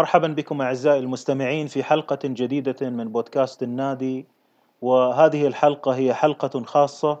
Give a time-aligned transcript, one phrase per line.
[0.00, 4.26] مرحبا بكم أعزائي المستمعين في حلقة جديدة من بودكاست النادي
[4.82, 7.18] وهذه الحلقة هي حلقة خاصة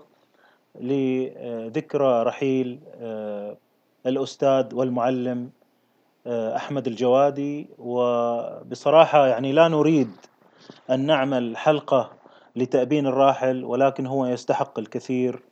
[0.80, 3.56] لذكرى رحيل آه،
[4.06, 5.50] الأستاذ والمعلم
[6.26, 7.68] آه، أحمد الجوادي.
[7.78, 10.10] وبصراحة يعني لا نريد
[10.90, 12.10] أن نعمل حلقة
[12.56, 15.42] لتأبين الراحل ولكن هو يستحق الكثير.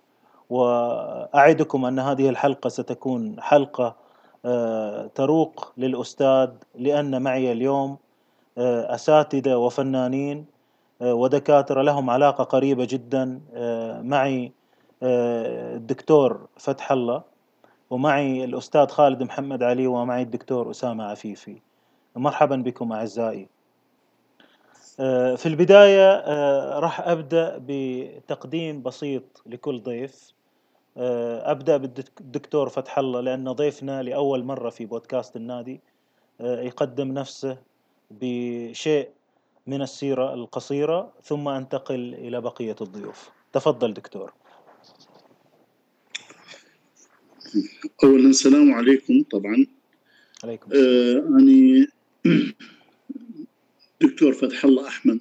[0.51, 3.97] وأعدكم أن هذه الحلقة ستكون حلقة
[5.15, 7.97] تروق للأستاذ لأن معي اليوم
[8.59, 10.47] آه، أساتذة وفنانين
[11.03, 13.41] آه، ودكاترة لهم علاقة قريبة جدا
[14.05, 14.53] معي
[15.03, 17.23] الدكتور فتح الله
[17.91, 21.57] ومعي الأستاذ خالد محمد علي ومعي الدكتور أسامة عفيفي.
[22.17, 23.49] مرحبا بكم أعزائي.
[25.37, 26.25] في البداية
[26.79, 30.33] راح أبدأ بتقديم بسيط لكل ضيف.
[30.33, 30.38] آه،
[30.99, 35.81] أبدأ بالدكتور فتح الله لأنه ضيفنا لأول مرة في بودكاست النادي
[36.41, 37.59] آه، يقدم نفسه
[38.11, 39.09] بشيء
[39.67, 43.31] من السيرة القصيرة ثم أنتقل إلى بقية الضيوف.
[43.53, 44.33] تفضل دكتور.
[48.05, 49.67] اولا السلام عليكم طبعا.
[50.45, 51.87] عليكم آه أني
[54.03, 55.21] دكتور فتح الله أحمد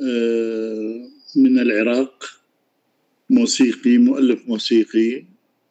[0.00, 2.33] آه من العراق.
[3.30, 5.24] موسيقي مؤلف موسيقي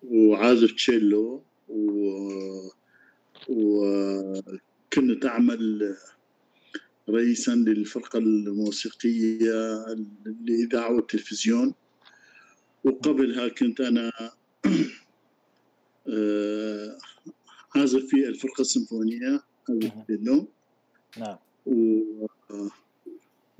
[0.04, 2.70] وعازف تشيلو و...
[3.50, 5.96] وكنت أعمل
[7.10, 9.86] رئيسا للفرقة الموسيقية
[10.26, 11.74] للإذاعة والتلفزيون
[12.84, 14.12] وقبلها كنت أنا
[16.08, 16.98] آه،
[17.76, 19.44] عازف في الفرقة السيمفونية
[21.18, 21.38] نعم.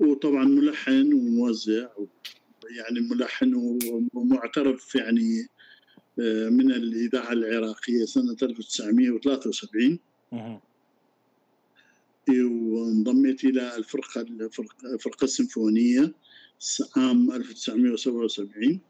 [0.00, 1.88] وطبعا ملحن وموزع.
[2.70, 3.78] يعني ملحن
[4.14, 5.48] ومعترف يعني
[6.20, 9.98] آه، من الإذاعة العراقية سنة 1973
[12.30, 14.20] وانضميت إلى الفرقة
[14.84, 16.12] الفرقة السيمفونية
[16.96, 18.80] عام 1977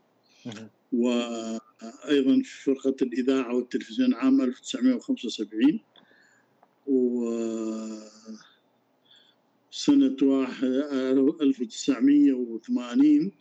[0.92, 5.80] وأيضا في فرقة الإذاعة والتلفزيون عام 1975
[6.86, 7.24] و
[9.70, 10.16] سنة
[11.40, 13.32] 1980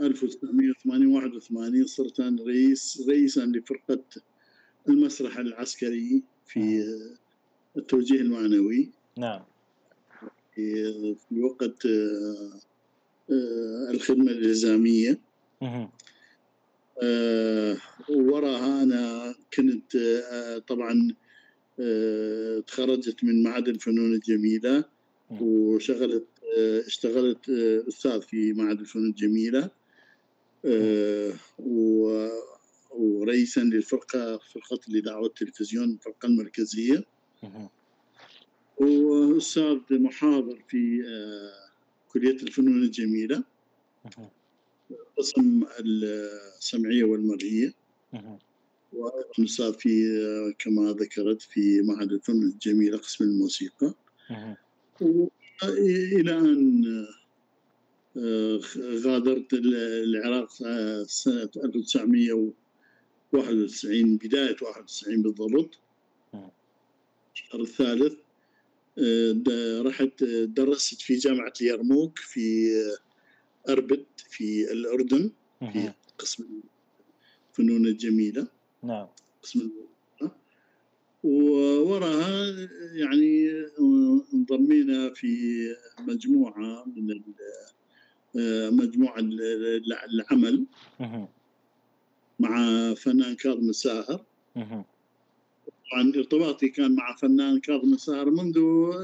[0.00, 4.04] 1981 صرت أنا رئيس رئيسا لفرقة
[4.88, 6.84] المسرح العسكري في
[7.76, 8.90] التوجيه المعنوي.
[9.18, 9.42] نعم.
[10.54, 12.60] في وقت آه،
[13.30, 15.20] آه، الخدمة الإلزامية.
[17.02, 17.76] آه،
[18.08, 19.96] وراها أنا كنت
[20.68, 21.14] طبعا
[22.66, 24.84] تخرجت من معهد الفنون الجميلة
[25.30, 26.26] وشغلت
[26.86, 27.48] اشتغلت
[27.88, 29.70] أستاذ في معهد الفنون الجميلة
[30.64, 31.32] آه،
[32.90, 37.04] ورئيسا للفرقة فرقة الاذاعه والتلفزيون الفرقة المركزية.
[38.76, 41.70] وأستاذ محاضر في آه،
[42.12, 43.44] كلية الفنون الجميلة.
[45.18, 47.72] قسم السمعية والمرئية.
[48.92, 53.94] وأيضا أستاذ في آه، كما ذكرت في معهد الفنون الجميلة قسم الموسيقى.
[55.68, 56.84] إلى أن
[58.16, 58.60] آه،
[59.06, 60.48] غادرت العراق
[61.06, 65.78] سنة 1991 بداية 91 بالضبط.
[67.34, 68.12] الشهر الثالث
[68.98, 72.70] آه، رحت درست في جامعة اليرموك في
[73.68, 75.30] اربد في الأردن
[75.72, 76.44] في قسم
[77.50, 78.46] الفنون الجميلة.
[78.82, 79.06] نعم.
[79.42, 79.70] قسم
[81.22, 83.50] ووراها يعني
[84.34, 85.58] انضمينا في
[86.00, 87.20] مجموعة من
[88.76, 89.18] مجموعة
[90.14, 90.66] العمل
[92.40, 94.24] مع فنان كاظم الساهر.
[95.92, 98.58] طبعا ارتباطي كان مع فنان كاظم الساهر منذ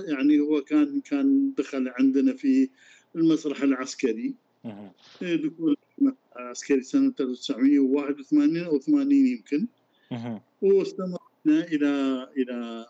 [0.09, 2.69] يعني هو كان كان دخل عندنا في
[3.17, 4.35] المسرح العسكري.
[5.23, 5.77] دخول
[6.37, 9.67] عسكري سنة 1981 أو 80 يمكن.
[10.63, 12.87] واستمر إلى إلى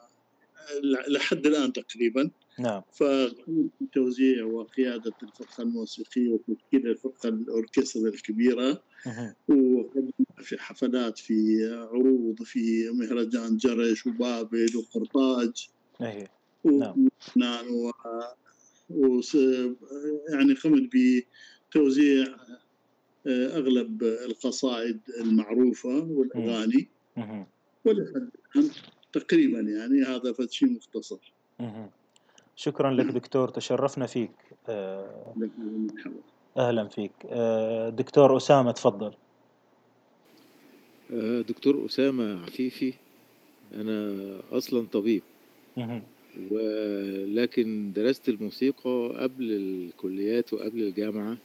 [1.08, 2.30] لحد الآن تقريبا.
[2.58, 2.82] نعم.
[2.92, 8.82] فتوزيع وقيادة الفرقة الموسيقية وتشكيل الفرقة الأوركسترا الكبيرة
[10.42, 15.68] في حفلات في عروض في مهرجان جرش وبابل وقرطاج.
[16.02, 16.30] إيه
[17.36, 17.66] نعم.
[17.70, 17.90] و...
[18.90, 19.20] و...
[20.32, 22.26] يعني قمت بتوزيع
[23.26, 26.88] آه، أغلب القصائد المعروفة والأغاني.
[27.88, 28.30] ولحد
[29.12, 31.32] تقريبا يعني هذا شيء مختصر.
[32.56, 34.30] شكرا لك دكتور تشرفنا فيك.
[34.68, 35.34] آه،
[36.56, 37.12] أهلا فيك.
[37.26, 39.12] آه، دكتور أسامة تفضل.
[41.12, 42.94] آه، دكتور أسامة عفيفي
[43.74, 44.14] أنا
[44.52, 45.22] أصلا طبيب.
[46.50, 51.36] ولكن درست الموسيقى قبل الكليات وقبل الجامعة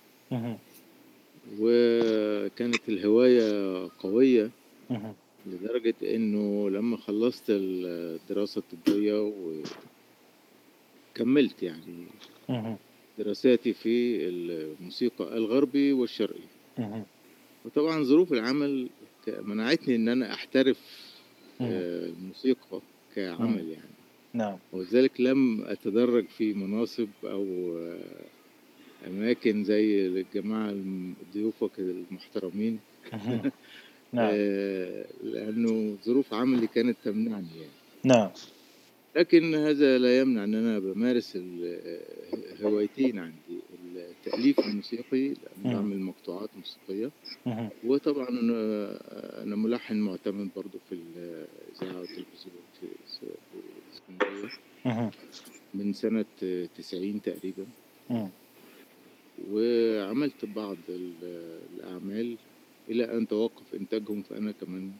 [1.59, 4.49] وكانت الهواية قوية
[5.45, 9.33] لدرجة إنه لما خلصت الدراسة الطبية
[11.15, 12.05] وكملت يعني
[13.17, 16.47] دراساتي في الموسيقى الغربي والشرقي.
[17.65, 18.89] وطبعا ظروف العمل
[19.27, 20.79] منعتني إن أنا أحترف
[21.61, 22.81] آه، الموسيقى
[23.15, 23.93] كعمل يعني.
[24.33, 24.57] نعم.
[24.71, 27.45] ولذلك لم أتدرج في مناصب أو
[27.77, 28.25] آه،
[29.07, 30.75] أماكن زي الجماعة
[31.33, 32.79] ضيوفك المحترمين.
[34.13, 34.29] نعم.
[34.31, 37.71] آه، لأنه ظروف عملي كانت تمنعني يعني.
[38.03, 38.29] نعم.
[39.15, 41.37] لكن هذا لا يمنع أن أنا بمارس
[42.61, 43.59] هوايتين عندي
[43.95, 47.11] التأليف الموسيقي بعمل مقطوعات موسيقية.
[47.85, 48.29] وطبعا
[49.43, 52.87] أنا ملحن معتمد برضو في الإذاعة والتلفزيون في
[53.93, 55.11] اسكندرية.
[55.73, 56.25] من سنة
[56.77, 57.65] تسعين تقريبا.
[59.51, 62.37] وعملت بعض الأعمال
[62.89, 64.91] إلى أن توقف إنتاجهم فأنا كمان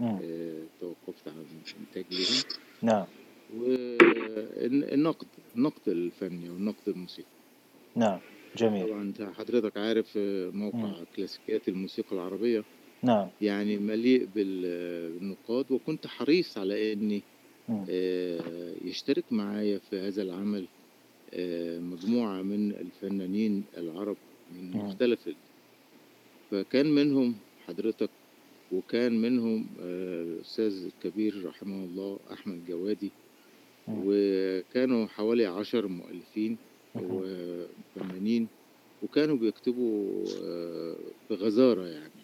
[0.00, 1.46] آه، توقفت عن
[1.80, 2.42] إنتاج لهم
[2.82, 3.06] نعم.
[3.54, 5.26] والنقد
[5.56, 7.28] النقد الفني والنقد الموسيقي.
[7.96, 8.18] نعم.
[8.56, 8.86] جميل.
[8.86, 11.04] طبعا أنت حضرتك عارف آه، موقع مم.
[11.16, 12.64] كلاسيكيات الموسيقى العربية.
[13.02, 13.28] نعم.
[13.40, 17.22] يعني مليء بالنقاد وكنت حريص على إني
[17.90, 20.68] آه، يشترك معايا في هذا العمل
[21.34, 24.16] آه، مجموعة من الفنانين العرب
[24.52, 25.28] من مختلف
[26.50, 27.34] فكان منهم
[27.66, 28.10] حضرتك
[28.72, 33.10] وكان منهم الأستاذ الكبير رحمه الله أحمد جوادي
[33.88, 36.56] وكانوا حوالي عشر مؤلفين
[36.94, 38.48] وفنانين
[39.02, 40.96] وكانوا بيكتبوا آه،
[41.30, 42.22] بغزارة يعني.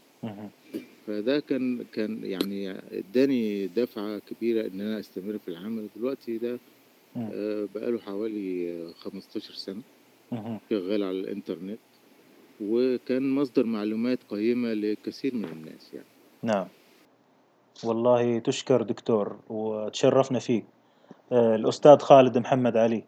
[1.07, 5.89] فده كان كان يعني اداني دفعة كبيرة إن أنا أستمر في العمل.
[5.97, 6.59] دلوقتي ده
[7.17, 9.83] آه، بقاله حوالي 15 سنة
[10.71, 11.79] شغال على الإنترنت.
[12.69, 16.07] وكان مصدر معلومات قيمة لكثير من الناس يعني.
[16.43, 16.67] نعم.
[17.85, 20.65] والله تشكر دكتور وتشرفنا فيك
[21.33, 23.03] آه، الأستاذ خالد محمد علي.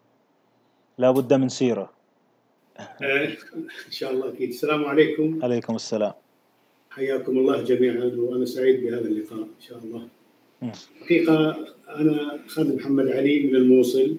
[0.97, 1.91] لابد من سيرة.
[2.79, 3.25] آه،
[3.87, 4.49] إن شاء الله أكيد.
[4.49, 5.39] السلام عليكم.
[5.43, 6.13] عليكم السلام.
[6.89, 10.07] حياكم الله جميعا وأنا سعيد بهذا اللقاء إن شاء الله.
[11.01, 14.17] حقيقة أنا خالد محمد علي من الموصل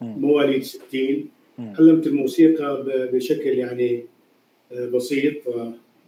[0.00, 1.28] مواليد 60
[1.58, 4.04] علمت الموسيقى بشكل يعني
[4.72, 5.34] بسيط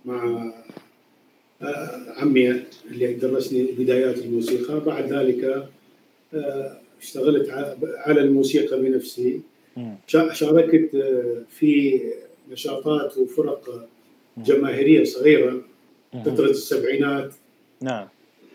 [0.05, 0.53] مع
[2.17, 4.81] عمي اللي درسني بدايات الموسيقى.
[4.81, 5.69] بعد ذلك
[7.01, 7.49] اشتغلت
[8.07, 9.41] على الموسيقى بنفسي.
[10.33, 12.01] شاركت آه، في
[12.53, 13.89] نشاطات وفرق
[14.39, 15.63] جماهيرية صغيرة
[16.25, 17.35] فترة السبعينات.
[17.83, 18.09] نعم.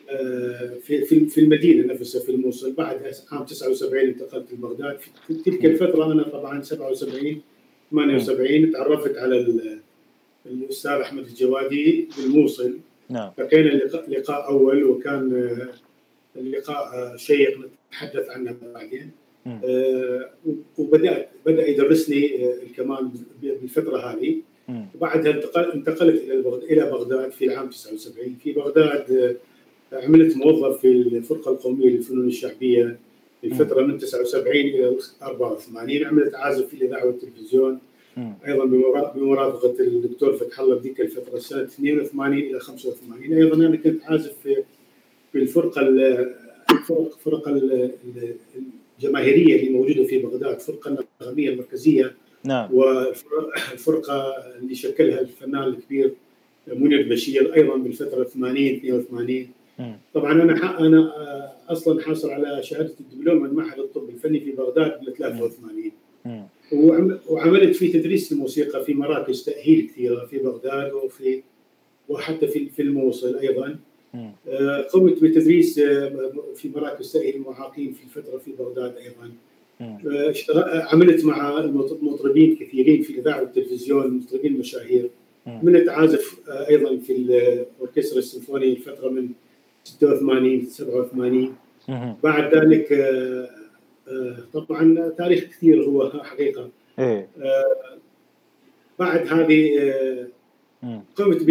[0.10, 2.74] آه، في في المدينة نفسها في الموصل.
[2.74, 4.98] بعد عام 79 انتقلت لبغداد.
[5.28, 7.42] في تلك الفترة أنا طبعا 77
[7.92, 9.38] 78 تعرفت على
[10.46, 12.78] الأستاذ أحمد الجوادي بالموصل.
[13.10, 13.32] نعم.
[13.38, 17.60] فكان اللقاء لقاء أول وكان آه، اللقاء شيق
[17.92, 19.12] نتحدث عنه بعدين.
[19.48, 20.30] آه
[20.78, 23.12] وبدات بدأ يدرسني آه الكمان
[23.42, 24.36] بالفترة هذه.
[24.96, 25.34] وبعدها
[25.74, 29.36] انتقلت إلى إلى بغداد في العام 79 في بغداد آه
[30.06, 33.00] عملت موظف في الفرقة القومية للفنون الشعبية
[33.42, 37.80] في الفترة من 79 إلى 84 عملت عازف في الإذاعة والتلفزيون.
[38.48, 38.66] أيضا
[39.16, 44.64] بمرافقة الدكتور فتح الله بذيك الفترة سنة 82 إلى 85 أيضا أنا كنت عازف في
[45.32, 45.82] في الفرقه
[46.72, 47.62] الفرق فرق
[49.00, 52.14] الجماهيرية اللي موجودة في بغداد الفرقه النغمية المركزية.
[52.44, 52.70] نعم.
[52.74, 56.14] والفرقة اللي شكلها الفنان الكبير
[56.68, 59.48] منير بشير أيضا بالفترة 80 82
[60.14, 61.14] طبعا أنا أنا
[61.70, 65.92] أصلا حاصل على شهادة الدبلوم من معهد الطب الفني في بغداد بال 83
[67.30, 71.42] وعملت في تدريس الموسيقى في مراكز تأهيل كثيرة في بغداد وفي
[72.10, 73.80] وحتى في في الموصل أيضا.
[74.48, 79.32] آه، قمت بتدريس آه، في مراكز تأهيل المعاقين في فترة في بغداد أيضا.
[79.82, 80.34] آه،
[80.94, 81.66] عملت مع
[82.02, 85.10] مطربين كثيرين في الإذاعة والتلفزيون مطربين مشاهير.
[85.48, 89.30] عملت عازف أيضا في الأوركسترا السيمفوني الفترة من
[89.84, 91.56] 86 87
[92.24, 92.88] بعد ذلك
[94.54, 96.70] طبعا تاريخ كثير هو حقيقة
[97.00, 97.28] إيه.
[99.00, 99.80] بعد هذه
[101.16, 101.44] قمت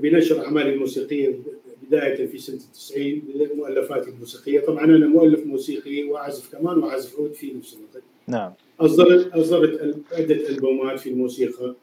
[0.00, 1.38] بنشر اعمالي الموسيقية
[1.82, 7.52] بداية في سنة 90 لمؤلفاتي الموسيقية، طبعا أنا مؤلف موسيقي وأعزف كمان وأعزف عود في
[7.52, 8.02] نفس الوقت.
[8.28, 8.52] نعم.
[8.80, 11.74] أصدرت أصدرت عدة ألبومات في الموسيقى.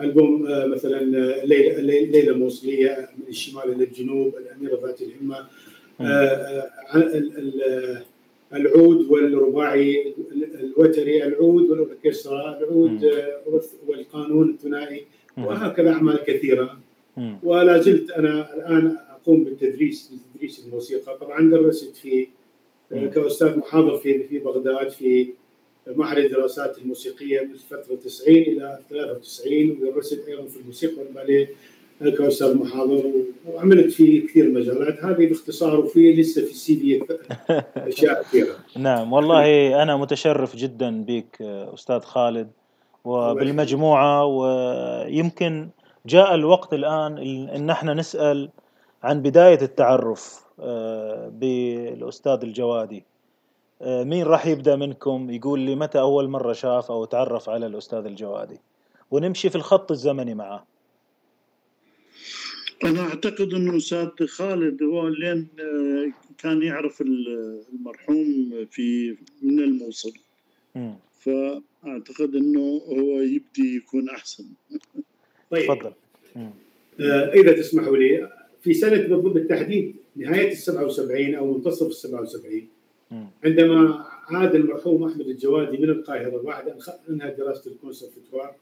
[0.00, 1.00] ألبوم آه، مثلا
[1.44, 5.46] ليله ليله موصلية من الشمال إلى الجنوب، الأميرة ذات الهمة.
[8.54, 10.14] العود والرباعي
[10.60, 13.10] الوتري العود والاوركسترا العود
[13.86, 15.04] والقانون الثنائي
[15.38, 16.78] وهكذا أعمال كثيرة.
[17.42, 21.18] ولا زلت أنا الآن أقوم بالتدريس بتدريس الموسيقى.
[21.20, 22.28] طبعا درست في
[22.90, 25.28] كأستاذ محاضر في في بغداد في
[25.86, 31.48] معهد الدراسات الموسيقية من فترة 90 إلى 93 ودرست أيضا في الموسيقى والباليه.
[32.00, 33.02] كاستاذ محاضر
[33.46, 37.04] وعملت في كثير مجالات هذه باختصار وفي لسه في السي في
[37.76, 38.54] أشياء كثيرة.
[38.76, 41.42] نعم والله أنا متشرف جدا بك
[41.74, 42.50] أستاذ خالد
[43.04, 45.68] وبالمجموعة ويمكن
[46.06, 48.50] جاء الوقت الآن إن إحنا نسأل
[49.02, 53.04] عن بداية التعرف آه، بالأستاذ الجوادي.
[53.82, 58.06] آه، مين راح يبدأ منكم يقول لي متى أول مرة شاف أو تعرف على الأستاذ
[58.06, 58.60] الجوادي
[59.10, 60.64] ونمشي في الخط الزمني معه
[62.84, 70.12] أنا أعتقد إنه أستاذ خالد هو لين آه، كان يعرف المرحوم في من الموصل.
[71.20, 74.44] فأعتقد إنه هو يبدي يكون أحسن.
[75.50, 75.64] طيب.
[75.64, 75.92] تفضل.
[77.00, 78.30] آه إذا تسمحوا لي
[78.62, 82.68] في سنة بالتحديد نهاية ال 77 أو منتصف ال 77
[83.44, 86.78] عندما عاد المرحوم أحمد الجوادي من القاهرة بعد أن
[87.08, 88.54] أنهى دراسة الكونسرفتوار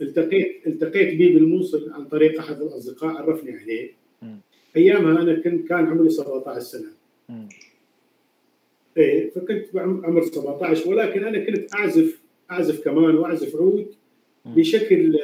[0.00, 3.90] التقيت التقيت به بالموصل عن طريق أحد الأصدقاء عرفني عليه.
[4.76, 6.88] أيامها أنا كنت كان عمري 17 سنة.
[8.96, 12.20] إيه فكنت عمر 17 ولكن أنا كنت أعزف
[12.50, 13.86] أعزف كمان وأعزف عود
[14.44, 15.18] بشكل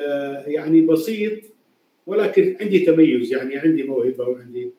[0.47, 1.39] يعني بسيط
[2.07, 4.71] ولكن عندي تميز يعني عندي موهبة وعندي.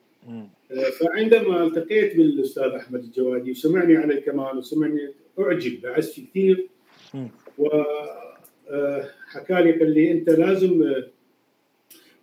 [0.71, 6.67] آه، فعندما التقيت بالأستاذ أحمد الجوادي وسمعني على الكمان وسمعني أعجب بعزفي كثير.
[7.57, 7.67] و
[9.27, 11.07] حكى لي قال لي أنت لازم آه،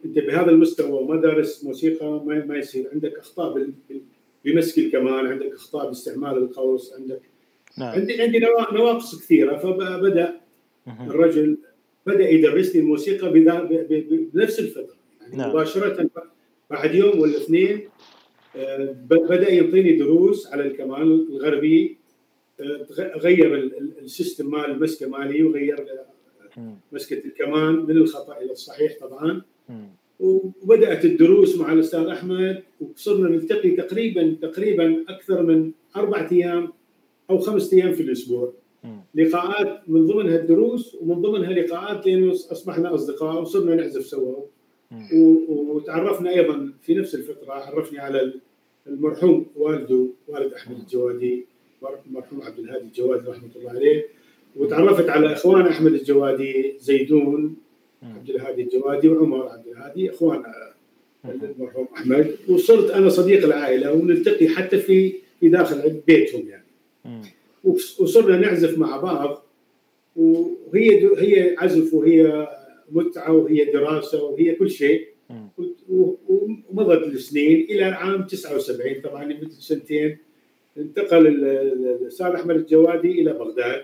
[0.05, 3.71] أنت بهذا المستوى وما دارس موسيقى ما, ما يصير عندك أخطاء
[4.45, 7.21] بمسك الكمان عندك أخطاء باستعمال القوس عندك
[7.79, 7.89] نعم.
[7.89, 8.39] عندي عندي
[8.73, 10.41] نواقص كثيرة فبدأ
[11.01, 11.59] الرجل
[12.07, 13.33] بدأ يدرسني الموسيقى
[14.35, 15.51] بنفس الفترة يعني نعم.
[15.51, 16.11] مباشرة
[16.71, 17.89] بعد يوم ولا اثنين
[18.57, 22.01] آه، بدأ يعطيني دروس على الكمان الغربي
[22.99, 23.71] غير
[24.03, 25.87] السيستم مال المسكة مالي وغير
[26.93, 29.43] مسكه الكمان من الخطأ إلى الصحيح طبعا.
[30.21, 36.73] وبدأت الدروس مع الأستاذ أحمد وصرنا نلتقي تقريبا تقريبا أكثر من أربع أيام
[37.31, 38.53] أو خمس أيام في الأسبوع.
[39.15, 44.37] لقاءات من ضمنها الدروس ومن ضمنها لقاءات لأنه أصبحنا أصدقاء وصرنا نعزف سوا.
[45.49, 48.33] وتعرفنا أيضا في نفس الفترة عرفني على
[48.87, 51.47] المرحوم والده والد أحمد الجوادي
[52.07, 54.07] المرحوم عبد الهادي الجوادي رحمة الله عليه.
[54.57, 57.57] وتعرفت على إخوان أحمد الجوادي زيدون
[58.03, 60.43] عبد الهادي الجوادي وعمر عبد الهادي إخوان
[61.25, 62.37] المرحوم أحمد.
[62.49, 66.67] وصرت أنا صديق العائلة ونلتقي حتى في في داخل بيتهم يعني.
[68.01, 69.47] وصرنا نعزف مع بعض.
[70.17, 72.49] وهي هي عزف وهي
[72.93, 75.09] متعة وهي دراسة وهي كل شيء.
[75.89, 80.19] ومضت السنين إلى عام 79 طبعا لمدة سنتين.
[80.79, 83.83] انتقل الأستاذ أحمد الجوادي إلى بغداد.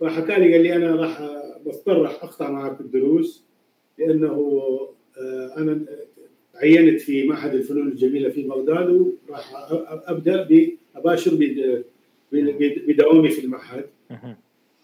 [0.00, 1.22] فحكى لي قال لي أنا راح
[1.66, 3.44] بضطر راح أقطع معك الدروس
[3.98, 4.34] لأنه
[5.18, 5.80] آه، أنا
[6.54, 8.90] عينت في معهد الفنون الجميلة في بغداد
[9.28, 9.52] وراح
[10.06, 10.48] أبدأ
[10.96, 11.34] أباشر
[12.88, 13.84] بدوامي في المعهد.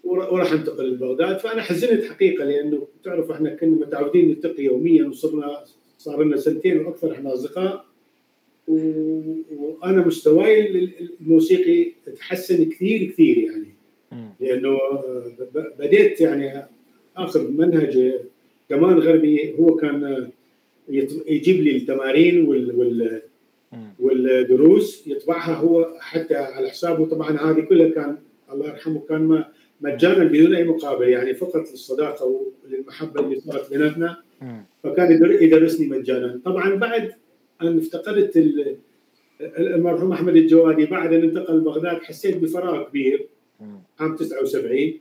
[0.04, 1.38] وراح انتقل لبغداد.
[1.38, 5.64] فأنا حزنت حقيقة لأنه تعرف إحنا كنا متعودين نلتقي يوميا وصرنا
[5.98, 7.84] صار لنا سنتين وأكثر إحنا أصدقاء.
[8.68, 10.88] وأنا مستواي
[11.20, 13.73] الموسيقي تحسن كثير كثير يعني.
[14.40, 14.78] لأنه
[15.78, 16.66] بديت يعني
[17.16, 18.12] آخذ منهج
[18.68, 20.28] كمان غربي هو كان
[21.28, 23.22] يجيب لي التمارين وال
[23.98, 27.06] والدروس يطبعها هو حتى على حسابه.
[27.06, 28.18] طبعا هذه كلها كان
[28.52, 29.44] الله يرحمه كان
[29.80, 32.26] مجانا بدون أي مقابل يعني فقط للصداقة
[32.66, 34.16] وللمحبة اللي صارت بيناتنا.
[34.82, 36.40] فكان يدرسني مجانا.
[36.44, 37.12] طبعا بعد
[37.62, 38.36] أن افتقدت
[39.58, 43.26] المرحوم أحمد الجوادي بعد أن انتقل بغداد حسيت بفراغ كبير.
[44.00, 45.00] عام 79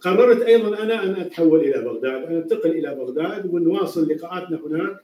[0.00, 4.96] قررت أيضا أنا أن أتحول إلى بغداد أن أنتقل إلى بغداد ونواصل لقاءاتنا هناك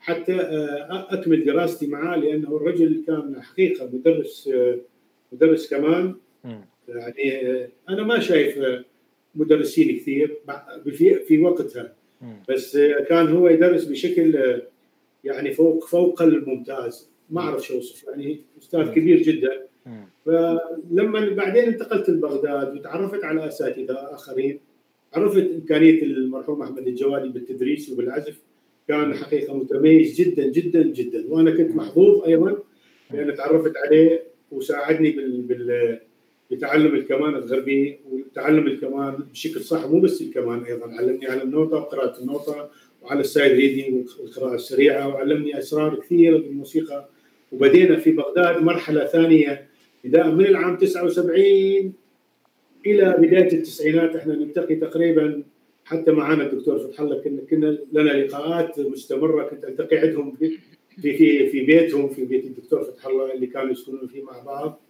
[0.00, 4.78] حتى آه، أكمل دراستي معه لأنه الرجل كان حقيقة مدرس آه،
[5.32, 6.14] مدرس كمان.
[6.88, 8.58] يعني آه، أنا ما شايف
[9.34, 10.38] مدرسين كثير
[10.84, 11.92] في في وقتها.
[12.48, 12.76] بس
[13.08, 14.60] كان هو يدرس بشكل
[15.24, 19.69] يعني فوق فوق الممتاز ما أعرف شو اوصف يعني أستاذ كبير جدا.
[20.26, 24.60] فلما بعدين انتقلت لبغداد وتعرفت على أساتذة آخرين
[25.14, 28.38] عرفت إمكانية المرحوم أحمد الجوادي بالتدريس وبالعزف
[28.88, 31.24] كان حقيقة متميز جدا جدا جدا.
[31.28, 32.58] وأنا كنت محظوظ أيضا
[33.10, 35.98] لأن تعرفت عليه وساعدني بال, بال
[36.50, 40.92] بتعلم الكمان الغربي وتعلم الكمان بشكل صح مو بس الكمان أيضا.
[40.92, 42.68] علمني على النوتة وقراءة النوتة
[43.02, 47.08] وعلى ال sight reading والقراءة السريعة وعلمني أسرار كثيرة بالموسيقى.
[47.52, 49.69] وبدينا في بغداد مرحلة ثانية
[50.04, 51.92] بداية من العام 79
[52.86, 55.42] إلى بداية التسعينات إحنا نلتقي تقريبا
[55.84, 60.58] حتى معنا الدكتور فتح الله كنا كنا لنا لقاءات مستمرة كنت ألتقي عندهم في
[61.02, 64.80] في في بيتهم في بيت الدكتور فتح الله اللي كانوا يسكنون فيه مع بعض.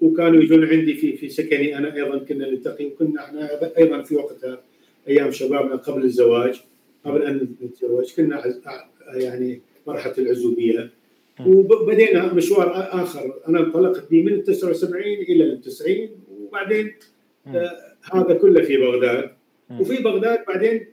[0.00, 4.62] وكانوا يجون عندي في في سكني أنا أيضا كنا نلتقي وكنا إحنا أيضا في وقتها
[5.08, 6.60] أيام شبابنا قبل الزواج
[7.04, 8.54] قبل أن نتزوج كنا
[9.14, 10.90] يعني مرحلة العزوبية.
[11.46, 13.34] وبدينا مشوار آخر.
[13.48, 16.94] أنا انطلقت به من ال 79 إلى ال 90 وبعدين
[17.46, 17.70] آه
[18.12, 19.30] هذا كله في بغداد.
[19.80, 20.86] وفي بغداد بعدين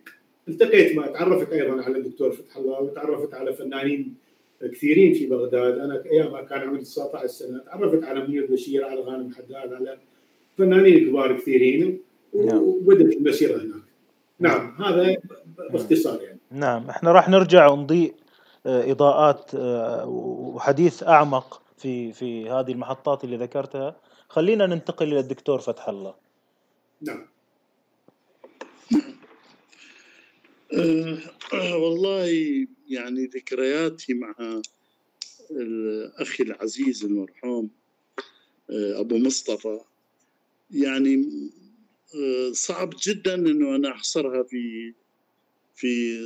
[0.48, 4.16] التقيت ما تعرفت أيضا على الدكتور فتح الله وتعرفت على فنانين
[4.62, 5.80] كثيرين في بغداد.
[5.80, 9.98] أنا ايامها كان عمري 19 سنة تعرفت على منير بشير على غانم حداد على
[10.58, 12.00] فنانين كبار كثيرين
[12.46, 12.64] نعم.
[12.64, 13.88] وبدات المسيره هناك.
[14.40, 15.18] نعم هذا
[15.74, 16.40] باختصار يعني.
[16.52, 16.90] نعم.
[16.90, 18.14] إحنا راح نرجع ونضيء
[18.68, 23.96] إضاءات آه، وحديث أعمق في في هذه المحطات اللي ذكرتها.
[24.30, 26.16] خلينا ننتقل إلى الدكتور فتح الله.
[27.02, 27.28] نعم.
[31.54, 32.28] أه والله
[32.90, 34.36] يعني ذكرياتي مع
[36.20, 37.70] أخي العزيز المرحوم
[38.70, 39.80] أبو مصطفى
[40.72, 41.30] يعني
[42.52, 44.94] صعب جدا إنه أنا أحصرها في
[45.76, 46.20] في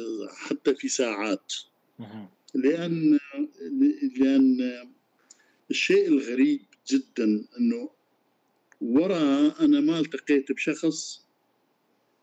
[0.47, 1.53] حتى في ساعات.
[2.55, 3.19] لأن
[4.17, 4.57] لأن
[5.69, 7.89] الشيء الغريب جدا أنه
[8.81, 11.25] ورا أنا ما التقيت بشخص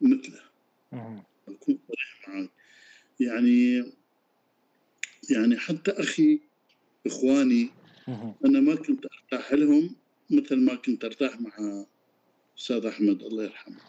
[0.01, 0.41] مثله.
[1.49, 2.51] أكون صريح معك
[3.21, 3.85] يعني
[5.31, 6.41] يعني حتى أخي
[7.07, 7.71] إخواني
[8.45, 9.97] أنا ما كنت أرتاح لهم
[10.31, 11.85] مثل ما كنت أرتاح مع
[12.59, 13.81] أستاذ أحمد الله يرحمه.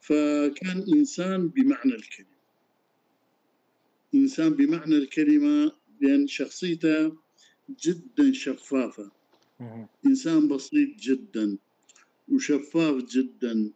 [0.00, 2.35] فكان إنسان بمعنى الكلمة.
[4.16, 7.12] إنسان بمعنى الكلمة لأن شخصيته
[7.84, 9.10] جدا شفافة.
[10.06, 11.56] إنسان بسيط جدا
[12.32, 13.70] وشفاف جدا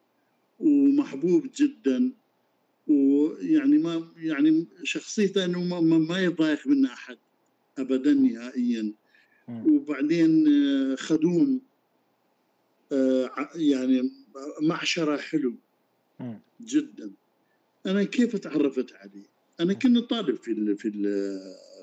[0.60, 2.12] ومحبوب جدا
[2.88, 7.18] ويعني ما يعني شخصيته إنه ما, ما يضايق منه أحد
[7.78, 8.92] ابدا نهائيا.
[9.48, 11.60] وبعدين آه، خدوم
[12.92, 14.10] آه، يعني
[14.62, 15.54] معشره حلو
[16.60, 17.10] جدا.
[17.86, 19.26] أنا كيف تعرفت عليه؟
[19.60, 20.90] أنا كنت طالب في في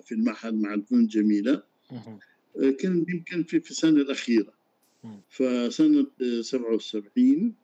[0.03, 1.63] في المعهد مع الفنون الجميلة.
[2.57, 4.53] آه، كنت يمكن في في السنة الأخيرة.
[5.29, 6.07] فسنة
[6.41, 7.55] 77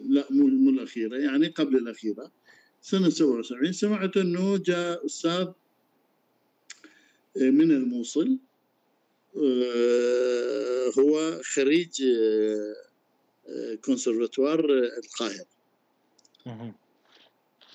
[0.00, 2.30] لا مو مو الأخيرة يعني قبل الأخيرة.
[2.82, 5.48] سنة 77 سمعت إنه جاء أستاذ
[7.36, 8.38] آه، من الموصل
[9.36, 12.02] آه، هو خريج
[13.48, 14.60] آه، كونسرفتوار
[15.04, 15.46] القاهرة.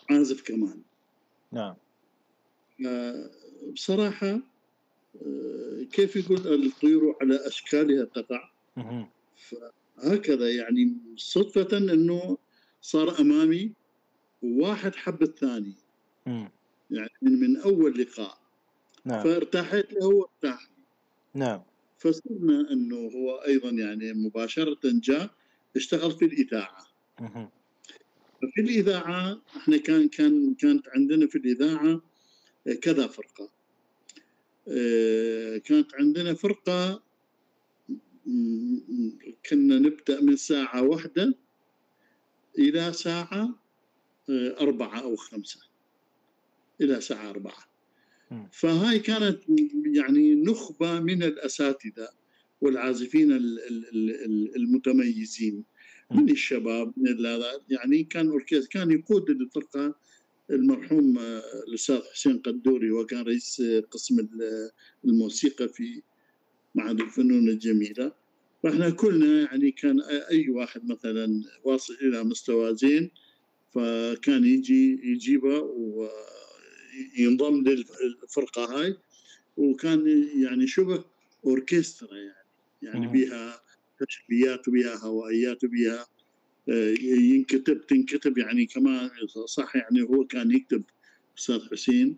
[0.09, 0.81] عازف كمان.
[1.51, 1.75] نعم.
[3.73, 4.39] بصراحة
[5.91, 8.49] كيف يقول الطيور على أشكالها تقع؟
[9.97, 12.37] هكذا يعني صدفة إنه
[12.81, 13.71] صار أمامي
[14.41, 15.75] وواحد حب الثاني.
[16.91, 18.37] يعني من, من أول لقاء.
[19.05, 19.23] نعم.
[19.23, 20.67] فارتاحت له وارتاح.
[21.33, 21.61] نعم.
[21.97, 25.29] فصرنا إنه هو أيضا يعني مباشرة جاء
[25.75, 26.87] اشتغل في الإذاعة.
[28.53, 32.01] في الإذاعة إحنا كان كان كانت عندنا في الإذاعة
[32.81, 33.49] كذا فرقة.
[34.67, 37.03] آه، كانت عندنا فرقة
[39.49, 41.35] كنا نبدأ من ساعة واحدة
[42.59, 43.59] إلى ساعة
[44.29, 45.59] آه، أربعة أو خمسة.
[46.81, 47.67] إلى ساعة أربعة.
[48.51, 49.39] فهاي كانت
[49.85, 52.09] يعني نخبة من الأساتذة
[52.61, 53.31] والعازفين
[54.55, 55.63] المتميزين.
[56.11, 59.95] من الشباب من يعني كان أوركسترا كان يقود الفرقة
[60.49, 64.27] المرحوم آه، الأستاذ حسين قدوري وكان رئيس قسم
[65.05, 66.01] الموسيقى في
[66.75, 68.11] معهد الفنون الجميلة.
[68.63, 73.11] فإحنا كلنا يعني كان أي واحد مثلا واصل إلى مستوى زين
[73.73, 75.59] فكان يجي يجيبه
[77.19, 78.97] وينضم للفرقة هاي.
[79.57, 81.03] وكان يعني شبه
[81.45, 82.47] أوركسترا يعني
[82.81, 83.61] يعني بها
[84.03, 86.05] تشبيهات وبها هوائيات وبها
[86.69, 89.09] آه، ينكتب تنكتب يعني كمان
[89.45, 90.83] صح يعني هو كان يكتب
[91.37, 92.17] أستاذ حسين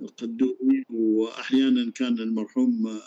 [0.00, 3.00] القدومي واحيانا كان المرحوم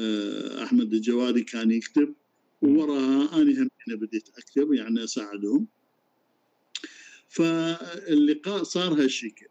[0.00, 2.14] آه، أحمد الجوادي كان يكتب
[2.62, 5.66] ووراها أنا هم بديت أكتب يعني أساعدهم.
[7.28, 9.46] فاللقاء صار هالشكل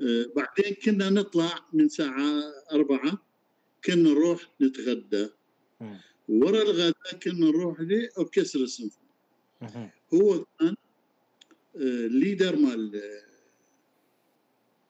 [0.00, 3.18] آه، بعدين كنا نطلع من ساعة أربعة
[3.84, 5.28] كنا نروح نتغدى.
[6.28, 9.08] ورا الغداء كنا نروح لاوركسترا السيمفوني
[10.14, 10.74] هو كان
[12.08, 13.02] leader مال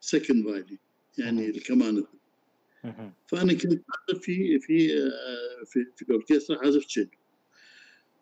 [0.01, 0.79] second violin
[1.19, 2.05] يعني الكمان
[3.27, 4.89] فأنا كنت عازف في في
[5.67, 7.09] في, في الأوركسترا عازف تشيلو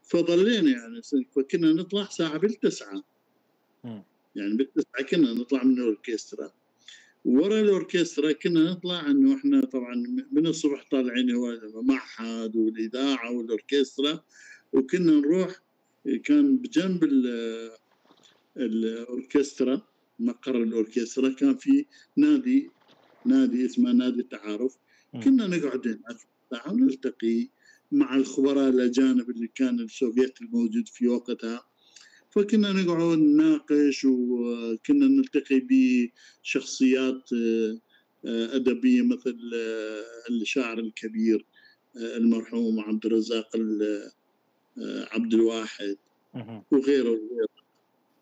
[0.03, 1.03] فظلينا يعني
[1.37, 3.05] فكنا نطلع ساعه بالتسعة.
[4.37, 6.53] يعني بالتسعة كنا نطلع من الأوركسترا.
[7.25, 9.95] ورا الأوركسترا كنا نطلع إنه إحنا طبعا
[10.33, 14.25] من الصبح طالعين هو المعهد والإذاعة والأوركسترا
[14.73, 15.61] وكنا نروح
[16.25, 17.05] كان بجنب
[18.57, 19.83] الأوركسترا
[20.19, 22.71] مقر الأوركسترا كان في نادي
[23.27, 24.77] نادي اسمه نادي التعارف.
[25.25, 27.49] كنا نقعد هناك ونلتقي
[27.93, 31.67] مع الخبراء الأجانب اللي كان السوفيت الموجود في وقتها.
[32.35, 41.47] فكنا نقعد نناقش وكنا نلتقي بشخصيات آه، أدبية مثل آه، الشاعر الكبير
[41.97, 43.57] آه، المرحوم عبد الرزاق
[45.13, 45.97] عبد الواحد
[46.71, 47.65] وغيره وغيره.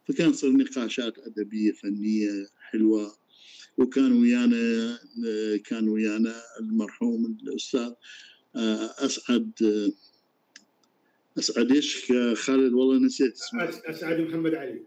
[0.09, 3.16] فكان صار نقاشات أدبية فنية حلوة.
[3.79, 4.98] وكان ويانا
[5.64, 7.92] كان ويانا المرحوم الأستاذ
[8.98, 9.53] أسعد
[11.38, 13.68] أسعد إيش؟ خالد والله نسيت اسمه.
[13.68, 14.83] أسعد محمد علي.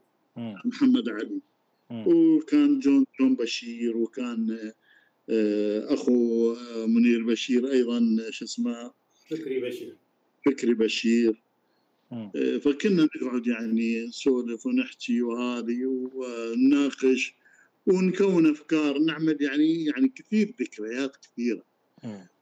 [0.66, 1.42] محمد علي.
[1.92, 4.72] وكان جون جون بشير وكان
[5.30, 8.92] آه، أخو آه، منير بشير أيضا شو اسمه؟
[9.30, 9.98] فكري بشير.
[10.46, 11.42] فكري بشير.
[12.12, 17.36] آه، فكنا نقعد يعني نسولف ونحكي وهذه ونناقش
[17.86, 21.64] ونكون أفكار نعمل يعني يعني كثير ذكريات كثيرة.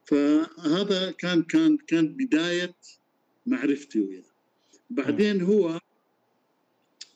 [0.06, 2.76] فهذا كان كان كان بداية
[3.46, 4.24] معرفتي وياه.
[4.90, 5.80] بعدين هو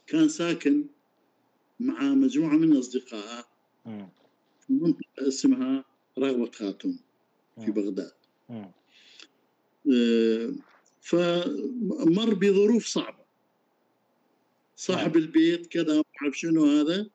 [0.08, 0.86] كان ساكن
[1.80, 3.46] مع مجموعة من أصدقائه
[4.60, 5.86] في منطقة اسمها
[6.20, 7.00] رغوة خاتون
[7.66, 8.12] في بغداد.
[8.50, 8.74] آه،
[11.02, 13.26] فمر بظروف صعبة.
[14.76, 15.24] صاحب نعم.
[15.24, 17.10] البيت كذا ما أعرف شنو هذا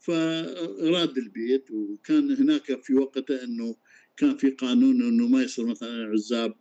[0.00, 3.76] فراد البيت وكان هناك في وقته أنه
[4.16, 6.54] كان في قانون إنه ما يصير مثلا عزاب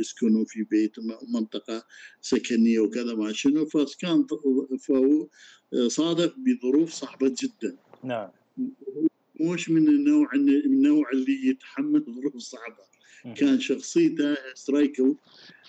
[0.00, 0.96] يسكنوا في بيت
[1.34, 1.84] منطقة
[2.20, 3.66] سكنية وكذا ما شنو.
[3.66, 4.26] فكان
[4.80, 5.28] فهو
[5.86, 7.76] صادف بظروف صعبة جدا.
[8.04, 8.28] نعم.
[9.40, 12.92] مش من النوع النوع اللي يتحمل ظروف صعبة.
[13.36, 15.14] كان شخصيته سترايكل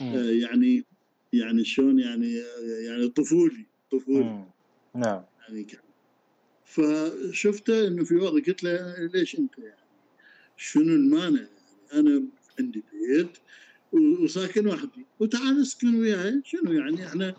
[0.01, 0.85] آه، يعني
[1.33, 2.41] يعني شلون يعني
[2.85, 4.45] يعني طفولي طفولي.
[4.95, 5.23] نعم.
[5.49, 5.81] يعني كان.
[6.65, 9.82] فشفته إنه في وضع قلت له ليش أنت يعني؟
[10.57, 11.47] شنو المانع؟
[11.93, 12.23] يعني أنا
[12.59, 13.37] عندي بيت
[13.91, 15.05] وساكن وحدي.
[15.19, 16.41] وتعال اسكن وياي.
[16.45, 17.35] شنو يعني؟ إحنا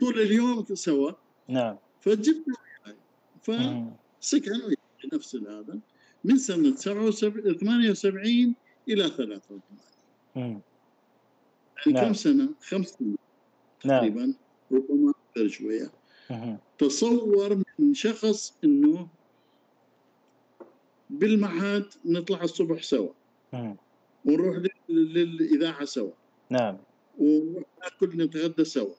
[0.00, 1.12] طول اليوم سوا.
[1.48, 1.76] نعم.
[2.00, 2.96] فجبت وياي.
[4.20, 4.76] فسكن وياي.
[5.12, 5.78] نفس هذا
[6.24, 8.54] من سنة 78
[8.88, 9.60] إلى 83
[10.36, 10.62] يعني
[11.86, 12.04] نعم.
[12.06, 13.16] كم سنة؟ خمس سنين
[13.84, 13.98] نعم.
[13.98, 14.34] تقريبا.
[14.72, 15.92] ربما أكثر شوية.
[16.78, 19.08] تصور من شخص إنه
[21.10, 23.12] بالمعهد نطلع الصبح سوا.
[24.24, 24.56] ونروح
[24.88, 26.12] للإذاعة سوا.
[26.50, 26.78] نعم.
[27.18, 28.94] وناكل نتغدى سوا.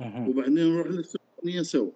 [0.00, 1.90] وبعدين نروح للسيمفونيه سوا.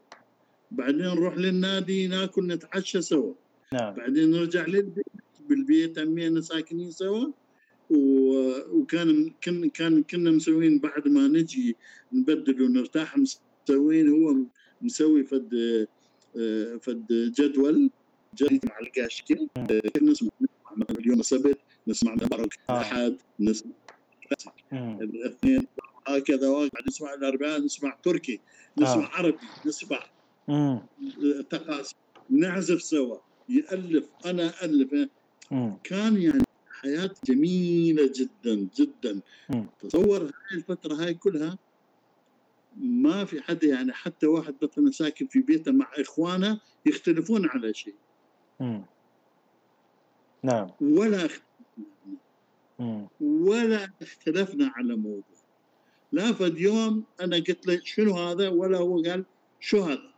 [0.71, 3.35] بعدين نروح للنادي ناكل نتعشى سوا.
[3.73, 3.95] نعم.
[3.95, 5.07] بعدين نرجع للبيت
[5.49, 7.27] بالبيت عمينا ساكنين سوا.
[7.91, 11.77] وكان كن كان كنا مسوين بعد ما نجي
[12.13, 14.37] نبدل ونرتاح مسوين هو
[14.83, 15.87] مسوي فد
[16.81, 17.07] فد
[17.39, 17.91] جدول.
[18.35, 19.49] جريت مع القاشكي
[20.03, 20.31] نسمع
[20.91, 23.73] اليوم السبت نسمع مبارك الأحد نسمع
[24.73, 25.67] الاثنين
[26.07, 28.41] هكذا بعد نسمع الأربعاء نسمع تركي
[28.79, 29.09] نسمع آه.
[29.09, 30.01] عربي نسمع
[31.51, 31.97] تقاسم
[32.31, 33.19] نعزف سوا.
[33.49, 35.09] يألف أنا ألف.
[35.85, 39.21] كان يعني حياة جميلة جدا جدا.
[39.81, 41.59] تصور هاي الفترة هاي كلها
[42.77, 47.95] ما في حد يعني حتى واحد مثلا ساكن في بيته مع إخوانه يختلفون على شيء.
[50.43, 50.71] نعم.
[50.81, 51.29] ولا
[53.21, 55.43] ولا اختلفنا على موضوع.
[56.13, 59.25] لا فد يوم أنا قلت له شنو هذا؟ ولا هو قال
[59.61, 60.13] شو هذا؟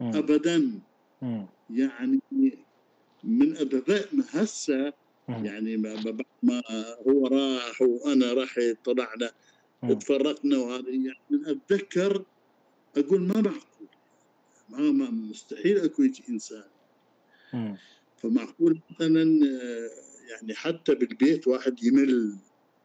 [0.00, 0.16] مم.
[0.16, 0.80] ابدا.
[1.22, 1.46] مم.
[1.70, 2.20] يعني
[3.24, 4.92] من بدأنا هسه
[5.28, 6.62] يعني بعد ما
[7.08, 9.30] هو راح وأنا راح طلعنا
[10.00, 12.24] تفرقنا وهذا يعني أتذكر
[12.96, 13.88] أقول ما معقول
[14.68, 16.64] ما, ما مستحيل أكو إنسان
[18.16, 19.22] فمعقول مثلا
[20.30, 22.38] يعني حتى بالبيت واحد يمل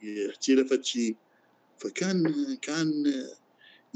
[0.03, 1.15] يحكي له شيء
[1.77, 3.13] فكان كان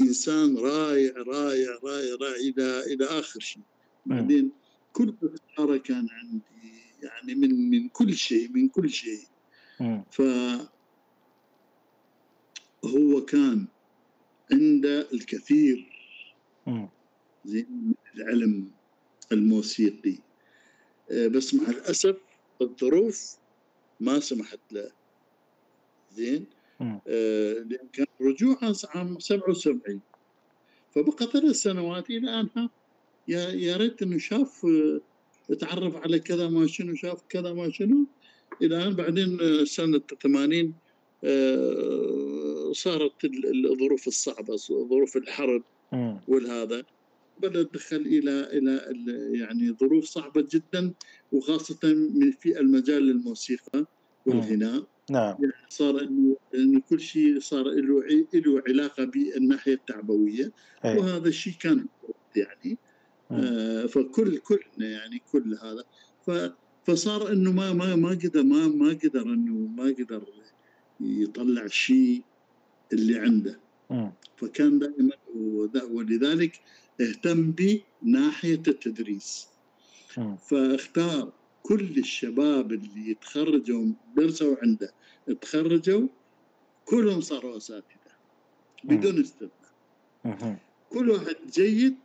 [0.02, 3.64] إنسان رائع رائع رائع رائع إلى إلى آخر شيء.
[4.06, 4.52] بعدين
[4.94, 9.28] كل اختياره كان عندي يعني من من كل شيء من كل شيء.
[10.12, 10.22] ف
[12.86, 13.68] هو كان
[14.52, 15.90] عنده الكثير
[17.46, 18.72] زين من العلم
[19.32, 20.14] الموسيقي.
[20.14, 20.27] آه،
[21.12, 22.18] بس مع الأسف
[22.62, 23.38] الظروف
[24.00, 24.92] ما سمحت له.
[26.12, 26.46] زين؟
[26.82, 30.02] آه، لأن كان رجوعه عام 77
[30.96, 32.70] فبقى ثلاث سنوات إلى أن
[33.28, 38.08] يا يا ريت إنه شاف آه، تعرف على كذا ما شنو شاف كذا ما شنو
[38.62, 40.74] إلى أن بعدين سنة 80
[42.74, 44.56] صارت الظروف الصعبة
[44.90, 45.64] ظروف الحرب
[46.28, 46.84] والهذا.
[47.42, 48.82] بدا دخل إلى إلى
[49.40, 50.94] يعني ظروف صعبة جدا
[51.32, 51.80] وخاصة
[52.40, 53.86] في المجال الموسيقى
[54.26, 54.88] والغناء.
[55.12, 55.36] نعم.
[55.40, 60.52] يعني صار إنه إنه كل شيء صار له له علاقة بالناحية التعبوية.
[60.86, 60.98] أي.
[60.98, 61.86] وهذا الشيء كان
[62.36, 62.78] يعني.
[63.32, 65.84] آه فكل كل يعني كل هذا.
[66.26, 66.54] ف
[66.88, 70.24] فصار إنه ما ما ما قدر ما ما قدر إنه ما قدر
[71.00, 72.24] يطلع شيء
[72.94, 73.60] اللي عنده.
[73.90, 74.10] م.
[74.38, 75.14] فكان دائما
[75.92, 76.60] ولذلك
[77.02, 79.48] اهتم بناحيه التدريس.
[80.18, 80.36] م.
[80.36, 81.32] فاختار
[81.64, 84.94] كل الشباب اللي تخرجوا درسوا عنده
[85.42, 86.08] تخرجوا
[86.86, 88.14] كلهم صاروا أساتذة
[88.84, 89.72] بدون استثناء.
[90.90, 91.96] كل واحد جيد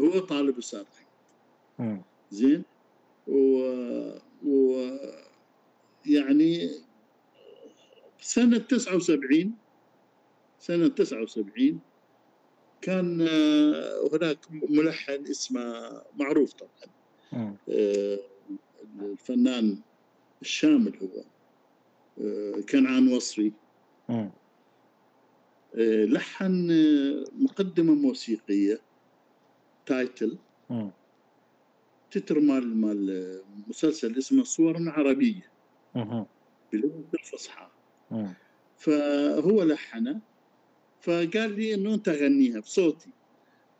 [0.00, 1.06] هو طالب اساتذه
[2.30, 2.62] زين؟
[3.26, 3.38] و,
[4.44, 4.82] و
[6.06, 6.70] يعني
[8.20, 9.54] سنة 79
[10.58, 11.80] سنة 79
[12.82, 15.62] كان آه، هناك ملحن اسمه
[16.14, 16.94] معروف طبعا.
[17.68, 18.18] آه،
[19.00, 19.82] الفنان
[20.42, 21.24] الشامل هو.
[22.24, 23.52] آه، كنعان وصري.
[26.06, 26.70] لحن
[27.32, 28.80] مقدمة موسيقية
[29.86, 30.38] تايتل.
[32.10, 35.52] تتر مال مال مسلسل اسمه صور عربية.
[36.72, 37.70] بلغة الفصحى.
[38.76, 40.22] فهو لحنه.
[41.02, 43.10] فقال لي إنه أنت غنيها بصوتي.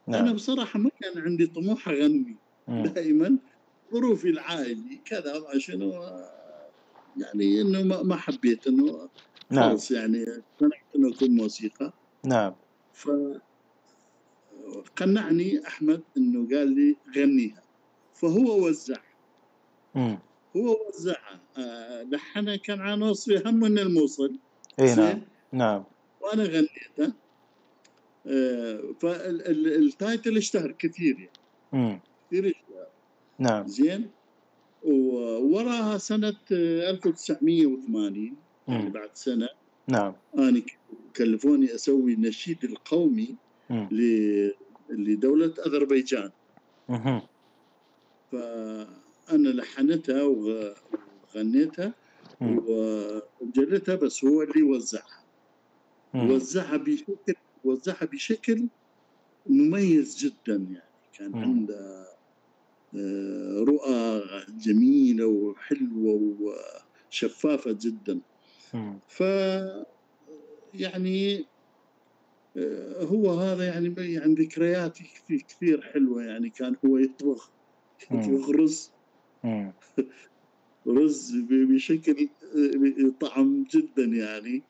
[0.08, 0.24] نعم.
[0.24, 2.36] أنا بصراحة ما كان عندي طموح أغني
[2.68, 3.38] دائما.
[3.92, 5.92] ظروفي العائلي كذا ما شنو
[7.16, 9.08] يعني إنه ما حبيت إنه
[9.50, 9.70] نعم.
[9.70, 11.92] خلص يعني اقتنعت إنه اكون موسيقى.
[12.26, 12.54] نعم.
[12.92, 13.10] ف
[14.96, 17.62] قنعني أحمد إنه قال لي غنيها.
[18.14, 19.12] فهو وزعها
[20.56, 24.38] هو وزعها آه، لحنها كان عن وصفي هم من الموصل.
[24.80, 25.20] اي نعم.
[25.52, 25.84] نعم.
[26.22, 27.12] وأنا غنيته
[28.26, 32.00] آه، فالتايتل اشتهر كثير يعني.
[32.30, 32.86] كثير اشتهر.
[33.38, 33.66] نعم.
[33.66, 34.10] زين؟
[34.84, 38.36] ووراها سنة 1980
[38.68, 39.48] يعني بعد سنة.
[39.88, 40.14] نعم.
[40.38, 40.62] أنا
[41.16, 43.36] كلفوني أسوي النشيد القومي
[44.90, 46.30] لدولة أذربيجان.
[48.32, 51.94] فأنا لحنتها وغنيتها
[53.40, 55.21] وجلتها بس هو اللي وزعها.
[56.14, 58.68] وزعها بشكل وزعها بشكل
[59.46, 60.92] مميز جدا يعني.
[61.18, 62.06] كان عنده
[62.96, 66.36] آه، رؤى جميلة وحلوة
[67.10, 68.20] وشفافة جدا.
[69.08, 69.20] ف
[70.74, 71.46] يعني
[72.56, 76.50] آه، هو هذا يعني يعني ذكرياتي كثير كثير حلوة يعني.
[76.50, 77.50] كان هو يطبخ
[78.10, 78.92] يطبخ رز.
[80.88, 84.62] رز بشكل آه، طعم جدا يعني.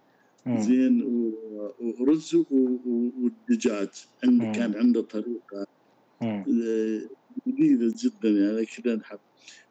[0.49, 1.03] زين
[2.01, 3.89] ورز والدجاج.
[4.25, 5.67] عند كان عنده طريقة
[7.49, 9.19] جديدة جدا يعني كذا نحب.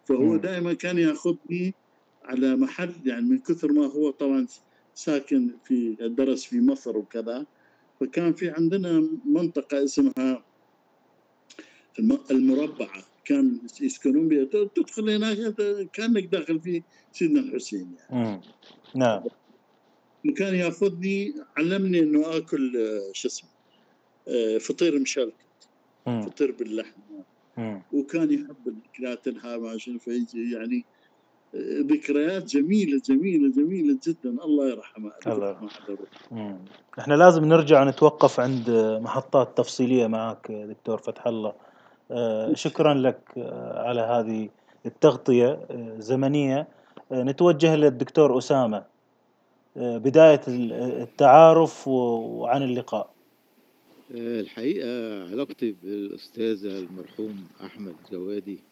[0.06, 1.76] فهو دائما كان ياخذني
[2.24, 4.48] على محل يعني من كثر ما هو طبعا
[4.94, 7.46] ساكن في درس في مصر وكذا
[8.00, 10.46] فكان في عندنا منطقة اسمها
[12.32, 13.04] المربعة.
[13.26, 14.44] كان يسكنون بها.
[14.76, 15.38] تدخل هناك
[15.94, 18.42] كأنك داخل في سيدنا الحسين يعني.
[18.96, 19.24] نعم.
[20.30, 23.50] كان يأخذني علمني إنه آكل آه، شو اسمه
[24.28, 25.70] آه، فطير مشلتت
[26.06, 27.02] فطير باللحم.
[27.92, 30.86] وكان يحب الأكلات الها فيجي يعني
[31.56, 34.30] آه، ذكريات جميلة جميلة جميلة جدا.
[34.30, 36.60] الله يرحمه الله يرحمه.
[37.00, 38.70] إحنا لازم نرجع نتوقف عند
[39.02, 41.54] محطات تفصيلية معك دكتور فتح الله.
[42.54, 43.22] شكرا لك
[43.76, 44.50] على هذه
[44.86, 46.68] التغطية زمنية.
[47.12, 48.84] نتوجه للدكتور أسامة.
[49.76, 50.42] بداية
[51.04, 53.16] التعارف وعن اللقاء.
[54.12, 54.88] الحقيقة
[55.30, 58.68] علاقتي بالأستاذ المرحوم أحمد جوادي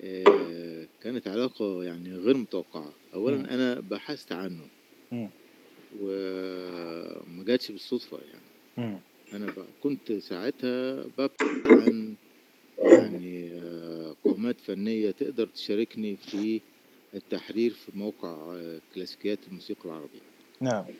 [0.00, 2.96] آه، كانت علاقة يعني غير متوقعة.
[3.14, 4.70] أولا أنا بحثت عنه.
[5.90, 8.52] وما جاتش بالصدفة يعني.
[9.32, 12.18] أنا كنت ساعتها ببحث عن
[12.82, 16.62] يعني آه، قامات فنية تقدر تشاركني في
[17.14, 18.58] التحرير في موقع
[18.94, 20.29] كلاسيكيات الموسيقى العربية.
[20.62, 20.90] نعم.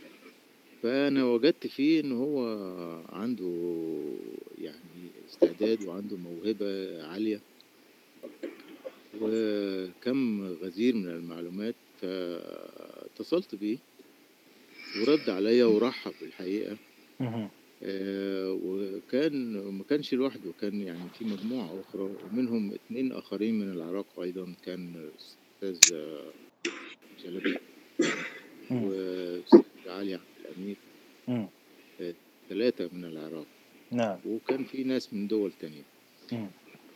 [0.83, 2.41] فأنا وجدت فيه إن هو
[3.09, 3.45] عنده
[4.59, 6.67] يعني استعداد وعنده موهبة
[7.07, 7.45] عالية
[9.13, 13.81] وكم غزير من المعلومات فاتصلت بيه
[14.95, 16.81] ورد عليا ورحب الحقيقة
[17.83, 24.21] آه وكان ما كانش لوحده كان يعني في مجموعة أخرى ومنهم اتنين آخرين من العراق
[24.21, 25.93] أيضا كان أستاذ
[27.17, 27.61] شلبي
[28.71, 30.77] وأستاذ علي عبد الأمير
[32.49, 33.47] ثلاثة من العراق.
[33.91, 34.19] نعم.
[34.27, 35.83] وكان في ناس من دول تانية.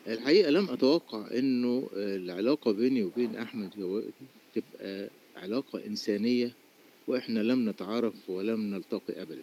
[0.08, 4.12] الحقيقة لم أتوقع إنه العلاقة بيني وبين أحمد جوادي
[4.54, 6.52] تبقى علاقة إنسانية
[7.08, 9.42] وإحنا لم نتعارف ولم نلتقي أبدا.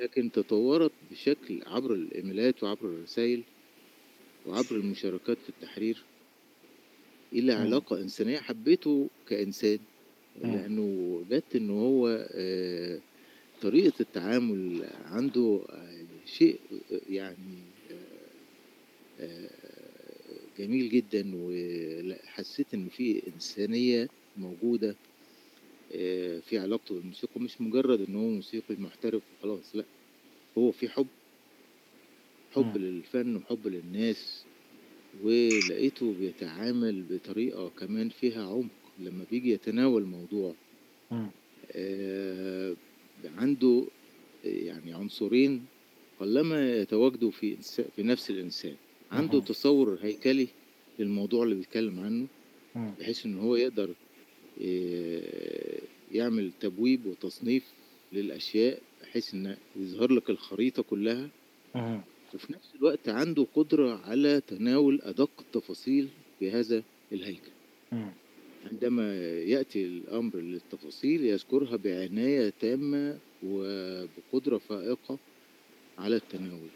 [0.00, 3.42] لكن تطورت بشكل عبر الإيميلات وعبر الرسائل
[4.46, 6.02] وعبر المشاركات في التحرير
[7.32, 9.78] إلى علاقة إنسانية حبيته كإنسان.
[10.34, 12.28] لأنه وجدت إنه هو
[13.60, 15.66] طريقة التعامل عنده
[16.24, 17.74] شيء يعني
[20.58, 24.98] جميل جدا وحسيت إن في إنسانية موجودة
[26.42, 29.88] في علاقته بالموسيقى مش مجرد إن هو موسيقي محترف وخلاص لأ
[30.58, 31.10] هو في حب
[32.52, 34.48] حب للفن وحب للناس
[35.14, 38.83] ولقيته بيتعامل بطريقة كمان فيها عمق.
[38.98, 40.54] لما بيجي يتناول موضوع
[43.38, 43.84] عنده
[44.44, 45.64] يعني عنصرين
[46.20, 47.56] قلما يتواجدوا في
[47.96, 48.74] في نفس الإنسان.
[49.12, 50.48] عنده تصور هيكلي
[50.98, 52.26] للموضوع اللي بيتكلم عنه
[53.00, 53.90] بحيث إن هو يقدر
[56.12, 57.64] يعمل تبويب وتصنيف
[58.12, 61.28] للأشياء بحيث إن يظهر لك الخريطة كلها.
[62.34, 67.50] وفي نفس الوقت عنده قدرة على تناول أدق التفاصيل في هذا الهيكل
[68.72, 75.18] عندما يأتي الأمر للتفاصيل يذكرها بعناية تامة وبقدرة فائقة
[75.98, 76.68] على التناول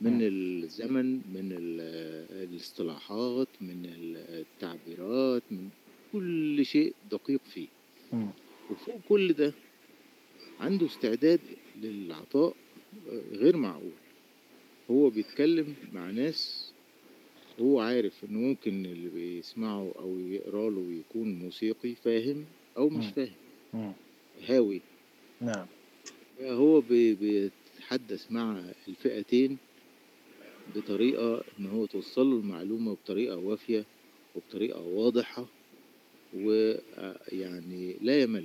[0.00, 1.48] من الزمن من
[2.30, 3.86] الاصطلاحات من
[4.28, 5.68] التعبيرات من
[6.12, 7.66] كل شيء دقيق فيه.
[8.70, 9.52] وفوق كل ده
[10.60, 11.40] عنده استعداد
[11.82, 12.56] للعطاء
[13.32, 13.92] غير معقول.
[14.90, 16.65] هو بيتكلم مع ناس
[17.60, 22.44] هو عارف إنه ممكن اللي بيسمعه أو يقرأ له يكون موسيقي فاهم
[22.76, 23.34] أو مش فاهم.
[24.48, 24.80] هاوي.
[25.40, 25.66] نعم.
[26.40, 29.56] هو بيتحدث مع الفئتين
[30.76, 33.84] بطريقة إن هو توصل له المعلومة بطريقة وافية
[34.34, 35.46] وبطريقة واضحة
[36.34, 38.44] ويعني لا يمل.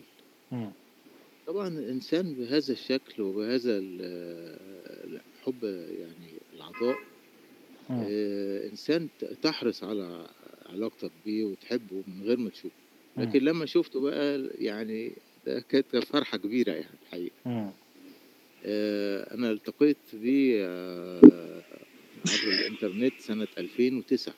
[1.47, 3.79] طبعا الإنسان بهذا الشكل وبهذا
[5.07, 5.63] الحب
[5.99, 6.97] يعني العطاء
[8.71, 9.07] إنسان
[9.41, 10.27] تحرص على
[10.65, 12.75] علاقتك بيه وتحبه من غير ما تشوفه.
[13.17, 15.11] لكن لما شفته بقى يعني
[15.45, 17.33] ده كانت فرحة كبيرة يعني الحقيقة.
[19.33, 20.65] أنا التقيت بيه
[22.27, 24.33] عبر الإنترنت سنة 2009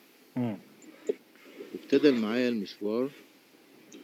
[1.74, 3.10] وابتدى معايا المشوار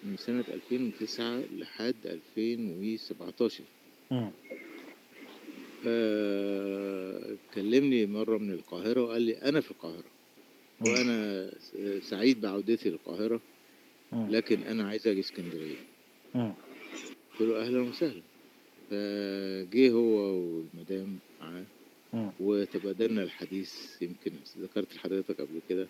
[0.03, 3.63] من سنة 2009 لحد 2017
[7.55, 10.11] كلمني مرة من القاهرة وقال لي أنا في القاهرة.
[10.81, 11.51] وأنا
[12.01, 13.41] سعيد بعودتي للقاهرة
[14.13, 15.77] لكن أنا عايز أجي اسكندرية.
[16.33, 18.21] قلت له أهلا وسهلا.
[18.89, 21.65] فجه هو والمدام معاه
[22.39, 25.87] وتبادلنا الحديث يمكن ذكرت لحضرتك قبل كده.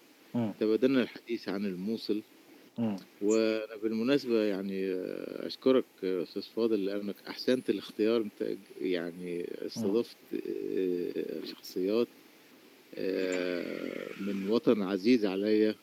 [0.59, 2.21] تبادلنا الحديث عن الموصل
[3.21, 4.93] وأنا بالمناسبه يعني
[5.45, 10.17] أشكرك أستاذ فاضل لأنك أحسنت الاختيار أنت يعني استضفت
[11.45, 12.07] شخصيات
[14.21, 15.75] من وطن عزيز عليا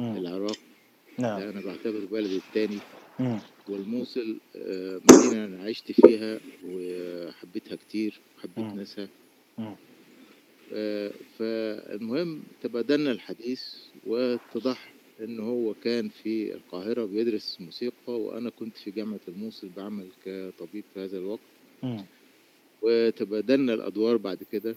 [0.00, 0.58] العراق
[1.18, 1.40] نعم.
[1.40, 2.78] أنا بعتبر بلدي الثاني
[3.68, 4.36] والموصل
[5.10, 9.08] مدينة أنا عشت فيها وحبيتها كتير وحبيت ناسها.
[11.38, 13.62] فالمهم تبادلنا الحديث
[14.06, 14.92] واتضح
[15.24, 21.00] إن هو كان في القاهرة بيدرس موسيقى وأنا كنت في جامعة الموصل بعمل كطبيب في
[21.00, 21.40] هذا الوقت.
[22.82, 24.74] وتبادلنا الأدوار بعد كده.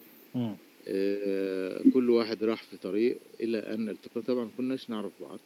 [1.93, 4.25] كل واحد راح في طريق إلى أن التقينا.
[4.25, 5.39] طبعا كناش نعرف بعض.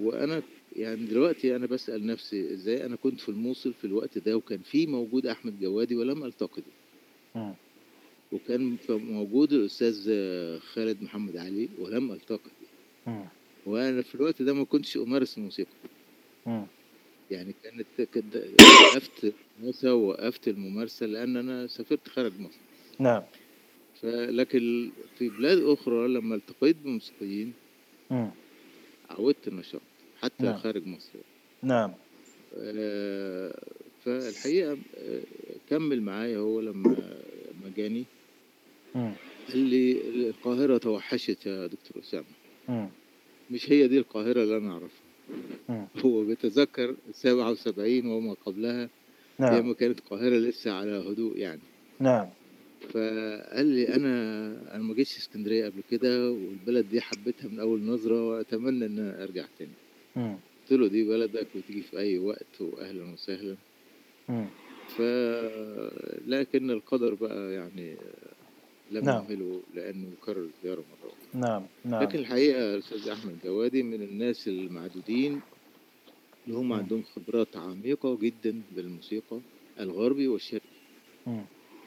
[0.00, 0.42] وأنا
[0.76, 4.86] يعني دلوقتي أنا بسأل نفسي إزاي أنا كنت في الموصل في الوقت ده وكان في
[4.86, 6.72] موجود أحمد جوادي ولم ألتقي به
[8.32, 9.96] وكان موجود الأستاذ
[10.58, 13.12] خالد محمد علي ولم ألتقي به
[13.66, 15.70] وأنا في الوقت ده ما كنتش أمارس الموسيقى.
[17.30, 17.86] يعني كانت
[18.94, 22.58] وقفت الموسى ووقفت الممارسة لأن أنا سافرت خارج مصر.
[22.98, 23.22] نعم.
[24.04, 27.52] لكن في بلاد أخرى لما التقيت بموسيقيين
[29.10, 29.80] عودت النشاط
[30.22, 30.56] حتى نعم.
[30.58, 31.18] خارج مصر.
[31.62, 31.94] نعم.
[32.58, 33.62] آه
[34.04, 35.20] فالحقيقة آه،
[35.70, 36.88] كمل معايا هو لما
[37.52, 38.04] لما جاني.
[39.48, 40.00] قال لي
[40.30, 42.26] القاهرة توحشت يا دكتور أسامة.
[43.50, 45.88] مش هي دي القاهرة اللي أنا أعرفها.
[46.04, 48.88] هو بيتذكر 77 وما قبلها
[49.38, 49.54] نعم.
[49.54, 51.60] لما كانت القاهرة لسه على هدوء يعني.
[52.00, 52.28] نعم.
[52.90, 54.14] فقال لي أنا
[54.74, 59.22] أنا ما جيتش اسكندرية قبل كده والبلد دي حبيتها من أول نظرة وأتمنى إن أنا
[59.22, 59.70] أرجع تاني.
[60.62, 63.56] قلت له دي بلدك وتيجي في أي وقت واهلا وسهلا.
[64.88, 65.00] ف
[66.26, 67.96] لكن القدر بقى يعني
[68.90, 69.14] لم نعم.
[69.14, 72.02] يهمله لأنه كرر الزياره مره أخرى نعم نعم.
[72.02, 75.44] لكن الحقيقة الاستاذ أحمد جوادي من الناس المعدودين
[76.46, 79.42] اللي هم عندهم خبرات عميقة جدا بالموسيقى
[79.80, 80.80] الغربي والشرقي.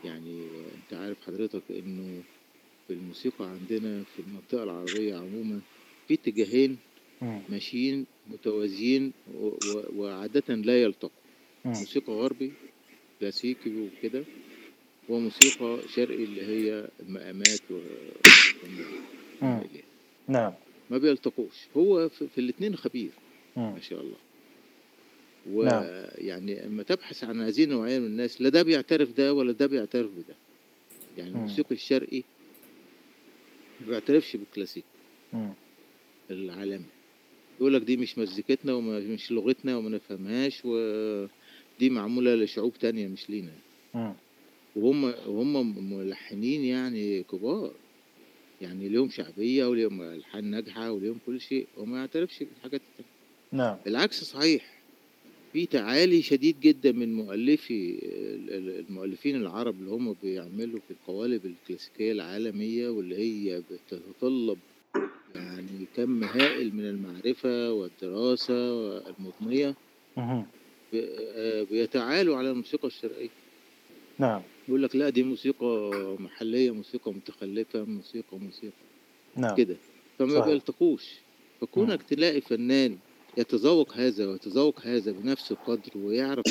[0.04, 2.26] يعني أنت عارف حضرتك إنه
[2.88, 5.64] في الموسيقى عندنا في المنطقة العربية عموما
[6.08, 6.82] في اتجاهين
[7.50, 9.14] ماشيين متوازيين
[9.94, 11.24] وعادة لا يلتقوا.
[11.80, 12.60] موسيقى غربي
[13.22, 14.28] كلاسيكي وكده.
[15.10, 17.80] وموسيقى شرقي اللي هي المقامات و...
[20.28, 20.54] نعم.
[20.90, 21.68] ما بيلتقوش.
[21.78, 23.12] هو في, الاثنين خبير.
[23.74, 24.18] ما شاء الله.
[25.52, 26.66] ويعني نعم.
[26.66, 30.36] اما تبحث عن هذه النوعية من الناس لا ده بيعترف ده ولا ده بيعترف بده.
[31.18, 32.24] يعني الموسيقي الشرقي
[33.82, 34.84] ما بيعترفش بالكلاسيك.
[36.32, 36.86] العالمي.
[37.60, 43.52] يقول لك دي مش مزيكتنا ومش لغتنا وما نفهمهاش ودي معمولة لشعوب تانية مش لينا.
[44.76, 47.78] وهم وهم ملحنين يعني كبار.
[48.62, 53.10] يعني ليهم شعبية وليهم ألحان ناجحة وليهم كل شيء وما يعترفش بالحاجات التانية
[53.54, 53.80] نعم.
[53.88, 54.86] العكس صحيح
[55.54, 58.00] في تعالي شديد جدا من مؤلفي
[58.80, 64.62] المؤلفين العرب اللي هم بيعملوا في القوالب الكلاسيكية العالمية واللي هي بتتطلب
[65.36, 68.54] يعني كم هائل من المعرفة والدراسة
[69.10, 69.76] المضنية
[71.70, 73.30] بيتعالوا على الموسيقى الشرقية.
[74.20, 74.53] نعم.
[74.68, 78.86] يقول لك لا دي موسيقى محلية موسيقى متخلفة موسيقى موسيقى.
[79.38, 79.56] نعم.
[79.56, 79.78] كده.
[80.20, 81.20] فما بيلتقوش.
[81.62, 82.98] فكونك تلاقي فنان
[83.38, 86.44] يتذوق هذا ويتذوق هذا بنفس القدر ويعرف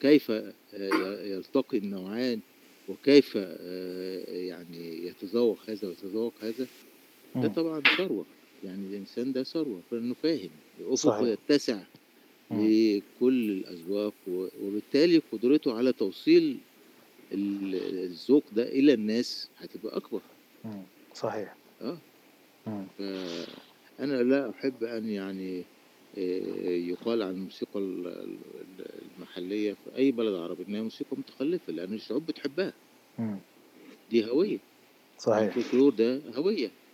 [0.00, 2.40] كيف آه، يلتقي النوعان
[2.88, 6.66] وكيف آه، يعني يتذوق هذا ويتذوق هذا
[7.34, 8.26] ده طبعا ثروة.
[8.62, 10.50] يعني الإنسان ده ثروة فإنه فاهم.
[10.80, 11.82] أفقه يتسع
[12.50, 16.58] لكل الأذواق وبالتالي قدرته على توصيل
[17.32, 20.22] الذوق ده إلى الناس هتبقى أكبر.
[21.14, 21.56] صحيح.
[21.80, 21.98] آه.
[24.00, 25.64] أنا لا أحب أن يعني
[26.18, 27.78] آه، يقال عن الموسيقى
[29.16, 32.72] المحلية في أي بلد عربي إنها موسيقى متخلفة لأن الشعوب بتحبها.
[34.10, 34.58] دي هوية.
[35.18, 35.56] صحيح.
[35.56, 36.85] الفولكلور ده هوية.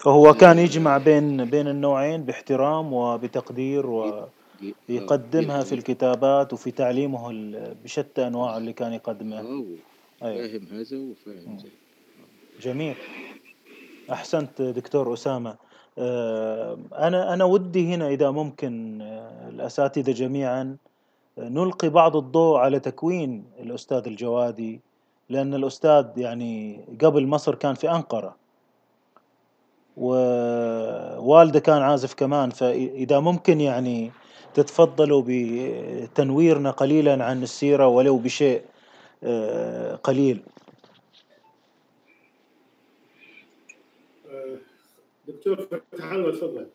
[0.00, 3.86] فهو كان يجمع بين بين النوعين باحترام وبتقدير
[4.88, 7.32] ويقدمها في الكتابات وفي تعليمه
[7.84, 9.76] بشتى أنواع اللي كان يقدمها أيوة.
[10.20, 11.72] فاهم هذا وفاهم ذاك
[12.60, 12.94] جميل.
[14.10, 15.56] أحسنت دكتور أسامة.
[15.98, 20.76] آه، أنا أنا ودي هنا إذا ممكن آه، الأساتذة جميعا
[21.38, 24.80] آه، نلقي بعض الضوء على تكوين الأستاذ الجوادي
[25.28, 28.36] لأن الأستاذ يعني قبل مصر كان في أنقرة.
[30.00, 34.10] ووالده كان عازف كمان فإذا ممكن يعني
[34.54, 38.62] تتفضلوا بتنويرنا قليلا عن السيرة ولو بشيء
[40.02, 40.42] قليل.
[45.28, 45.56] دكتور
[45.92, 46.66] فتح الله تفضل.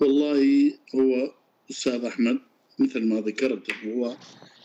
[0.00, 1.32] والله هو
[1.70, 2.38] أستاذ أحمد
[2.78, 4.16] مثل ما ذكرت هو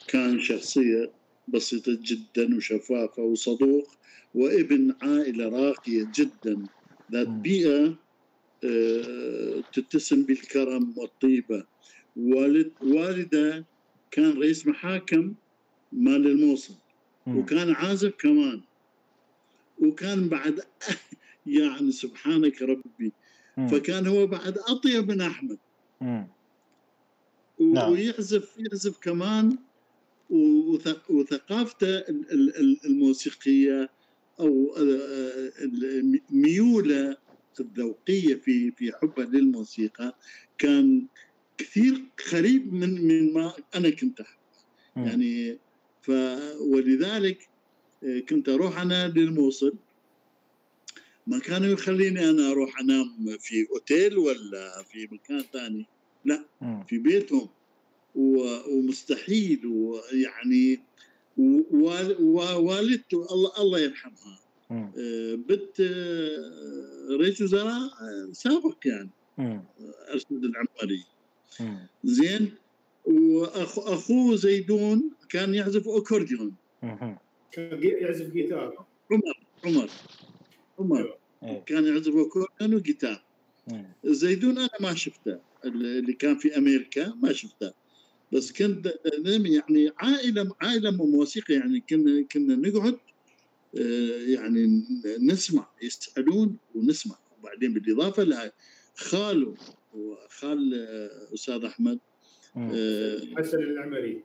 [0.07, 1.11] كان شخصية
[1.47, 3.96] بسيطة جدا وشفافة وصدوق.
[4.37, 6.63] وابن عائلة راقية جدا.
[7.11, 7.95] ذات بيئة
[8.63, 11.67] آه، تتسم بالكرم والطيبة.
[12.15, 13.67] والد والدة
[14.11, 15.35] كان رئيس محاكم
[15.91, 16.75] مال الموصل
[17.27, 18.61] وكان عازف كمان.
[19.77, 20.59] وكان بعد
[21.59, 23.13] يعني سبحانك ربي.
[23.71, 25.59] فكان هو بعد أطيب من أحمد.
[26.01, 27.91] نعم.
[27.91, 29.57] ويعزف يعزف كمان.
[31.09, 32.03] وثقافته
[32.85, 33.96] الموسيقية
[34.39, 34.75] أو
[36.29, 37.17] ميوله
[37.59, 40.17] الذوقية في في حبه للموسيقى
[40.57, 41.07] كان
[41.57, 44.37] كثير قريب من من ما أنا كنت أحبه.
[44.95, 45.57] يعني
[46.01, 46.11] ف
[46.59, 47.49] ولذلك
[48.29, 49.75] كنت أروح أنا للموصل.
[51.27, 55.85] ما كانوا يخليني أنا أروح أنام في أوتيل ولا في مكان ثاني.
[56.25, 56.45] لا
[56.87, 57.49] في بيتهم.
[58.15, 59.65] ومستحيل.
[59.65, 60.79] ويعني
[61.37, 64.39] ووالدته الله الله يرحمها.
[65.35, 65.81] بنت
[67.21, 67.89] رئيس وزراء
[68.31, 69.09] سابق يعني.
[70.13, 71.03] أرشد العماري
[72.03, 72.51] زين.
[73.05, 76.55] واخوه زيدون كان يعزف أكورديون.
[77.51, 78.85] كان يعزف جيتار.
[79.11, 79.89] عمر عمر.
[80.79, 81.17] عمر.
[81.43, 81.63] أيوه.
[81.63, 83.23] كان يعزف أكورديون وجيتار.
[84.05, 85.39] زيدون أنا ما شفته.
[85.65, 87.73] اللي كان في أمريكا ما شفته.
[88.31, 88.93] بس كنت
[89.25, 92.97] يعني عائلة عائلة موسيقى يعني كنا كنا نقعد
[93.77, 94.83] آه، يعني
[95.19, 97.15] نسمع يسألون ونسمع.
[97.39, 98.51] وبعدين بالإضافة لها
[98.95, 99.55] خاله
[99.93, 101.99] وخال آه، أستاذ أحمد
[102.57, 104.23] آه، حسن العمري.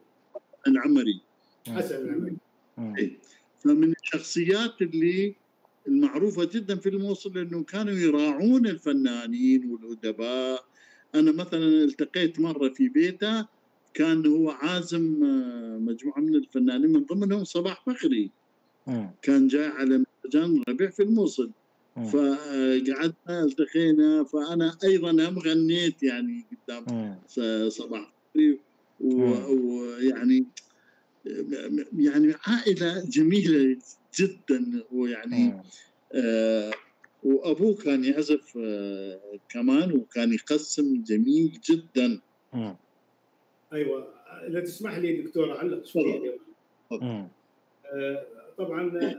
[0.68, 1.20] العمري.
[1.68, 2.36] حسن العمري.
[2.98, 3.18] إيه.
[3.64, 5.34] فمن الشخصيات اللي
[5.88, 10.64] المعروفة جدا في الموصل إنه كانوا يراعون الفنانين والأدباء.
[11.14, 13.46] أنا مثلا التقيت مرة في بيته
[13.94, 18.30] كان هو عازم آه، مجموعة من الفنانين من ضمنهم صباح فخري.
[19.22, 21.50] كان جاي على مهرجان ربيع في الموصل.
[22.12, 26.84] فقعدنا التقينا فأنا أيضا هم غنيت يعني قدام
[27.68, 28.12] صباح
[29.00, 30.46] ويعني
[31.98, 33.76] يعني عائلة جميلة
[34.18, 34.84] جدا.
[34.92, 35.62] ويعني
[36.14, 36.72] آه
[37.22, 42.20] وأبوه كان يعزف آه كمان وكان يقسم جميل جدا.
[43.72, 44.08] أيوه.
[44.46, 46.38] إذا تسمح لي دكتور أعلق شوي
[47.92, 48.26] آه
[48.58, 49.14] طبعا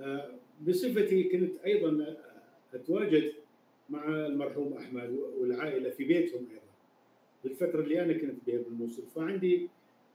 [0.00, 0.30] آه
[0.66, 2.16] بصفتي كنت أيضا
[2.74, 3.32] أتواجد
[3.90, 6.62] مع المرحوم أحمد والعائلة في بيتهم أيضا.
[7.44, 9.02] بالفترة اللي أنا كنت بها بالموصل.
[9.14, 9.68] فعندي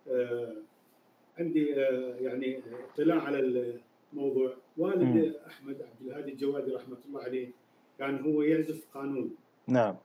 [0.07, 0.53] آه
[1.39, 2.59] عندي آه يعني
[2.93, 3.39] اطلاع على
[4.13, 4.53] الموضوع.
[4.77, 5.33] والد م.
[5.47, 7.49] أحمد عبد الهادي الجوادي رحمة الله عليه
[7.99, 9.35] كان هو يعزف قانون.
[9.67, 9.95] نعم.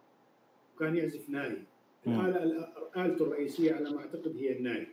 [0.76, 1.56] وكان يعزف ناي.
[2.06, 4.86] الاله الالته الرئيسية على ما أعتقد هي الناي.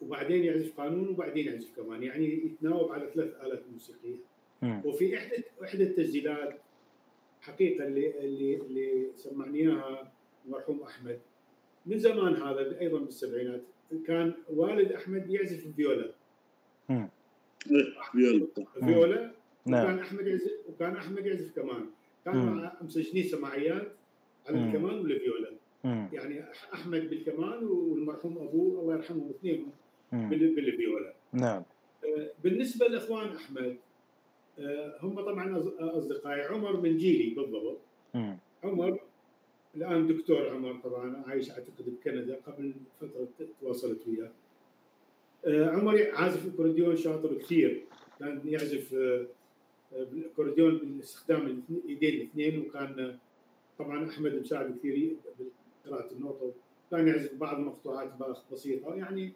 [0.00, 2.02] وبعدين يعزف قانون وبعدين يعزف كمان.
[2.02, 4.16] يعني يتناوب على ثلاث آلات موسيقية.
[4.84, 6.58] وفي احدى إحدى التسجيلات
[7.40, 10.12] حقيقة اللي اللي اللي سمعني اياها
[10.46, 11.18] المرحوم أحمد.
[11.86, 13.62] من زمان هذا أيضا بالسبعينات
[14.06, 16.10] كان والد أحمد يعزف الفيولا
[18.12, 18.46] فيولا.
[18.84, 19.32] فيولا
[19.66, 19.84] نعم.
[19.84, 21.86] وكان أحمد يعزف وكان أحمد يعزف كمان.
[22.24, 23.92] كان مع مسجلين سماعيات.
[24.48, 25.50] على الكمان والفيولا
[26.12, 26.44] يعني
[26.74, 29.66] أحمد بالكمان والمرحوم أبوه الله يرحمهم اثنين
[30.12, 31.12] بالفيولا.
[31.32, 31.62] نعم.
[32.04, 33.76] آه، بالنسبة لإخوان أحمد
[34.58, 36.42] آه، هم طبعا أصدقائي.
[36.42, 37.78] عمر من جيلي بالضبط.
[38.64, 38.98] عمر
[39.76, 43.28] الآن دكتور عمر طبعا عايش أعتقد بكندا قبل فترة
[43.60, 44.30] تواصلت وياه.
[45.46, 47.84] آه، عمر عازف اكورديون شاطر كثير.
[48.20, 48.94] كان يعزف
[49.92, 53.18] الاكورديون باستخدام الايدين الاثنين وكان
[53.78, 55.16] طبعا أحمد مساعد كثير
[55.86, 56.52] قراءه النوتة
[56.90, 58.12] كان يعزف بعض المقطوعات
[58.52, 59.32] بسيطة يعني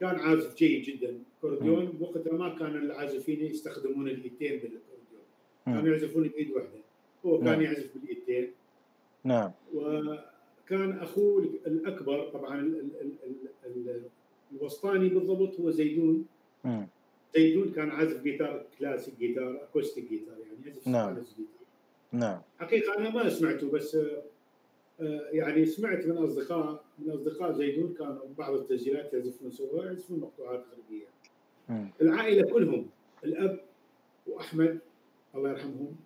[0.00, 1.18] كان عازف جيد جدا.
[1.40, 5.24] أكورديون بوقتها ما كان العازفين يستخدمون الإيدين بالأكورديون
[5.66, 6.78] كانوا يعزفون بإيد واحدة.
[7.26, 7.62] هو كان نعم.
[7.62, 8.50] يعزف بالإيدين.
[9.24, 9.50] نعم.
[9.74, 12.74] وكان أخوه الأكبر طبعا
[14.52, 16.26] الوسطاني بالضبط هو زيدون.
[16.64, 16.86] مم.
[17.34, 21.16] زيدون كان عازف جيتار كلاسيك جيتار أكوستيك جيتار يعني يعزف نعم.
[22.14, 23.94] نعم حقيقة أنا ما سمعته بس
[25.00, 30.64] آه، يعني سمعت من أصدقاء من أصدقاء زيدون كانوا بعض التسجيلات يعزفون سوا يعزفون مقطوعات
[30.72, 31.06] غربية.
[32.02, 32.86] العائلة كلهم
[33.24, 33.60] الأب
[34.26, 34.78] وأحمد
[35.34, 35.96] الله يرحمهم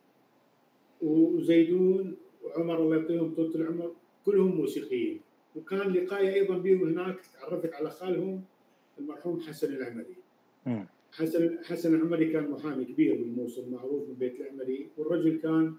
[1.02, 3.92] وزيدون وعمر الله يعطيهم طول العمر
[4.26, 5.20] كلهم موسيقيين
[5.56, 8.42] وكان لقائي أيضا بهم هناك تعرفت على خالهم
[8.98, 10.16] المرحوم حسن العمري.
[11.12, 15.74] حسن حسن العمري كان محامي كبير بالموصل معروف من بيت العمري والرجل كان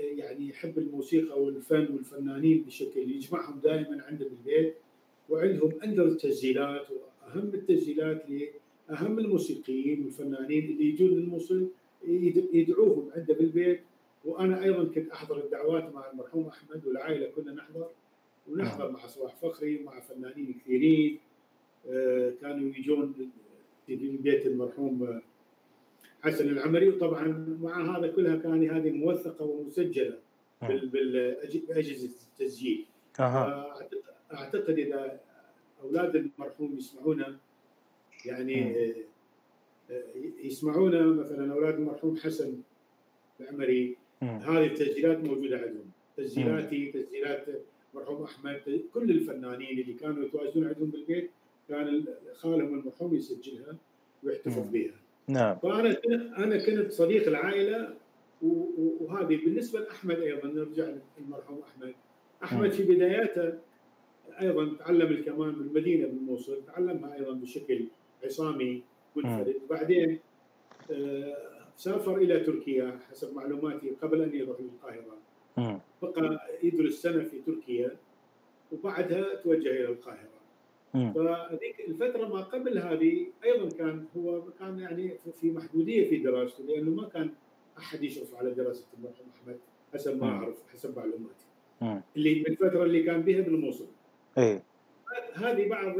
[0.00, 4.74] يعني يحب الموسيقى والفن والفنانين بشكل يجمعهم دائما عنده بالبيت
[5.28, 8.26] وعندهم أندر التسجيلات وأهم التسجيلات
[8.88, 11.68] لأهم الموسيقيين والفنانين اللي يجون للموصل
[12.52, 13.80] يدعوهم عنده بالبيت.
[14.24, 17.88] وأنا أيضا كنت أحضر الدعوات مع المرحوم أحمد والعائلة كنا نحضر
[18.48, 21.18] ونحضر مع صلاح فخري ومع فنانين كثيرين.
[21.88, 23.14] آه، كانوا يجون
[23.86, 25.20] في بيت المرحوم
[26.24, 30.18] حسن العمري وطبعا مع هذا كلها كان هذه موثقة ومسجلة
[31.68, 32.86] بأجهزة التسجيل.
[33.20, 33.88] أه.
[34.34, 35.20] أعتقد إذا
[35.82, 37.36] أولاد المرحوم يسمعونا
[38.24, 38.74] يعني
[39.90, 40.04] آه،
[40.44, 42.54] يسمعونا مثلا أولاد المرحوم حسن
[43.40, 45.90] العمري هذه التسجيلات موجودة عندهم.
[46.16, 47.46] تسجيلاتي تسجيلات
[47.94, 51.30] المرحوم أحمد كل الفنانين اللي كانوا يتواجدون عندهم بالبيت
[51.68, 52.04] كان
[52.34, 53.76] خالهم المرحوم يسجلها
[54.22, 54.94] ويحتفظ بها.
[55.28, 55.56] نعم.
[55.58, 55.96] فانا
[56.38, 57.94] أنا كنت صديق العائلة
[58.42, 61.94] وهذه بالنسبة لأحمد أيضا نرجع للمرحوم أحمد.
[62.44, 63.58] أحمد في بداياته
[64.40, 67.86] أيضا تعلم الكمان بالمدينة بالموصل تعلمها أيضا بشكل
[68.24, 68.82] عصامي
[69.16, 69.54] منفرد.
[69.64, 70.18] وبعدين
[71.76, 75.18] سافر إلى تركيا حسب معلوماتي قبل أن يروح للقاهرة.
[76.02, 77.96] بقى يدرس سنة في تركيا
[78.72, 80.33] وبعدها توجه إلى القاهرة.
[80.94, 86.90] فهذيك الفترة ما قبل هذه أيضا كان هو كان يعني في محدودية في دراسته لأنه
[86.90, 87.30] ما كان
[87.78, 89.58] أحد يشرف على دراسة المرحوم أحمد
[89.94, 92.04] حسب ما أعرف حسب معلوماتي.
[92.16, 93.86] اللي بالفترة اللي كان بها بالموصل.
[94.38, 94.62] إيه.
[95.34, 95.94] هذه بعض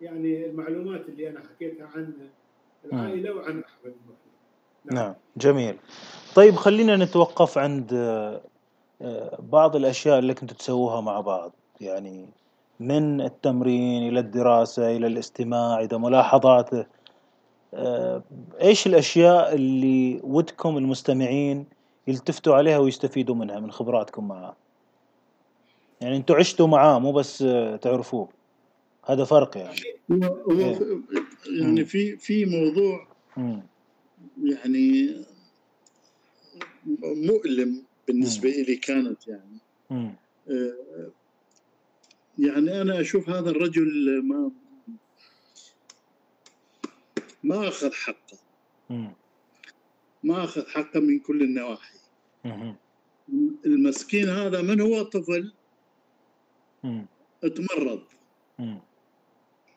[0.00, 2.14] يعني المعلومات اللي أنا حكيتها عن
[2.84, 3.94] العائلة وعن أحمد
[4.84, 4.96] نعم.
[4.96, 5.14] نعم.
[5.36, 5.76] جميل.
[6.34, 7.92] طيب خلينا نتوقف عند
[9.02, 11.52] آه، بعض الأشياء اللي كنتوا تسووها مع بعض.
[11.80, 12.28] يعني
[12.80, 16.86] من التمرين إلى الدراسة إلى الاستماع إلى ملاحظاته.
[17.74, 18.22] آه،
[18.60, 21.66] إيش الأشياء اللي ودكم المستمعين
[22.06, 24.56] يلتفتوا عليها ويستفيدوا منها من خبراتكم معاه
[26.00, 27.38] يعني أنتوا عشتوا معاه مو بس
[27.82, 28.28] تعرفوه.
[29.04, 29.78] هذا فرق يعني.
[30.12, 30.78] هو إيه.
[31.60, 33.08] يعني في في موضوع
[34.44, 35.16] يعني
[37.02, 40.14] مؤلم بالنسبة لي كانت يعني.
[42.38, 44.50] يعني أنا أشوف هذا الرجل ما
[47.44, 48.38] ما أخذ حقه.
[50.24, 51.98] ما أخذ حقه من كل النواحي.
[53.66, 55.52] المسكين هذا من هو؟ طفل
[57.40, 58.02] تمرض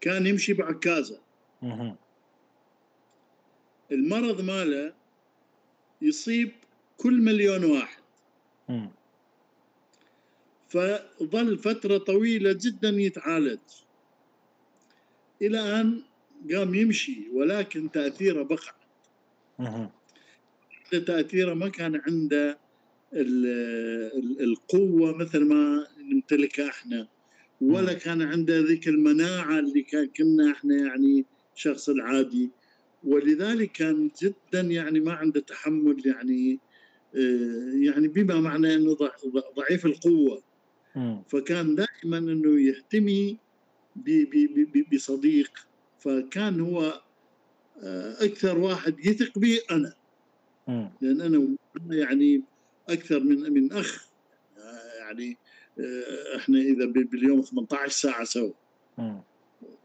[0.02, 1.22] كان يمشي بعكازه
[3.92, 4.94] المرض ماله
[6.02, 6.52] يصيب
[6.98, 8.02] كل مليون واحد.
[10.72, 13.60] فظل فترة طويلة جدا يتعالج.
[15.42, 16.02] إلى أن
[16.54, 18.76] قام يمشي ولكن تأثيره بقى.
[21.06, 22.58] تأثيره ما كان عنده
[24.42, 27.08] القوة مثل ما نمتلكها إحنا
[27.62, 32.50] ولا كان عنده ذيك المناعة اللي كان كنا إحنا يعني شخص العادي.
[33.04, 36.60] ولذلك كان جدا يعني ما عنده تحمل يعني
[37.16, 38.98] آه، يعني بما معنى إنه
[39.58, 40.44] ضعيف القوة.
[41.28, 43.38] فكان دائما إنه يحتمي
[44.94, 45.52] بصديق
[46.00, 47.02] فكان هو
[47.84, 49.94] آه، أكثر واحد يثق به أنا.
[51.02, 51.58] لأن أنا
[51.92, 52.44] يعني
[52.90, 54.10] أكثر من من أخ.
[55.00, 55.38] يعني
[55.80, 58.54] آه، إحنا إذا باليوم 18 ساعة سوا.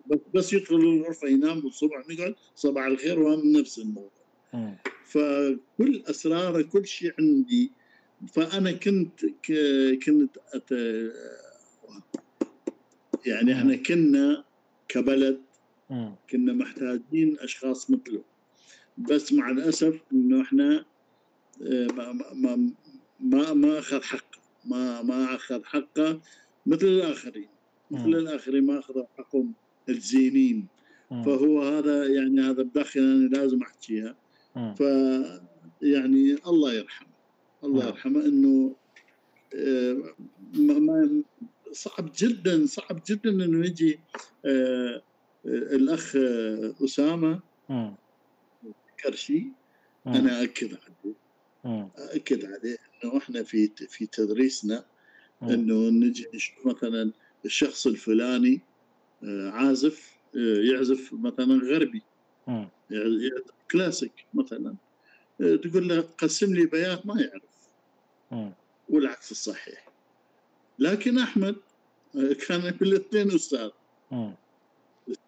[0.06, 4.26] بس بس يدخل الغرفة ينام الصبح نقعد صباح الخير وهم نفس الموضوع.
[5.04, 7.72] فكل أسراره كل شيء عندي
[8.32, 9.26] فأنا كنت
[10.06, 10.70] كنت أت...
[13.26, 14.44] يعني إحنا كنا
[14.88, 15.42] كبلد
[16.30, 18.24] كنا محتاجين أشخاص مثله.
[18.98, 20.84] بس مع الأسف إنه إحنا
[21.62, 22.72] آه، ما ما
[23.20, 26.20] ما ما أخذ حقه ما ما أخذ حقه
[26.66, 27.48] مثل الآخرين.
[27.90, 29.52] مثل الآخرين ما أخذوا حقهم
[29.88, 30.66] الزينين.
[31.10, 34.16] فهو هذا يعني هذا بداخل أنا لازم أحكيها.
[34.54, 34.80] ف
[35.82, 37.15] يعني الله يرحمه.
[37.66, 38.74] الله يرحمه إنه
[39.54, 40.14] آه،
[40.54, 41.22] ما
[41.72, 44.00] صعب جدا صعب جدا إنه يجي
[44.44, 45.02] آه،
[45.46, 46.16] الأخ
[46.84, 47.40] أسامة
[49.02, 49.46] كرشي.
[50.06, 51.14] أنا أكد عليه.
[51.96, 54.84] أكد عليه إنه إحنا في في تدريسنا
[55.42, 57.12] إنه نجي نشوف مثلا
[57.44, 58.60] الشخص الفلاني
[59.24, 60.16] آه، عازف
[60.70, 62.02] يعزف مثلا غربي.
[62.90, 64.74] يعزف كلاسيك مثلا.
[65.38, 67.55] تقول له قسم لي بيات ما يعرف.
[68.88, 69.88] والعكس الصحيح.
[70.78, 71.56] لكن أحمد
[72.16, 73.70] آه، كان بالاثنين أستاذ.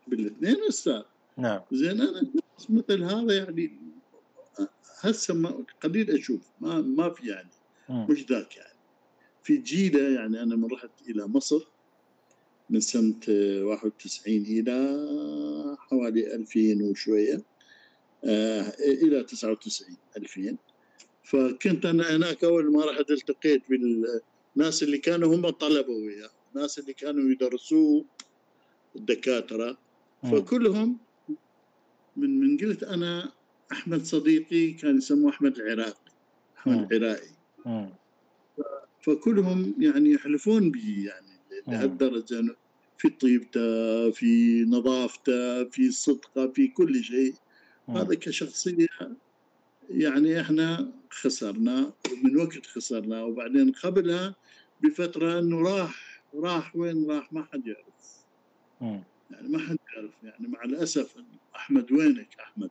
[0.07, 1.03] بالاثنين أستاذ.
[1.37, 1.61] نعم.
[1.73, 2.31] زين أنا
[2.69, 3.79] مثل هذا يعني
[5.01, 7.49] هسه قليل أشوف ما ما في يعني
[7.91, 8.79] مش ذاك يعني.
[9.43, 11.61] في جيلة يعني أنا من رحت إلى مصر
[12.71, 17.43] من سنة 91 إلى حوالي 2000 وشوية
[18.25, 20.57] آه إلى 99 2000
[21.29, 26.31] فكنت أنا هناك أول ما رحت التقيت بالناس اللي كانوا هم طلبه وياه.
[26.55, 28.05] الناس اللي كانوا يدرسوه
[28.97, 29.79] الدكاترة.
[30.23, 30.99] فكلهم
[32.17, 33.33] من من قلت أنا
[33.73, 36.13] أحمد صديقي كان يسموه أحمد العراقي
[36.59, 37.31] أحمد العراقي
[39.03, 42.57] فكلهم يعني يحلفون به يعني لهالدرجة
[42.99, 47.35] في طيبته في نظافته في صدقه في كل شيء.
[47.89, 48.87] هذا كشخصية
[49.91, 51.93] يعني إحنا خسرنا
[52.23, 54.35] من وقت خسرنا وبعدين قبلها
[54.83, 58.25] بفترة إنه راح راح وين راح؟ ما حد يعرف.
[59.31, 60.11] يعني ما حد يعرف.
[60.23, 61.17] يعني مع الأسف
[61.57, 62.71] أحمد وينك أحمد؟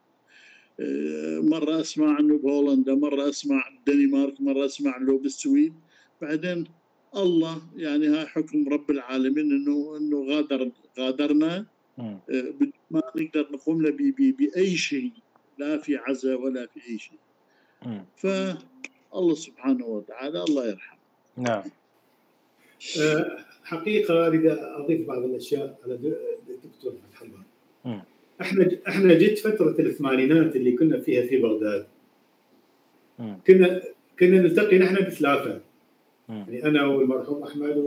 [0.80, 5.74] آه، مرة أسمع عنه بهولندا مرة أسمع الدنمارك مرة أسمع عنه بالسويد.
[6.22, 6.64] بعدين
[7.16, 11.66] الله يعني هاي حكم رب العالمين إنه إنه غادر غادرنا.
[12.92, 13.92] ما نقدر نقوم له
[14.38, 15.12] بأي شيء
[15.58, 17.20] لا في عزاء ولا في أي شيء.
[18.18, 21.00] فالله سبحانه وتعالى الله يرحمه.
[21.38, 21.64] نعم.
[23.64, 27.44] حقيقة أريد أضيف بعض الأشياء على الدكتور فتح الله
[28.42, 31.88] إحنا إحنا جت فترة الثمانينات اللي كنا فيها في بغداد.
[33.48, 33.82] كنا
[34.20, 35.62] كنا نلتقي نحن بثلاثة.
[36.30, 37.78] يعني أنا والمرحوم أحمد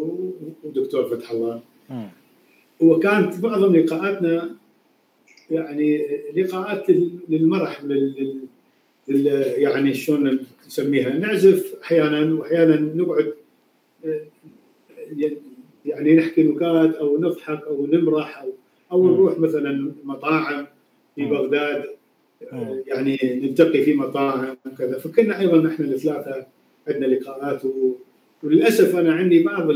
[0.65, 1.63] ودكتور فتح الله.
[2.81, 4.57] وكانت معظم لقاءاتنا
[5.51, 6.91] يعني لقاءات
[7.29, 8.41] للمرح لل
[9.57, 13.35] يعني شلون نسميها نعزف أحيانا وأحيانا نقعد
[15.87, 18.53] يعني نحكي نكات أو نضحك أو نمرح أو
[18.93, 20.67] أو نروح مثلا مطاعم
[21.15, 21.85] في بغداد
[22.87, 24.99] يعني نلتقي في مطاعم وكذا.
[24.99, 26.47] فكنا أيضا نحن الثلاثة
[26.89, 27.63] عندنا لقاءات
[28.43, 29.71] وللأسف أنا عندي بعض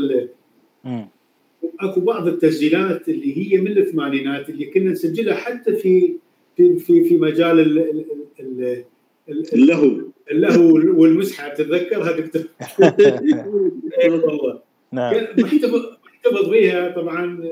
[1.79, 6.13] أكو بعض التسجيلات اللي هي من الثمانينات اللي كنا نسجلها حتى في
[6.57, 8.05] في في, في مجال ال
[8.39, 8.83] ال
[9.29, 9.91] اللهو.
[10.31, 12.41] اللهو والمزحه تتذكرها دكتور
[14.25, 14.59] والله.
[14.91, 15.15] نعم.
[15.37, 17.49] محتفظ محتفظ بها طبعا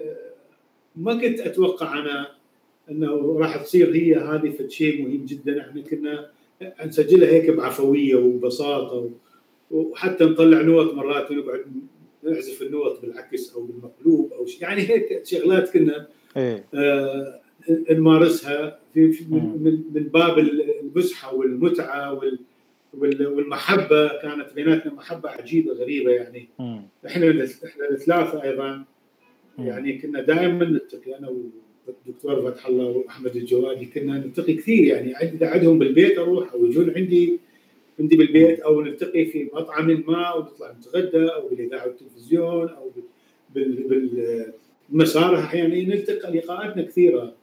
[0.96, 2.28] ما كنت أتوقع أنا
[2.92, 5.62] إنه راح تصير هي هذه فد شيء مهم جدا.
[5.62, 6.30] إحنا كنا
[6.86, 9.10] نسجلها هيك بعفوية وببساطة
[9.72, 11.66] وحتى نطلع نوت مرات ونقعد
[12.24, 14.62] نعزف النوت بالعكس أو بالمقلوب أو شيء.
[14.62, 16.08] يعني هيك شغلات كنا
[16.38, 16.66] إيه.
[16.74, 17.40] آه
[17.92, 22.40] نمارسها في, من, من باب الفسحه والمتعة وال
[23.28, 24.08] والمحبة.
[24.08, 26.48] كانت بيناتنا محبة عجيبة غريبة يعني.
[27.06, 28.84] إحنا إحنا الثلاثة أيضا.
[29.60, 31.30] يعني كنا دائما نلتقي أنا
[31.88, 35.18] والدكتور فتح الله واحمد الجوادي كنا نلتقي كثير يعني.
[35.18, 37.40] إذا عندهم بالبيت أروح أو يجون عندي
[38.00, 42.92] عندي بالبيت أو نلتقي في مطعم ما ونطلع نتغدى أو بالإذاعة والتلفزيون أو
[44.90, 45.40] بالمسارح.
[45.40, 47.36] أحيانا نلتقي لقاءاتنا كثيرة.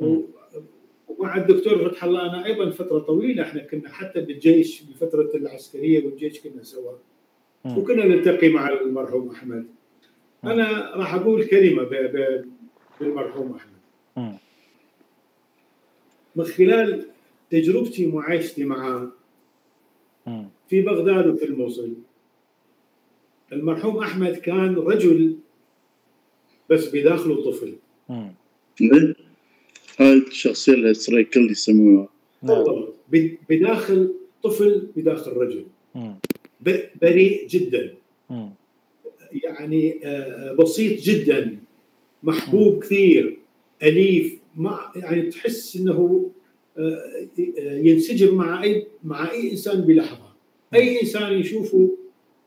[0.00, 6.40] ومع الدكتور فتح الله أنا أيضا فترة طويلة إحنا كنا حتى بالجيش بفترة العسكرية والجيش
[6.40, 6.92] كنا سوا.
[7.76, 9.66] وكنا نلتقي مع المرحوم أحمد.
[10.44, 11.82] أنا راح أقول كلمة
[13.00, 13.78] بالمرحوم أحمد.
[16.36, 17.06] من خلال
[17.50, 19.12] تجربتي ومعايشتي معه
[20.68, 21.94] في بغداد وفي الموصل
[23.52, 25.36] المرحوم أحمد كان رجل
[26.70, 27.74] بس بداخله طفل
[29.98, 32.08] هاي الشخصيه الهستريكال يسموها
[32.42, 32.84] نعم.
[33.50, 35.64] بداخل طفل بداخل رجل.
[37.02, 37.94] بريء جدا.
[39.32, 41.58] يعني آه، بسيط جدا.
[42.22, 43.38] محبوب كثير.
[43.82, 44.38] أليف.
[44.56, 46.30] ما يعني تحس إنه
[46.78, 47.28] آه،
[47.58, 50.28] ينسجم مع اي مع أي إنسان بلحظة.
[50.74, 51.90] أي إنسان يشوفه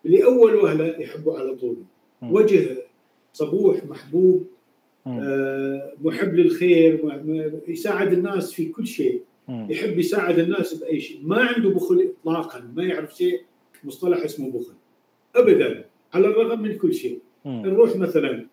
[0.04, 1.78] لأول وهلة يحبه على طول.
[2.22, 2.78] وجه
[3.34, 4.48] صبوح محبوب.
[4.48, 4.61] آه،
[6.02, 7.22] محب للخير
[7.68, 9.22] يساعد الناس في كل شيء.
[9.50, 11.20] يحب يساعد الناس بأي شيء.
[11.24, 13.42] ما عنده بخل اطلاقا ما يعرف شيء
[13.84, 14.74] مصطلح اسمه بخل.
[15.36, 15.86] ابدا.
[16.14, 17.20] على الرغم من كل شيء.
[17.46, 18.46] نروح مثلا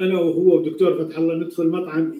[0.00, 2.14] أنا وهو ودكتور فتح الله ندخل مطعم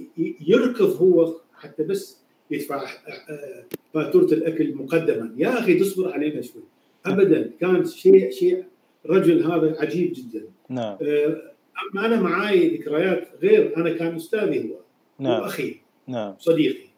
[0.48, 2.18] يركض هو حتى بس
[2.50, 3.64] يدفع آه،
[3.94, 5.34] فاتورة الأكل مقدما.
[5.36, 6.62] يا أخي تصبر علينا شوي.
[7.06, 7.50] ابدا.
[7.60, 8.64] كان شيء شيء
[9.06, 10.44] رجل هذا عجيب جدا.
[10.68, 10.96] نعم.
[11.02, 14.76] آه، أما أنا معاي ذكريات غير أنا كان استاذي هو
[15.18, 15.42] نعم.
[15.42, 15.76] واخي
[16.08, 16.34] نعم.
[16.38, 16.88] صديقي.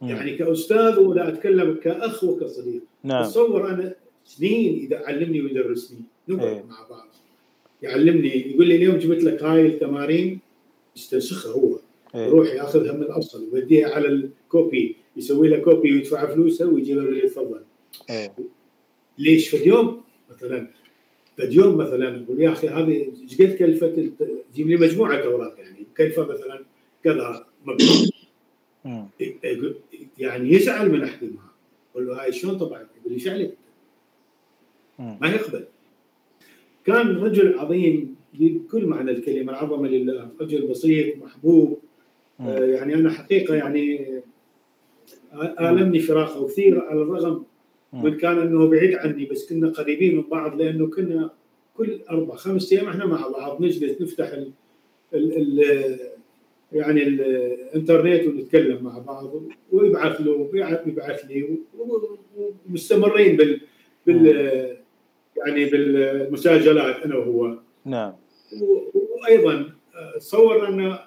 [0.00, 0.08] مم.
[0.08, 2.82] يعني كأستاذ ولا أتكلم كأخ وكصديق.
[3.04, 3.24] نعم.
[3.24, 3.94] تصور أنا
[4.24, 6.62] سنين إذا علمني ويدرسني نقعد إيه.
[6.62, 7.08] مع بعض.
[7.82, 10.40] يعلمني يقول لي اليوم جبت لك هاي التمارين
[10.96, 11.78] يستنسخها هو.
[12.14, 12.26] إيه.
[12.26, 17.18] يروح ياخذها من الأصل ويوديها على ال copy يسوي له copy ويدفع فلوسها ويجيبها له
[17.18, 17.60] يتفضل
[18.10, 18.34] إيه.
[19.18, 20.70] ليش في اليوم؟ مثلا
[21.38, 24.12] فاليوم مثلا أقول يا أخي هذه إيش قد كلفت
[24.52, 26.60] تجيب لي مجموعة اوراق يعني؟ كلفه مثلا
[27.04, 28.06] كذا مبلغ؟
[30.18, 31.52] يعني يزعل من احكي معه
[31.92, 33.14] أقول له هاي شلون طبعا؟ يقول لي.
[33.14, 33.54] إيش عليك؟
[34.98, 35.64] ما يقبل.
[36.84, 40.28] كان رجل عظيم بكل معنى الكلمة العظمة لله.
[40.40, 41.78] رجل بسيط محبوب.
[42.40, 44.06] آه يعني أنا حقيقة يعني
[45.60, 47.44] آلمني فراقه كثير على الرغم
[47.92, 51.30] من كان إنه بعيد عني بس كنا قريبين من بعض لأنه كنا
[51.76, 54.52] كل أربع خمس أيام إحنا مع بعض نجلس نفتح ال
[55.14, 55.98] ال ال
[56.72, 61.58] يعني الإنترنت ونتكلم مع بعض ويبعث له ويبعث لي
[62.68, 63.60] ومستمرين بال
[64.06, 64.26] بال
[65.36, 67.58] يعني بالمساجلات أنا وهو.
[67.84, 68.12] نعم.
[68.94, 69.70] وأيضا
[70.16, 70.98] تصور أن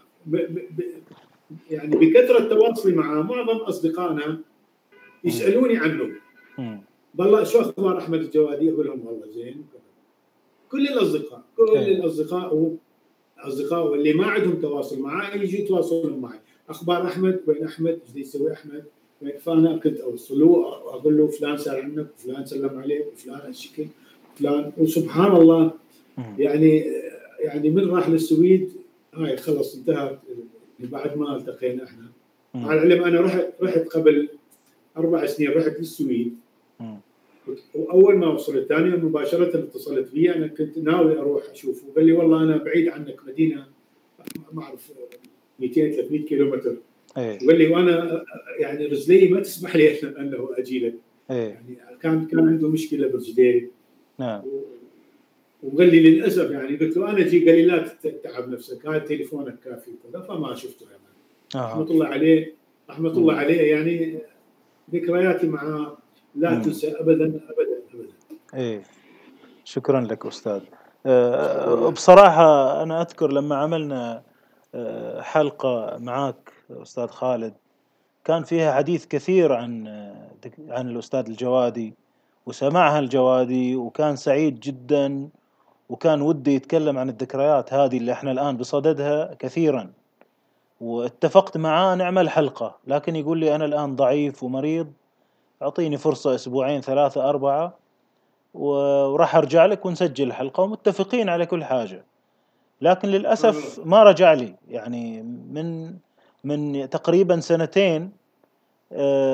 [1.72, 4.40] يعني بكثرة تواصلي مع معظم أصدقائنا
[5.24, 6.10] يسألوني عنه.
[7.18, 9.66] والله شو أخبار أحمد الجوادي أقول لهم والله زين.
[10.72, 12.76] كل الأصدقاء كل الأصدقاء
[13.38, 16.40] اصدقاء واللي ما عندهم تواصل معي يجوا يتواصلون معي
[16.70, 18.84] أخبار أحمد وين أحمد؟ إيش يسوي أحمد؟
[19.40, 23.86] فانا كنت أوصل له واقول له فلان سال عنك وفلان سلم عليك وفلان هالشكل
[24.36, 24.72] فلان.
[24.78, 25.72] وسبحان الله
[26.38, 26.92] يعني
[27.40, 28.72] يعني من راح للسويد
[29.14, 30.20] هاي خلص انتهت.
[30.80, 32.06] بعد ما التقينا إحنا.
[32.56, 34.30] على العلم أنا رحت رحت قبل
[34.98, 36.38] أربع سنين رحت للسويد.
[37.76, 41.88] واول ما وصلت ثاني مباشرة اتصلت بي أنا كنت ناوي أروح أشوفه.
[41.96, 43.66] قال لي والله أنا بعيد عنك مدينة
[44.54, 44.92] ما أعرف
[45.60, 46.78] 200 300 كيلومتر.
[47.18, 47.40] إيه.
[47.44, 48.24] وقال لي وأنا
[48.60, 50.96] يعني رجلي ما تسمح لي أنه أجي لك.
[51.32, 51.50] إيه.
[51.50, 53.70] يعني كان كان عنده مشكلة برجليه
[54.20, 54.42] نعم.
[55.64, 59.60] وقال لي للأسف يعني قلت له أنا أجي قال لي لا تتعب نفسك هذا تليفونك
[59.60, 61.06] كافي وكذا فما شفته يعني.
[61.56, 62.54] رحمة الله عليه
[62.90, 64.18] رحمة الله عليه يعني
[64.94, 65.98] ذكرياتي معه
[66.36, 68.14] لا تنسى ابدا ابدا ابدا.
[68.54, 68.84] إيه.
[69.64, 70.62] شكرا لك أستاذ.
[71.06, 74.24] أه بصراحة أنا أذكر لما عملنا
[74.76, 77.54] أه حلقة معك أستاذ خالد
[78.24, 79.88] كان فيها حديث كثير عن
[80.70, 81.94] عن الأستاذ الجوادي
[82.46, 85.30] وسمعها الجوادي وكان سعيد جدا
[85.90, 89.92] وكان ودي يتكلم عن الذكريات هذه اللي إحنا الآن بصددها كثيرا.
[90.82, 94.92] واتفقت معاه نعمل حلقة لكن يقول لي أنا الآن ضعيف ومريض.
[95.62, 97.78] أعطيني فرصة أسبوعين ثلاثة أربعة
[98.54, 102.06] وراح أرجع لك ونسجل الحلقة ومتفقين على كل حاجة.
[102.82, 104.56] لكن للأسف ما رجع لي.
[104.68, 105.96] يعني من
[106.44, 108.12] من تقريبا سنتين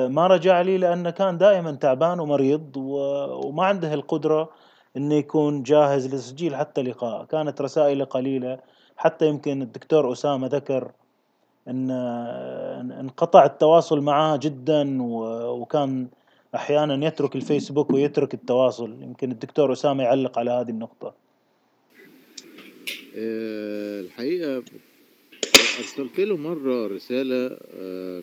[0.08, 2.76] ما رجع لي لأنه كان دائما تعبان ومريض
[3.44, 4.50] وما عنده القدرة
[4.96, 7.24] إنه يكون جاهز لتسجيل حتى لقاء.
[7.24, 8.58] كانت رسائله قليلة.
[8.96, 10.92] حتى يمكن الدكتور أسامة ذكر
[11.68, 11.90] إن
[12.92, 15.02] انقطع التواصل معاه جدا
[15.52, 16.08] وكان
[16.54, 19.02] أحيانا يترك الفيسبوك ويترك التواصل.
[19.02, 21.14] يمكن الدكتور أسامة يعلق على هذه النقطة.
[24.04, 24.64] الحقيقة
[25.78, 27.48] ارسلت له مرة رسالة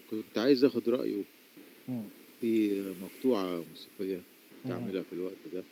[0.10, 1.24] كنت عايز آخد رأيه
[2.40, 4.22] في مقطوعة موسيقية
[4.68, 5.64] تعملها في الوقت ده.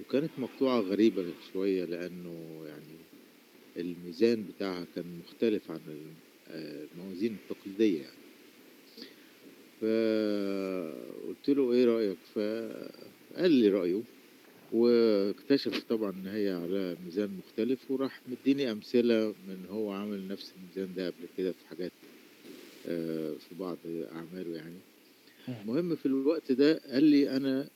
[0.00, 2.98] وكانت مقطوعة غريبة شوية لأنه يعني
[3.76, 5.80] الميزان بتاعها كان مختلف عن
[6.54, 8.24] الموازين التقليدية يعني.
[9.80, 14.00] فقلت له إيه رأيك؟ فقال لي رأيه
[14.72, 20.94] واكتشف طبعا إن هي على ميزان مختلف وراح مديني أمثلة من هو عامل نفس الميزان
[20.96, 21.92] ده قبل كده في حاجات
[23.38, 23.76] في بعض
[24.12, 24.74] أعماله يعني.
[25.48, 27.68] المهم في الوقت ده قال لي أنا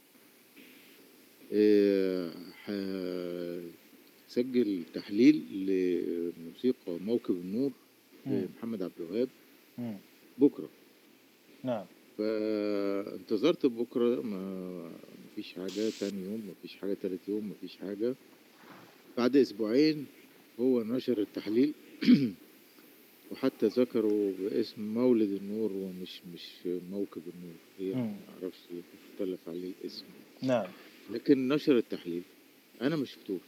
[4.28, 7.70] هسجل تحليل لموسيقى موكب النور
[8.30, 9.28] لمحمد عبد الوهاب.
[10.38, 10.68] بكرة.
[11.64, 11.84] نعم.
[12.18, 14.90] فانتظرت بكرة ما
[15.32, 18.14] مفيش حاجة تاني يوم مفيش حاجة تالت يوم مفيش حاجة.
[19.16, 20.06] بعد أسبوعين
[20.60, 21.72] هو نشر التحليل.
[23.30, 27.56] وحتى ذكروا باسم مولد النور ومش مش موكب النور.
[27.78, 28.58] هي ما أعرفش
[29.12, 30.04] اختلف عليه الاسم
[30.42, 30.66] نعم.
[31.10, 32.22] لكن نشر التحليل.
[32.82, 33.40] أنا ما شفتوش.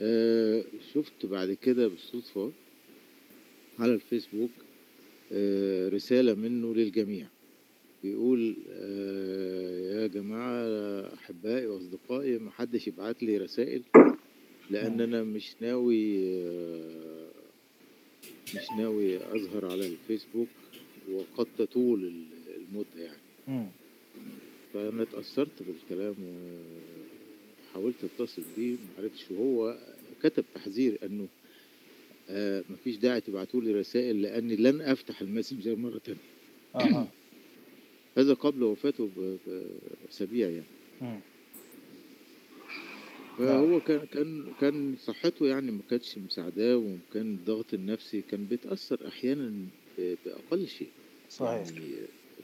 [0.00, 2.52] آه شفت بعد كده بالصدفة
[3.78, 4.50] على الفيسبوك
[5.32, 7.26] آه رسالة منه للجميع.
[8.02, 10.64] بيقول آه يا جماعة
[11.14, 13.82] أحبائي وأصدقائي ما حدش يبعت لي رسائل
[14.70, 17.28] لأن أنا مش ناوي آه
[18.54, 20.48] مش ناوي أظهر على الفيسبوك
[21.12, 22.12] وقد تطول
[22.56, 23.66] المدة يعني.
[24.74, 26.14] فأنا اتأثرت بالكلام
[27.70, 29.78] وحاولت أتصل بيه معرفتش وهو
[30.22, 31.26] كتب تحذير أنه
[32.30, 36.18] آه مفيش داعي تبعتوا لي رسائل لأني لن أفتح الماسنجر مرة تانية
[36.74, 37.06] آه.
[38.18, 39.10] هذا قبل وفاته
[40.06, 40.64] بأسابيع يعني
[41.02, 41.20] مم.
[43.38, 49.52] فهو كان كان كان صحته يعني ما كانتش مساعداه وكان الضغط النفسي كان بيتأثر أحيانا
[49.98, 50.88] بأقل شيء
[51.30, 51.90] صحيح يعني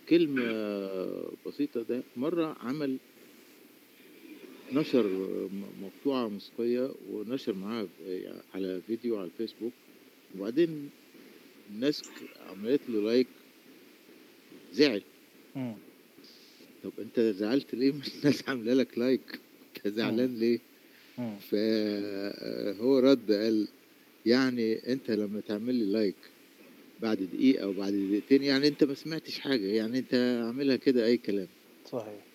[0.08, 0.52] كلمة
[1.46, 2.96] بسيطة ده مرة عمل
[4.72, 5.06] نشر
[5.82, 7.88] مقطوعة موسيقية ونشر معاها
[8.54, 9.72] على فيديو على الفيسبوك.
[10.36, 10.88] وبعدين
[11.70, 12.02] الناس
[12.50, 13.26] عملت له like
[14.72, 15.02] زعل.
[15.56, 15.74] مم.
[16.84, 19.40] طب أنت زعلت ليه؟ مش الناس عاملة لك like.
[19.76, 20.58] أنت زعلان ليه؟
[21.18, 21.36] مم.
[21.38, 23.68] فهو رد قال
[24.26, 26.16] يعني أنت لما تعمل لي like
[27.00, 31.16] بعد دقيقة أو بعد دقيقتين يعني أنت ما سمعتش حاجة يعني أنت عاملها كده أي
[31.16, 31.48] كلام.
[31.90, 32.31] صحيح.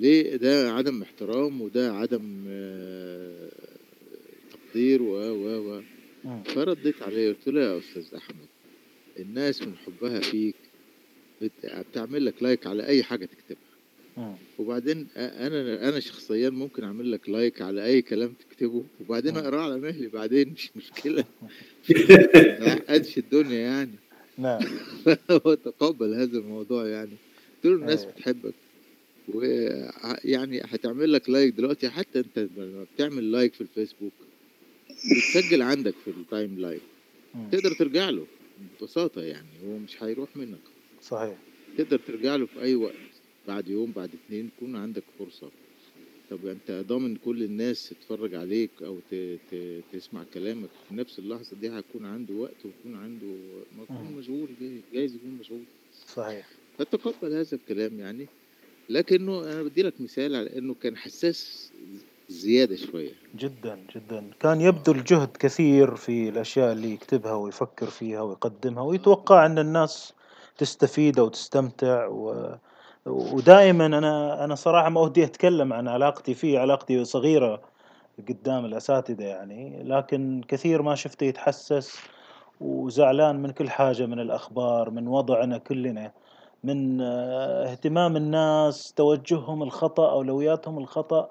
[0.00, 2.44] ليه ده عدم احترام وده عدم
[4.52, 5.82] تقدير و و و.
[6.44, 8.46] فرديت عليه قلت له يا أستاذ أحمد
[9.18, 10.54] الناس من حبها فيك
[11.42, 13.72] بتعمل لك like على أي حاجة تكتبها.
[14.58, 19.78] وبعدين أنا أنا شخصيا ممكن أعمل لك like على أي كلام تكتبه وبعدين أقراه على
[19.80, 21.24] مهلي بعدين مش مشكلة.
[22.60, 23.94] ما الدنيا يعني.
[24.38, 24.62] نعم.
[25.30, 27.16] هو تقبل هذا الموضوع يعني.
[27.64, 28.12] دول الناس أيوة.
[28.12, 28.56] بتحبك.
[29.28, 34.28] ويعني هتعمل لك like دلوقتي حتى انت لما بتعمل like في الفيسبوك
[35.16, 36.80] بتسجل عندك في ال timeline
[37.52, 40.68] تقدر ترجع له ببساطة يعني هو مش هيروح منك.
[41.00, 41.42] صحيح.
[41.78, 45.52] تقدر ترجع له في أي وقت بعد يوم بعد اتنين تكون عندك فرصة.
[46.30, 49.14] طب انت ضامن كل الناس تتفرج عليك أو ت...
[49.48, 49.54] ت...
[49.90, 54.56] تسمع كلامك في نفس اللحظة دي هيكون عنده وقت ويكون عنده يكون مشغول
[54.92, 55.66] جايز يكون مشغول.
[55.90, 56.61] صحيح.
[56.78, 58.26] فتقبل هذا الكلام يعني
[58.88, 61.72] لكنه أنا بدي لك مثال على إنه كان حساس
[62.28, 63.10] زيادة شوية.
[63.36, 64.30] جدا جدا.
[64.40, 70.12] كان يبذل جهد كثير في الأشياء اللي يكتبها ويفكر فيها ويقدمها ويتوقع أن الناس
[70.58, 72.54] تستفيد أو تستمتع و...
[73.06, 77.62] ودائما أنا أنا صراحة ما ودي أتكلم عن علاقتي فيه علاقتي صغيرة
[78.28, 81.98] قدام الأساتذة يعني لكن كثير ما شفته يتحسس
[82.60, 86.12] وزعلان من كل حاجة من الأخبار من وضعنا كلنا.
[86.64, 91.30] من آه، اهتمام الناس توجههم الخطأ أولوياتهم الخطأ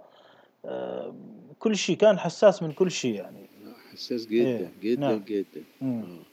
[0.66, 1.16] آه،
[1.60, 3.50] كل شيء كان حساس من كل شيء يعني
[3.92, 4.72] حساس جدا إيه.
[4.82, 5.24] جدا نعم.
[5.28, 6.26] جدا آه.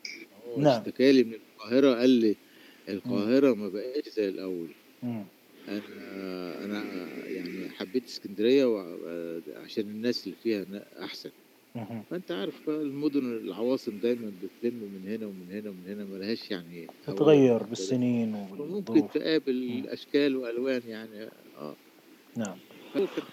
[0.56, 2.36] نعم اشتكى لي من القاهرة قال لي
[2.88, 4.68] القاهرة ما بقتش زي الأول
[5.02, 5.24] مم.
[5.68, 6.84] أنا أنا
[7.26, 8.64] يعني حبيت اسكندرية
[9.64, 10.64] عشان الناس اللي فيها
[11.04, 11.30] أحسن
[12.10, 16.86] فأنت عارف بقى المدن العواصم دايما بتلم من هنا ومن هنا ومن هنا ملهاش يعني
[17.02, 21.22] تتغير بالسنين وممكن تقابل أشكال وألوان يعني
[21.56, 21.76] آه.
[22.38, 22.58] نعم.
[22.96, 23.24] هو كان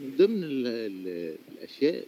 [0.00, 1.08] من ضمن ال ال
[1.48, 2.04] الأشياء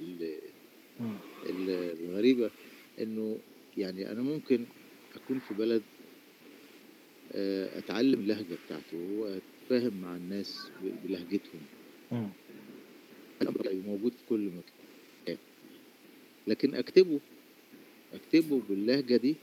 [1.45, 2.51] الغريبة
[2.99, 3.43] إنه
[3.77, 4.67] يعني أنا ممكن
[5.17, 5.85] أكون في بلد
[7.33, 11.69] آه، أتعلم اللهجة بتاعته وأتفاهم مع الناس بلهجتهم
[13.87, 14.80] موجود في كل مكان.
[16.47, 17.21] لكن أكتبه.
[18.13, 19.37] أكتبه باللهجة دي.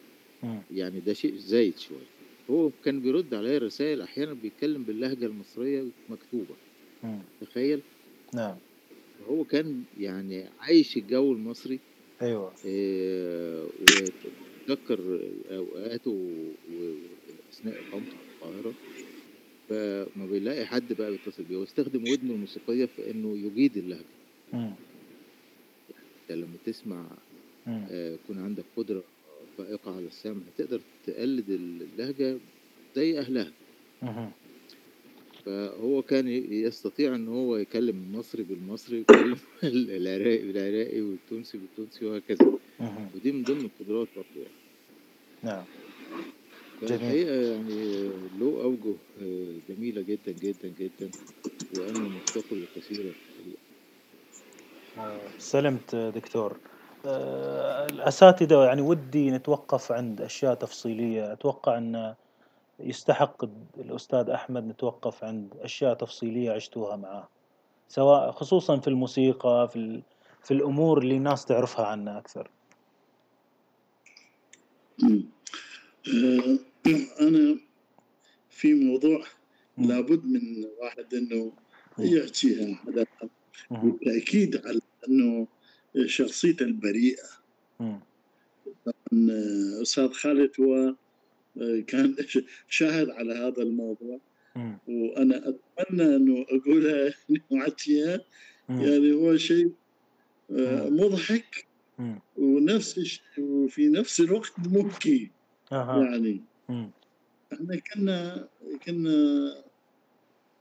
[0.69, 2.07] يعني ده شيء زايد شوية.
[2.49, 6.57] هو كان بيرد عليا رسائل أحيانا بيتكلم باللهجة المصرية مكتوبة.
[7.41, 7.81] تخيل؟
[8.35, 8.57] نعم.
[9.21, 11.79] هو كان يعني عايش الجو المصري.
[12.21, 12.53] أيوه.
[12.65, 14.99] إيه وتذكر
[15.57, 16.13] أوقاته
[17.49, 18.75] اثناء إقامته في القاهرة.
[19.69, 21.57] فما بيلاقي حد بقى بيتصل بيه.
[21.57, 24.15] ويستخدم ودنه الموسيقية في إنه يجيد اللهجة.
[26.29, 27.19] يعني لما تسمع
[27.87, 29.05] آه يكون عندك قدرة
[29.57, 32.41] فائقة على السمع تقدر تقلد اللهجة
[32.95, 33.55] زي أهلها.
[35.45, 42.47] فهو كان يستطيع إن هو يكلم المصري بالمصري ويكلم العراقي بالعراقي والتونسي بالتونسي وهكذا.
[43.13, 44.55] ودي من ضمن القدرات برضه يعني.
[45.43, 45.67] نعم.
[46.83, 51.13] الحقيقة يعني له أوجه آه، جميلة جدا جدا جدا
[51.69, 53.26] وأنا مفتقر لكثيرا آه،
[55.37, 56.57] سلمت دكتور.
[57.05, 61.33] آه، الأساتذة يعني ودي نتوقف عند أشياء تفصيلية.
[61.33, 62.15] أتوقع أن
[62.79, 63.43] يستحق
[63.77, 67.27] الأستاذ أحمد نتوقف عند أشياء تفصيلية عشتوها معاه
[67.87, 70.01] سواء خصوصا في الموسيقى في,
[70.43, 72.49] في الأمور اللي الناس تعرفها عنه أكثر.
[75.03, 76.59] آه،
[77.21, 77.59] أنا
[78.49, 79.23] في موضوع
[79.77, 80.41] لابد من
[80.81, 81.51] واحد أنه
[81.99, 82.79] يحكيها
[83.71, 84.79] بالتأكيد على
[85.09, 85.47] أنه
[86.05, 87.27] شخصيته البريئة.
[89.81, 90.95] أستاذ خالد هو
[91.87, 92.15] كان
[92.69, 94.19] شاهد على هذا الموضوع.
[94.87, 97.13] وأنا أتمنى أنه اقولها
[97.51, 98.25] معتيه
[98.69, 99.71] يعني هو شيء
[100.51, 101.67] آه، مضحك.
[102.37, 105.31] ونفس وفي نفس الوقت مبكي.
[105.71, 106.41] يعني
[107.53, 108.47] إحنا كنا
[108.85, 109.07] كنا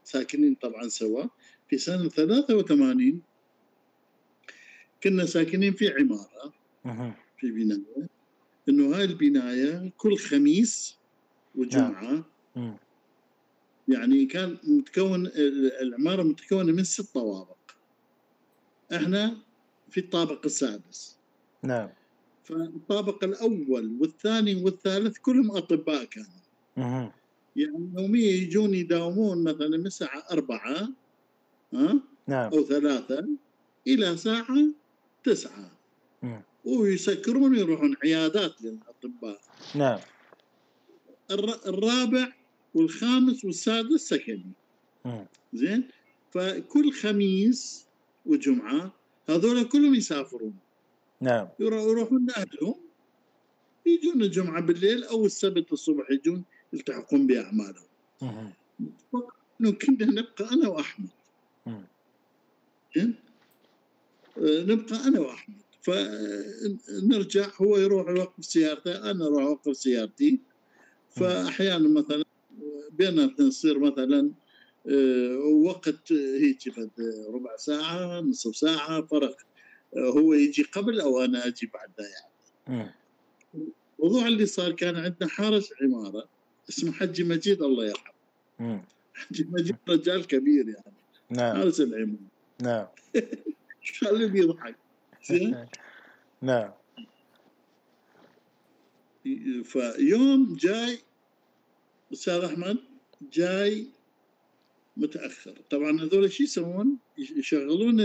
[0.03, 1.23] ساكنين طبعا سوا
[1.69, 3.21] في سنة 83
[5.03, 6.53] كنا ساكنين في عمارة
[7.37, 8.07] في بناية.
[8.69, 10.97] إنه هاي البناية كل خميس
[11.55, 12.25] وجمعة.
[12.55, 12.77] نعم.
[13.87, 15.27] يعني كان متكون
[15.81, 17.57] العمارة متكونة من ست طوابق.
[18.95, 19.37] إحنا
[19.89, 21.17] في الطابق السادس.
[21.63, 21.89] نعم.
[22.43, 27.11] فالطابق الأول والثاني والثالث كلهم أطباء كانوا.
[27.55, 30.89] يعني يوميا يجون يداومون مثلا من الساعة أربعة
[31.73, 32.51] ها نعم.
[32.53, 33.27] أو ثلاثة
[33.87, 34.57] إلى ساعة
[35.23, 35.71] تسعة.
[36.65, 39.41] ويسكرون ويروحون عيادات للأطباء.
[39.75, 39.99] نعم.
[41.67, 42.33] الرابع
[42.73, 44.51] والخامس والسادس سكني.
[45.53, 45.87] زين؟
[46.31, 47.85] فكل خميس
[48.25, 48.91] وجمعة
[49.29, 50.57] هذول كلهم يسافرون.
[51.21, 51.47] نعم.
[51.59, 52.75] يروحون لأهلهم.
[53.85, 56.43] يجون الجمعة بالليل أو السبت الصبح يجون
[56.73, 57.87] يلتحقون بأعمالهم.
[59.61, 61.09] إنه كنا نبقى أنا وأحمد.
[64.41, 65.61] نبقى أنا وأحمد.
[65.81, 70.41] فنرجع هو يروح يوقف سيارته أنا أروح أوقف سيارتي.
[71.09, 72.23] فأحيانا مثلا
[72.91, 74.31] بيننا نصير مثلا
[74.89, 76.67] آه، وقت هيك
[77.33, 79.35] ربع ساعة نصف ساعة فرق.
[79.97, 82.91] آه، هو يجي قبل أو أنا أجي بعده يعني.
[83.99, 86.29] الموضوع اللي صار كان عندنا حارس عمارة
[86.69, 88.83] اسمه حجي مجيد الله يرحمه.
[89.13, 90.97] حجي مجيد رجال كبير يعني.
[91.31, 91.55] نعم.
[91.57, 92.27] حارس العمارة.
[92.61, 92.87] نعم.
[93.93, 94.75] خليه يضحك؟
[96.41, 96.71] نعم.
[99.63, 100.99] فيوم جاي
[102.13, 102.77] أستاذ أحمد
[103.33, 103.87] جاي
[104.97, 105.55] متأخر.
[105.69, 107.99] طبعا هذول شو يسوون؟ يشغلون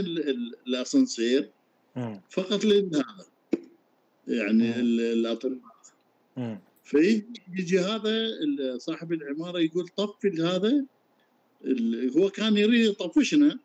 [0.66, 1.50] الأسانسير
[2.30, 3.04] فقط لهذا
[4.28, 5.60] يعني الأطباء.
[6.84, 8.28] فيجي هذا
[8.78, 10.84] صاحب العمارة يقول طفي هذا
[12.16, 13.58] هو كان يريد يطفشنا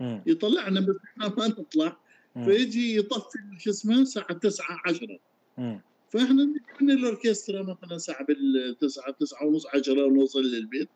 [0.00, 1.96] يطلعنا بس إحنا ما نطلع
[2.44, 5.18] فيجي يطفي شو اسمه الساعة 9 10
[6.10, 10.88] فإحنا من الأوركسترا مثلا الساعة بالتسعة تسعة ونص 10 نوصل للبيت.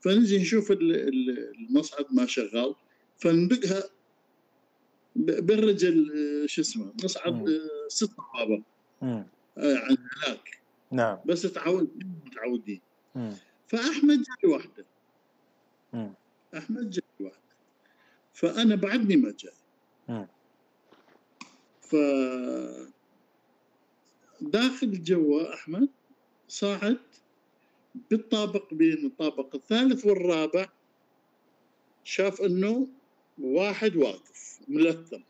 [0.00, 2.74] فنجي نشوف المصعد ما شغال
[3.18, 3.82] فندقها
[5.16, 6.12] بالرجل
[6.46, 8.60] شو اسمه مصعد ست طوابق
[9.02, 10.60] آه، عند هناك.
[10.92, 11.18] نعم.
[11.26, 11.90] بس تعود
[12.26, 12.80] متعودين.
[13.68, 14.84] فأحمد جاي وحده.
[16.56, 17.07] أحمد جاي.
[18.38, 20.26] فأنا بعدني ما جاي.
[21.80, 21.96] ف
[24.40, 25.88] داخل جوا أحمد
[26.48, 26.98] صعد
[28.10, 30.68] بالطابق بين الطابق الثالث والرابع
[32.04, 32.88] شاف إنه
[33.38, 35.20] واحد واقف ملثم.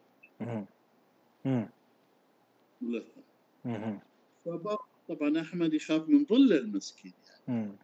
[2.80, 3.20] ملثم.
[5.08, 7.12] طبعا أحمد يخاف من ظله المسكين
[7.48, 7.76] يعني.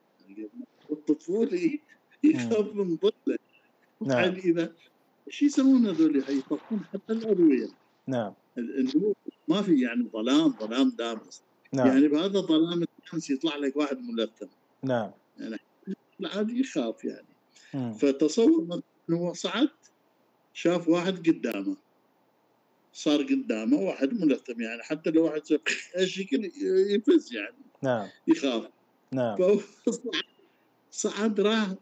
[0.90, 1.80] الطفولي
[2.24, 3.38] يخاف من ظله.
[4.00, 4.18] نعم.
[4.18, 4.74] يعني إذا
[5.28, 7.68] إيش يسوون هذول يطفون حتى الأدوية.
[8.06, 8.34] نعم.
[8.58, 9.14] النور
[9.48, 11.86] ما في يعني ظلام ظلام دامس نعم.
[11.86, 14.46] يعني بهذا الظلام الدامس يطلع لك واحد ملثم
[14.82, 15.10] نعم.
[15.38, 15.56] يعني
[16.20, 17.26] العادي يخاف يعني.
[17.74, 17.92] مم.
[17.92, 19.68] فتصور إنه هو صعد
[20.52, 21.76] شاف واحد قدامه.
[22.92, 25.42] صار قدامه واحد ملثم يعني حتى لو واحد
[26.04, 26.50] شكل
[26.94, 27.56] يفز يعني.
[27.82, 28.08] نعم.
[28.28, 28.68] يخاف.
[29.12, 29.36] نعم.
[30.90, 31.74] صعد راح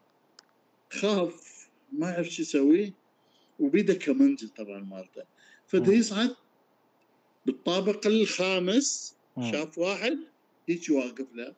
[0.92, 2.94] خاف ما يعرف شو يسوي.
[3.62, 5.22] وبيده كمنجل طبعا مالته
[5.66, 6.36] فدا يصعد
[7.46, 9.16] بالطابق الخامس
[9.50, 10.18] شاف واحد
[10.68, 11.54] هيك واقف له.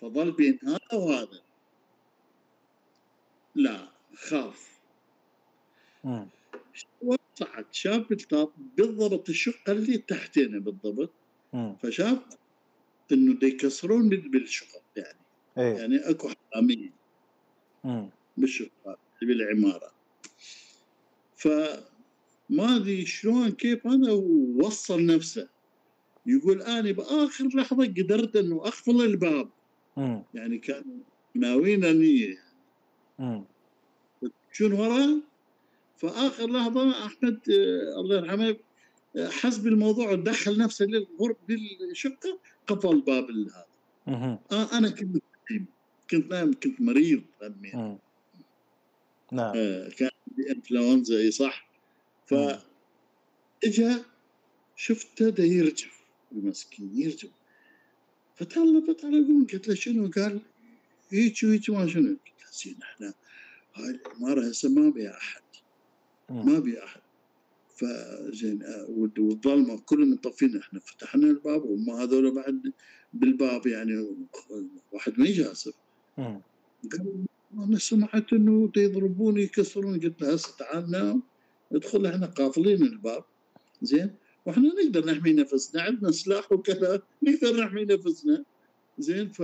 [0.00, 1.40] فظل بين هذا وهذا.
[3.54, 4.78] لا خاف.
[7.34, 8.06] صعد؟ شاف
[8.76, 11.12] بالضبط الشقة اللي تحتنا بالضبط.
[11.82, 12.18] فشاف
[13.12, 15.18] إنه دي يكسرون بالشقق يعني.
[15.58, 16.90] إيه؟ يعني أكو حرامية.
[18.36, 19.95] بالشقق بالعمارة.
[21.36, 24.12] فما أدري شلون كيف هذا
[24.56, 25.48] وصل نفسه.
[26.26, 29.50] يقول أنا بآخر لحظة قدرت إنه أخفض الباب.
[29.96, 30.22] م.
[30.34, 31.00] يعني كان
[31.34, 32.36] ناوينا نيه
[33.18, 33.44] يعني
[34.52, 35.22] شنو وراه
[35.96, 38.56] فآخر لحظة أحمد آه الله يرحمه
[39.16, 43.66] آه حس بالموضوع ودخل نفسه للغرب للشقة قفل الباب هذا.
[44.52, 45.66] آه أنا كنت نايم
[46.10, 47.22] كنت نايم كنت مريض
[49.32, 49.52] نعم.
[49.56, 50.10] آه كان
[50.50, 51.68] إنفلونزا إي صح؟
[52.26, 52.34] ف
[53.64, 54.04] إجا
[54.76, 56.00] شفته ده يرجف
[56.32, 57.30] المسكين يرجف.
[58.36, 60.40] فتعال فتعال يقوم قلت له شنو؟ قال
[61.10, 63.14] هيك وهيك ما شنو؟ قلت له زين إحنا
[63.74, 65.42] هاي العماره هسه ما بيها أحد.
[66.30, 67.00] ما بيها أحد.
[67.76, 72.72] فزين آه، والظلمه كلهم مطفين إحنا فتحنا الباب وهم هذول بعد
[73.12, 74.06] بالباب يعني
[74.92, 75.72] واحد ما يجاسر
[76.92, 77.25] قال
[77.56, 81.22] أنا سمعت إنه يضربوني يكسرون قلت له هسه تعال نام
[81.72, 83.24] ندخل إحنا قافلين الباب.
[83.82, 84.14] زين؟
[84.46, 88.44] وإحنا نقدر نحمي نفسنا عندنا سلاح وكذا نقدر نحمي نفسنا.
[88.98, 89.42] زين؟ ف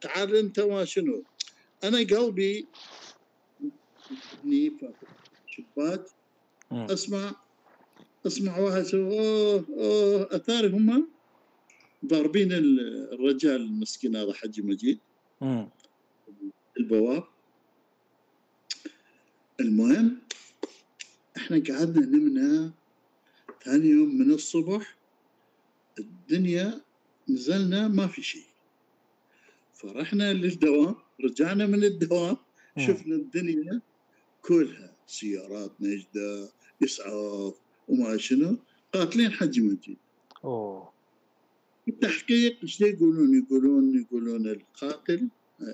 [0.00, 1.22] تعال أنت ما شنو
[1.84, 2.66] أنا قلبي
[5.46, 6.06] شباك.
[6.72, 7.34] أسمع
[8.26, 11.08] أسمع واحد أوه أوه أثاري هم؟
[12.06, 14.98] ضاربين الرجال المسكين هذا حجي مجيد
[16.78, 17.24] البواب.
[19.60, 20.18] المهم
[21.36, 22.72] إحنا قعدنا نمنا
[23.64, 24.96] ثاني يوم من الصبح
[25.98, 26.80] الدنيا
[27.28, 28.46] نزلنا ما في شيء.
[29.74, 30.94] فرحنا للدوام
[31.24, 32.36] رجعنا من الدوام
[32.78, 33.80] شفنا الدنيا
[34.42, 36.52] كلها سيارات نجدة
[36.84, 37.54] إسعاف
[37.88, 38.58] وما شنو
[38.94, 39.96] قاتلين حجي مجيد.
[40.44, 40.92] أوه.
[41.88, 45.28] التحقيق إيش يقولون؟ يقولون يقولون القاتل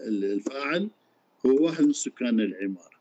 [0.09, 0.91] الفاعل
[1.47, 3.01] هو واحد من سكان العمارة.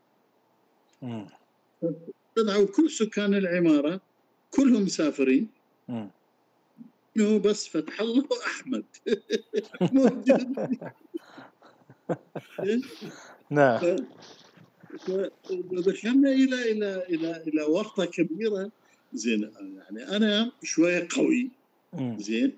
[2.36, 4.02] طلعوا كل سكان العمارة
[4.50, 5.50] كلهم مسافرين.
[7.18, 8.86] إنه بس فتح الله أحمد.
[9.94, 10.56] موجود.
[13.52, 13.80] نعم.
[15.72, 18.72] دخلنا إلى إلى إلى إلى ورطه كبيرة.
[19.14, 21.52] زين يعني أنا شوية قوي.
[22.18, 22.58] زين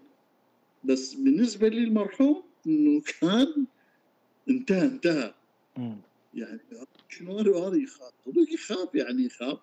[0.84, 3.68] بس بالنسبة للمرحوم إنه كان
[4.50, 5.34] انتهى انتهى.
[6.34, 6.60] يعني
[7.10, 8.14] شنو هذا؟ يخاف.
[8.26, 9.60] صدق يخاف يعني يخاف.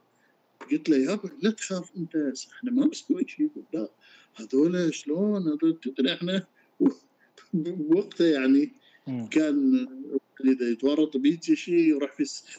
[0.70, 2.16] قلت له يابا لا تخاف أنت
[2.52, 3.88] إحنا ما مسوي شيء لا.
[4.36, 6.46] هذول شلون؟ هذول تدري إحنا
[7.54, 8.72] بوقته يعني
[9.30, 9.88] كان
[10.44, 12.56] إذا يتورط بيجي شيء يروح في 60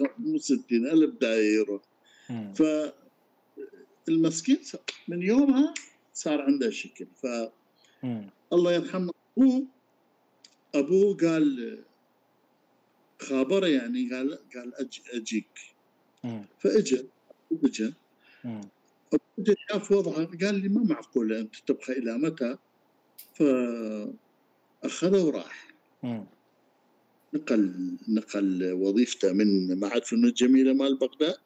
[0.72, 1.82] ألف دايره
[2.56, 2.64] ف
[4.10, 4.60] المسكين
[5.08, 5.74] من يومها
[6.14, 7.08] صار عنده شكل.
[7.22, 7.28] ف
[8.54, 9.14] الله يرحمه.
[9.38, 9.68] أبوه
[10.76, 11.80] أبوه قال
[13.22, 14.74] خابره يعني قال قال
[15.14, 15.60] أجيك.
[16.60, 17.06] فاجى
[17.64, 17.94] اجى
[19.40, 22.58] اجى شاف وضعه قال لي ما معقولة أنت تبقى إلى متى؟
[23.34, 25.68] فاخذه وراح.
[27.34, 31.38] نقل نقل وظيفته من معهد فنون الجميله مال بغداد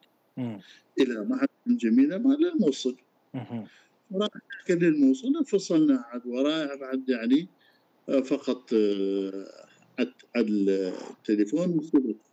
[1.00, 2.96] إلى معهد فنون الجميله مال الموصل.
[4.12, 4.28] راح
[4.70, 7.48] للموصل انفصلنا عاد وراه بعد يعني
[8.24, 8.70] فقط
[10.36, 11.90] التليفون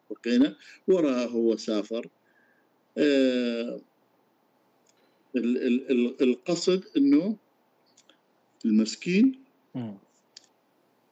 [0.10, 0.56] بقينا
[0.88, 2.10] وراه هو سافر.
[6.22, 7.38] القصد إنه
[8.66, 9.44] المسكين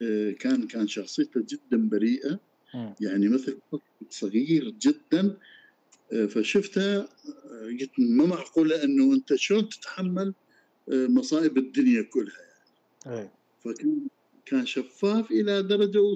[0.02, 2.40] آه، كان كان شخصيته جدا بريئة.
[3.02, 3.58] يعني مثل
[4.10, 5.38] صغير جدا.
[6.14, 10.34] آه، فشفتها آه، قلت ما معقولة إنه أنت شلون تتحمل
[10.88, 12.42] مصائب الدنيا كلها
[13.06, 13.30] يعني.
[13.64, 14.08] فكان
[14.50, 16.16] كان شفاف إلى درجة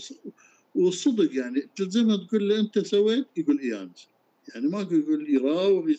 [0.75, 1.69] وصدق يعني.
[1.75, 3.89] تلزمها تقول له أنت سويت؟ يقول اي
[4.53, 5.91] يعني ما يقول يراوغ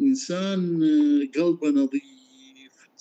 [0.00, 0.80] إنسان
[1.36, 2.02] قلبه نظيف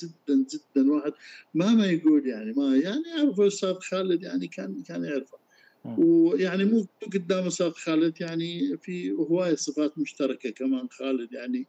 [0.04, 0.92] جدا جدا.
[0.92, 1.14] واحد
[1.54, 5.38] ما ما يقول يعني ما يعني يعرف الاستاذ خالد يعني كان كان يعرفه.
[5.86, 11.68] ويعني مو قدام أستاذ خالد يعني في هواية صفات مشتركة كمان خالد يعني.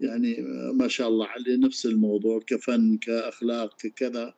[0.00, 0.36] يعني
[0.74, 4.34] ما شاء الله عليه نفس الموضوع كفن كأخلاق ككذا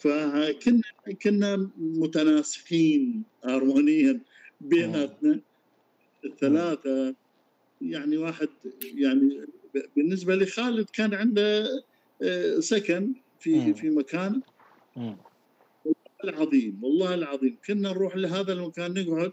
[0.00, 0.82] فكنا
[1.22, 4.20] كنا متناسقين هارمونيا
[4.60, 5.40] بيناتنا.
[6.24, 7.14] الثلاثة
[7.80, 8.48] يعني واحد
[8.94, 9.46] يعني
[9.96, 11.68] بالنسبة لخالد كان عنده
[12.22, 13.74] آه، سكن في.
[13.74, 14.42] في مكان.
[14.96, 15.18] والله
[16.24, 19.32] العظيم والله العظيم كنا نروح لهذا المكان نقعد.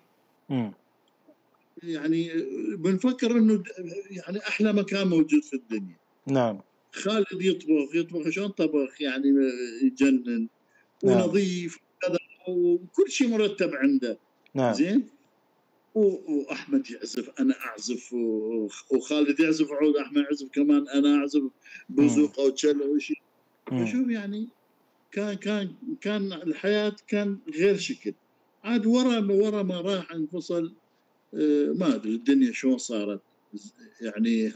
[1.84, 2.32] يعني
[2.78, 3.64] بنفكر إنه
[4.10, 5.96] يعني أحلى مكان موجود في الدنيا.
[6.28, 6.62] نعم.
[6.92, 9.28] خالد يطبخ يطبخ شلون طبخ؟ يعني
[9.84, 10.48] يجنن
[11.04, 11.22] نعم.
[11.22, 14.18] ونظيف وكذا وكل شيء مرتب عنده.
[14.54, 14.74] نعم.
[14.74, 15.08] زين؟
[15.96, 18.14] وأحمد يعزف أنا أعزف
[18.92, 21.42] وخالد يعزف عود أحمد يعزف كمان أنا أعزف
[21.90, 23.22] بوزوق أو تشيلو أو شيء
[23.72, 24.48] فشوف يعني
[25.12, 28.14] كان كان كان الحياة كان غير شكل.
[28.64, 30.74] عاد ورا ورا ما راح انفصل
[31.34, 33.22] آه، ما أدري الدنيا شلون صارت.
[34.02, 34.54] يعني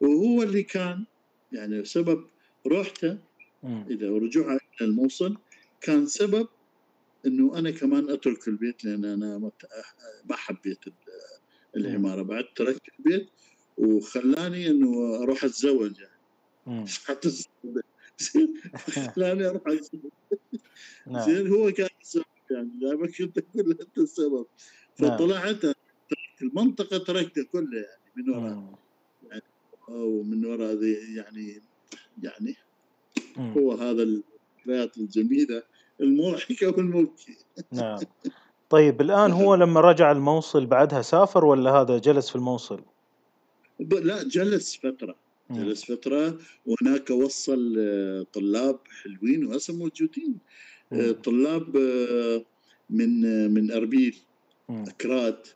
[0.00, 1.04] وهو اللي كان
[1.52, 2.24] يعني سبب
[2.66, 3.18] روحته
[3.64, 5.36] إذا رجوعه إلى الموصل
[5.80, 6.48] كان سبب
[7.26, 9.38] إنه أنا كمان أترك البيت لأن أنا
[10.24, 10.78] ما حبيت
[11.76, 12.22] العمارة.
[12.22, 13.28] بعد تركت البيت
[13.78, 16.12] وخلاني إنه أروح أتزوج يعني.
[19.14, 19.62] خلاني أروح
[21.06, 21.26] نعم.
[21.26, 22.70] زين؟ هو كان السبب يعني.
[22.80, 24.46] دائما كنت أقول أنت السبب.
[25.00, 25.16] نعم.
[25.16, 25.76] فطلعت تركت
[26.42, 28.78] المنطقة تركتها كلها يعني من وراء.
[29.94, 30.82] ومن وراء
[31.16, 31.62] يعني
[32.22, 32.56] يعني
[33.38, 35.62] هو هذا الذكريات الجميلة
[36.00, 37.36] المضحكة والمبكي.
[37.72, 37.98] نعم.
[38.70, 42.80] طيب الآن هو لما رجع الموصل بعدها سافر ولا هذا جلس في الموصل؟
[43.80, 45.16] لا جلس فتره
[45.50, 50.38] جلس فتره وهناك وصل آه، طلاب حلوين وهسه موجودين.
[50.92, 52.44] آه، طلاب آه،
[52.90, 53.20] من
[53.54, 54.16] من أربيل
[54.70, 55.46] أكراد.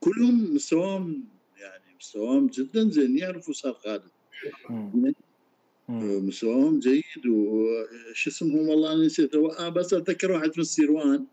[0.00, 1.24] كلهم مستواهم
[2.00, 4.02] مستواهم جدا زين يعرفوا أستاذ خالد
[5.88, 9.34] مستواهم جيد وش اسمهم والله أنا نسيت.
[9.34, 11.26] آه بس أتذكر واحد في السيروان.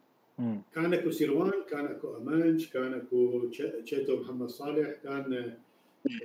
[0.75, 3.47] كان أكو سيروان كان أكو أمانج كان أكو
[3.85, 5.57] تشيتو محمد صالح كان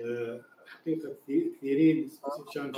[0.05, 2.10] آه، حقيقة كثيرين
[2.55, 2.73] كان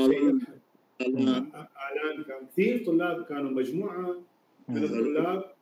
[1.55, 4.23] اعلان كان كثير طلاب كانوا مجموعة
[4.69, 5.55] من الطلاب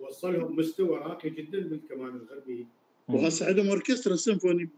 [0.00, 2.66] وصلهم مستوى راقي جدا بالكمان الغربي.
[3.08, 4.68] وهسه عندهم أوركسترا سيمفوني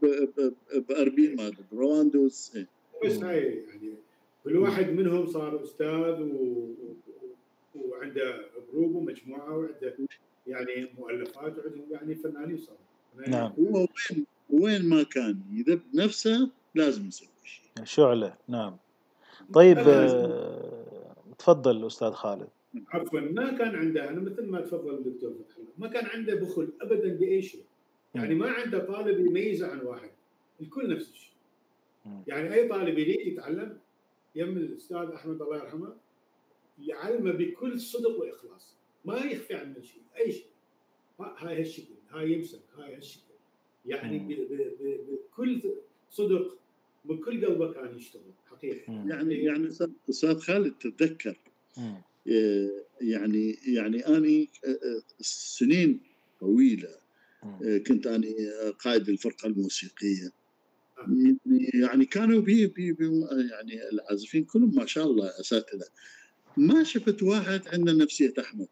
[0.89, 2.59] باربيل مال رواندوس
[3.05, 3.95] بس هاي يعني
[4.45, 6.69] كل واحد منهم صار أستاذ و...
[7.75, 9.97] وعنده جروب ومجموعة وعنده
[10.47, 13.53] يعني مؤلفات وعندهم يعني فنانين صاروا نعم.
[13.59, 17.85] هو وين وين ما كان يذب نفسه لازم يسوي شيء.
[17.85, 18.77] شعله نعم.
[19.55, 22.49] طيب آه تفضل أستاذ خالد.
[22.89, 27.09] عفوا ما كان عنده أنا مثل ما تفضل الدكتور فتح ما كان عنده بخل ابدا
[27.09, 27.63] بأي شيء.
[28.19, 30.11] يعني ما عنده طالب يميزه عن واحد.
[30.61, 31.33] الكل نفس الشيء.
[32.27, 33.79] يعني أي طالب يريد يتعلم
[34.35, 35.97] يم الأستاذ أحمد الله يرحمه
[36.79, 38.77] يعلمه بكل صدق وإخلاص.
[39.05, 40.47] ما يخفي عنه شيء أي شيء.
[41.21, 43.23] هاي هالشكل هاي يمسك هاي هالشكل.
[43.87, 44.47] يعني
[45.11, 45.63] بكل
[46.11, 46.59] صدق
[47.05, 48.93] بكل قلبه كان يشتغل حقيقة.
[48.93, 49.69] يعني يعني
[50.11, 51.39] أستاذ خالد تتذكر؟
[53.01, 54.49] يعني يعني اني
[55.21, 56.01] سنين
[56.41, 56.98] طويلة
[57.87, 58.35] كنت أني
[58.85, 60.33] قائد الفرقة الموسيقية.
[61.75, 63.05] يعني كانوا بي, بي, بي
[63.51, 65.87] يعني العازفين كلهم ما شاء الله أساتذة.
[66.57, 68.69] ما شفت واحد عنده نفسية أحمد.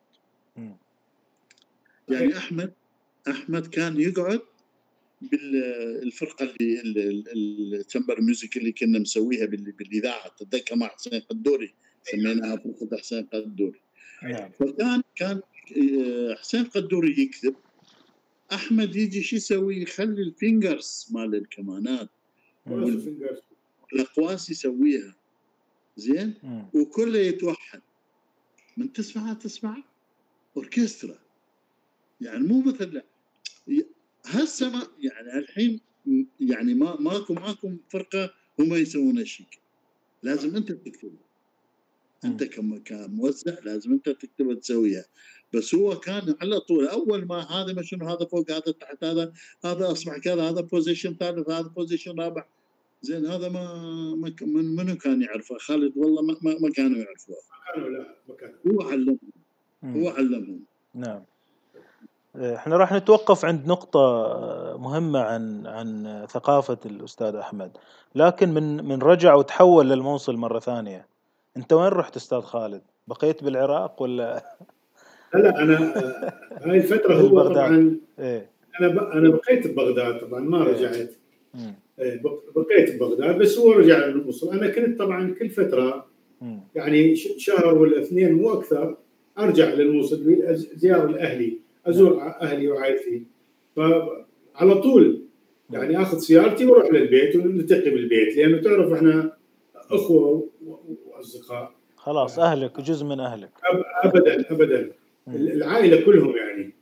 [2.09, 2.73] يعني أحمد
[3.29, 4.41] أحمد كان يقعد
[5.23, 7.25] بالفرقه اللي
[7.81, 11.75] الـ chamber music اللي كنا مسويها بالإذاعة تتذكر مع حسين قدوري.
[12.03, 13.81] سميناها فرقه حسين قدوري.
[14.23, 15.41] نعم فكان كان
[15.77, 17.55] آه، حسين قدوري يكتب
[18.53, 22.09] أحمد يجي شو يسوي؟ يخلي الـ fingers مال الكمانات
[23.93, 25.17] الأقواس يسويها.
[25.97, 26.35] زين؟
[26.75, 27.83] وكله يتوحد.
[28.77, 29.85] من تسمعها تسمع؟
[30.57, 31.19] أوركسترا.
[32.21, 33.03] يعني مو مثل
[34.27, 35.81] هسه ما يعني الحين
[36.41, 39.47] يعني ما ماكو ماكو فرقة هم يسوون هالشيء
[40.23, 41.26] لازم أنت تكتبه.
[42.25, 42.45] أنت
[42.85, 45.05] كموزع لازم أنت تكتبها تسويها.
[45.55, 49.33] بس هو كان على طول أول ما هذا ما شنو هذا فوق هذا تحت هذا
[49.65, 52.45] هذا أصبح كذا هذا position ثالث هذا position رابع.
[53.03, 53.75] زين هذا ما,
[54.15, 57.37] ما من منو كان يعرفه؟ خالد والله ما, ما كانوا يعرفوه.
[57.37, 58.55] ما كانوا لا ما كانوا.
[58.67, 59.19] هو علمهم.
[59.85, 60.61] هو علمهم.
[60.95, 61.23] نعم.
[62.37, 64.01] إحنا راح نتوقف عند نقطة
[64.79, 67.77] مهمة عن عن ثقافة الأستاذ أحمد،
[68.15, 71.07] لكن من من رجع وتحول للموصل مرة ثانية،
[71.57, 74.57] أنت وين رحت أستاذ خالد؟ بقيت بالعراق ولا؟
[75.35, 75.79] لا لا أنا
[76.65, 78.51] هاي الفترة هو طبعا إيه؟
[78.81, 80.73] أنا أنا بقيت ببغداد طبعا ما إيه.
[80.73, 81.11] رجعت
[81.99, 82.23] إيه
[82.57, 86.07] بقيت ببغداد بس هو رجع للموصل، أنا كنت طبعا كل فترة
[86.75, 88.97] يعني شهر ولا اثنين مو أكثر
[89.39, 90.37] أرجع للموصل
[90.75, 93.23] زيارة لأهلي أزور أهلي وعائلتي
[93.77, 95.23] فعلى طول
[95.71, 99.37] يعني آخذ سيارتي وأروح للبيت ونلتقي بالبيت لأنه تعرف إحنا
[99.91, 100.49] أخوة
[101.17, 103.51] واصدقاء خلاص أهلك جزء من أهلك.
[104.05, 104.91] ابدا ابدا.
[105.29, 106.73] العائلة كلهم يعني.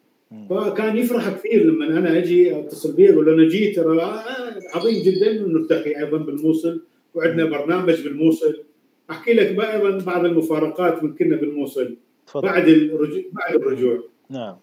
[0.50, 5.02] فكان يفرح كثير لما أنا أجي أتصل بيه أقول له أنا جيت ترى آه، عظيم
[5.02, 5.32] جدا.
[5.32, 6.82] نلتقي أيضا بالموصل.
[7.14, 8.64] وعندنا برنامج بالموصل.
[9.10, 11.96] أحكي لك أيضا بعض المفارقات من كنا بالموصل.
[12.34, 14.02] بعد الرجوع بعد الرجوع.
[14.30, 14.56] نعم.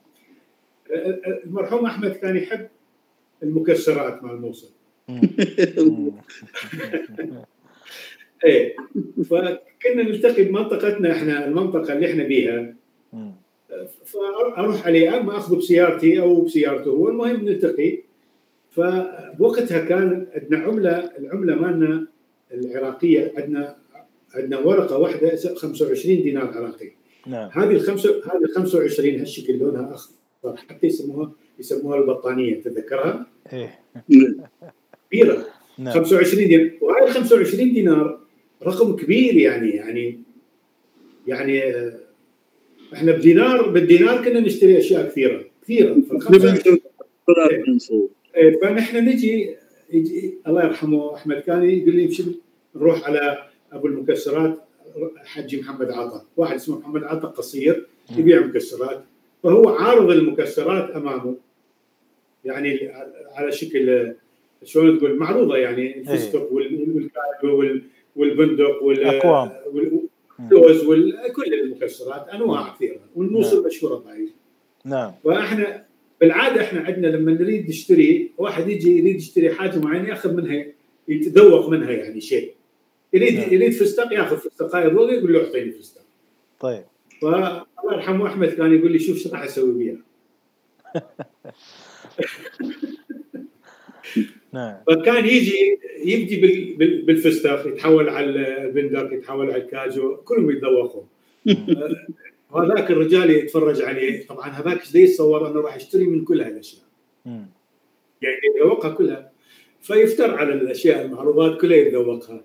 [1.46, 2.68] المرحوم أحمد كان يحب
[3.44, 4.70] المكسرات مال الموصل.
[8.46, 8.76] إيه.
[9.30, 12.74] فكنا نلتقي بمنطقتنا إحنا المنطقة اللي إحنا بيها.
[14.06, 17.98] فأروح عليه اما أخذه بسيارتي أو بسيارته هو المهم نلتقي.
[18.72, 22.08] فبوقتها كان عندنا عملة العملة مالنا
[22.54, 23.76] العراقية عندنا
[24.36, 26.92] عندنا ورقة واحدة 25 دينار عراقي.
[27.28, 27.50] نعم.
[27.54, 33.80] هذه الخمسة هذه ال 25 هالشكل لونها أخضر حتى يسموها يسموها البطانية تتذكرها؟ إيه.
[35.10, 35.46] كبيره
[35.78, 35.94] نعم.
[35.94, 36.72] 25 دينار.
[36.82, 38.20] وهاي ال 25 دينار
[38.64, 40.20] رقم كبير يعني يعني
[41.28, 42.00] يعني آه،
[42.94, 45.94] إحنا بدينار بالدينار كنا نشتري أشياء كثيرة كثيرة
[48.38, 49.56] إيه، فنحن نجي
[49.94, 52.36] يجي الله يرحمه أحمد كان يقول لي
[52.76, 54.58] نروح على أبو المكسرات
[55.26, 57.86] حجي محمد عطا واحد اسمه محمد عطا قصير
[58.18, 59.04] يبيع مكسرات
[59.44, 61.36] فهو عارض المكسرات أمامه.
[62.46, 62.92] يعني
[63.36, 64.14] على شكل
[64.64, 67.64] شلون تقول معروضة يعني الفستق والكاجو
[68.16, 73.66] والبندق واللوز وكل المكسرات أنواع كثيرة والموصل نعم.
[73.66, 74.30] مشهورة بهاي.
[74.86, 75.12] نعم.
[75.24, 75.86] فاحنا
[76.22, 80.66] بالعادة إحنا عندنا لما نريد نشتري واحد يجي يريد يشتري حاجة معينة يأخذ منها
[81.08, 82.54] يتذوق منها يعني شيء.
[83.14, 83.54] يريد نعم.
[83.54, 86.02] يريد فستق يأخذ فستقايه ضوء يقول له أعطيني فستق.
[86.60, 86.84] طيب.
[87.22, 89.98] فالله يرحمه أحمد كان يقول لي شوف شو راح أسوي بيها.
[94.54, 94.76] نعم.
[94.88, 96.36] فكان يجي يبدي
[97.06, 101.04] بالفستق يتحول على البندق يتحول على الكاجو كلهم يتذوقوا
[102.52, 104.28] وهذاك الرجال يتفرج عليه.
[104.28, 106.84] طبعا هذاك إيش يتصور أنه راح يشتري من كل هالاشياء
[108.22, 109.32] يعني يتذوقها كلها.
[109.82, 112.44] فيفتر على الأشياء المعروضات كلها يتذوقها.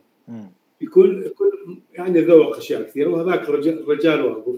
[0.81, 3.09] يكون يكون يعني ذوق أشياء كثيرة.
[3.09, 4.57] وهذاك الرجال واقف.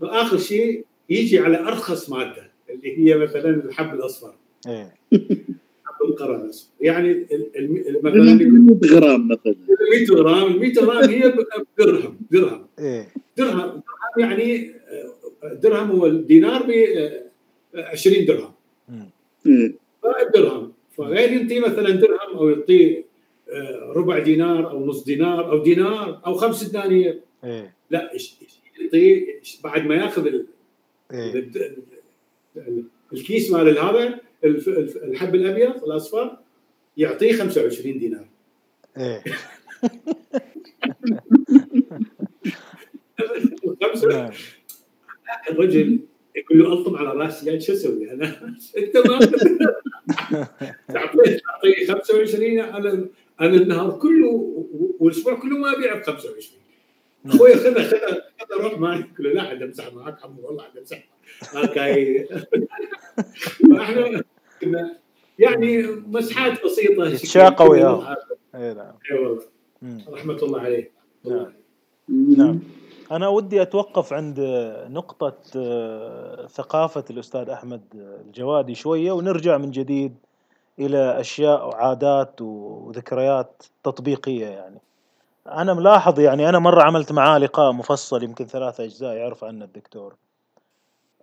[0.00, 4.34] فآخر شيء يجي على أرخص مادة اللي هي مثلا الحب الأصفر.
[6.04, 7.26] الاصفر يعني
[8.02, 9.54] مثلا 100 غرام مثلا.
[9.90, 11.34] 100 غرام ال 100 غرام هي
[11.78, 12.66] درهم درهم.
[12.78, 13.08] إيه.
[13.36, 13.82] درهم
[14.18, 14.72] يعني
[15.62, 16.72] درهم هو الدينار ب
[17.74, 18.52] 20 درهم.
[19.46, 19.74] إيه.
[20.34, 23.04] درهم فغير ينطي مثلا درهم أو يعطيه
[23.96, 27.20] ربع دينار أو نص دينار أو دينار أو خمس دنانير.
[27.44, 27.74] إيه.
[27.90, 28.10] لا
[28.80, 30.26] يعطيه بعد ما يأخذ
[31.12, 31.50] إيه.
[33.12, 36.38] الكيس مال هذا الحب الأبيض الأصفر
[36.96, 38.26] يعطيه 25 دينار
[38.96, 39.22] إيه
[44.10, 44.30] نعم.
[45.50, 45.98] الرجل
[46.36, 48.26] يقول له ألطم على رأسي يعني شو أسوي أنا؟
[48.78, 49.18] أنت ما
[50.94, 53.08] تعطيه 25 على
[53.40, 54.28] أنا النهار كله
[54.98, 56.60] والأسبوع كله ما ابيع ب 25
[57.24, 57.36] نعم.
[57.36, 60.78] أخوي خذها خذها خذها روح معي يقول له لا عاد امزح معك عمو والله عاد
[60.78, 61.08] امزح
[61.54, 61.78] معك
[63.76, 64.22] فاحنا
[64.60, 64.96] كنا
[65.38, 67.06] يعني مسحات بسيطة.
[67.06, 68.16] يتشاقوا وياه
[68.54, 68.94] اي نعم.
[69.10, 69.44] اي والله
[70.08, 70.90] رحمة الله عليه.
[71.24, 71.52] نعم.
[72.08, 72.60] نعم.
[73.12, 74.40] أنا ودي أتوقف عند
[74.88, 80.14] نقطة آه، ثقافة الأستاذ أحمد الجوادي شوية ونرجع من جديد
[80.78, 84.80] إلى أشياء وعادات وذكريات تطبيقية يعني.
[85.46, 90.14] أنا ملاحظ يعني أنا مرة عملت معاه لقاء مفصل يمكن ثلاثة أجزاء يعرف عنه الدكتور.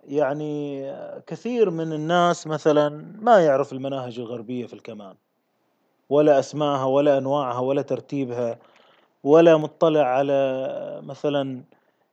[0.04, 0.84] يعني
[1.26, 5.14] كثير من الناس مثلا ما يعرف المناهج الغربية في الكمان
[6.08, 8.58] ولا أسمائها ولا أنواعها ولا ترتيبها
[9.24, 11.62] ولا مطلع على مثلا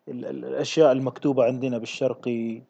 [0.08, 2.62] الأشياء المكتوبة عندنا بالشرقي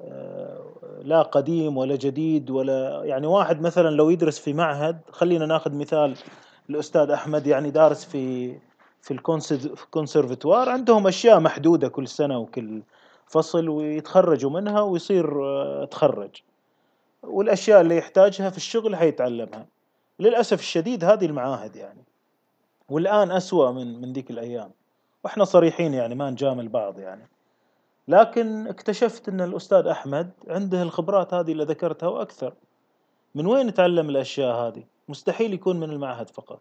[0.00, 0.60] آه،
[1.02, 6.16] لا قديم ولا جديد ولا يعني واحد مثلا لو يدرس في معهد خلينا ناخذ مثال
[6.70, 8.54] الأستاذ أحمد يعني دارس في
[9.00, 12.82] في الكونسرفتوار عندهم أشياء محدودة كل سنة وكل
[13.26, 16.42] فصل ويتخرجوا منها ويصير آه، تخرج.
[17.22, 19.66] والأشياء اللي يحتاجها في الشغل حيتعلمها.
[20.20, 22.04] للأسف الشديد هذه المعاهد يعني.
[22.88, 24.70] والآن أسوأ من من ذيك الأيام.
[25.24, 27.28] وإحنا صريحين يعني ما نجامل بعض يعني.
[28.08, 32.54] لكن اكتشفت إن الأستاذ أحمد عنده الخبرات هذه اللي ذكرتها وأكثر.
[33.34, 36.60] من وين تعلم الأشياء هذه؟ مستحيل يكون من المعهد فقط.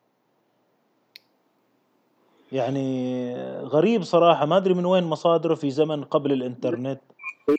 [2.51, 4.45] يعني غريب صراحة.
[4.45, 7.01] ما أدري من وين مصادره في زمن قبل الإنترنت.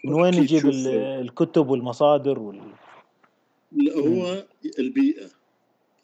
[0.05, 2.61] من وين يجيب الكتب والمصادر وال...
[3.73, 4.45] لا هو
[4.79, 5.27] البيئة.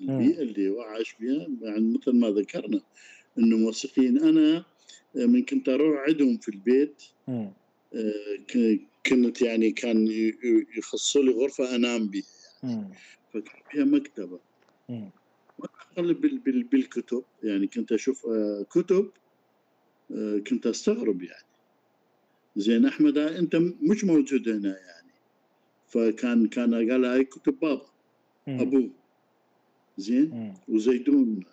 [0.00, 2.80] البيئة اللي هو عايش فيها يعني مثل ما ذكرنا
[3.38, 4.18] إنه موسيقيين.
[4.18, 4.64] أنا
[5.14, 7.52] من كنت أروح عندهم في البيت آه،
[9.06, 10.08] كنت يعني كان
[10.78, 12.22] يخصوا لي غرفة أنام بها
[12.62, 12.94] يعني.
[13.34, 14.38] فكان فيها مكتبة.
[14.90, 15.10] اقلب
[16.72, 17.24] بالكتب.
[17.42, 19.10] يعني كنت أشوف آه، كتب
[20.10, 21.46] آه، كنت أستغرب يعني.
[22.56, 25.12] زين أحمد أنت مش موجود هنا يعني.
[25.88, 27.86] فكان كان قال هاي كتب بابا
[28.48, 28.90] أبوه.
[29.98, 31.44] زين؟ وزيدون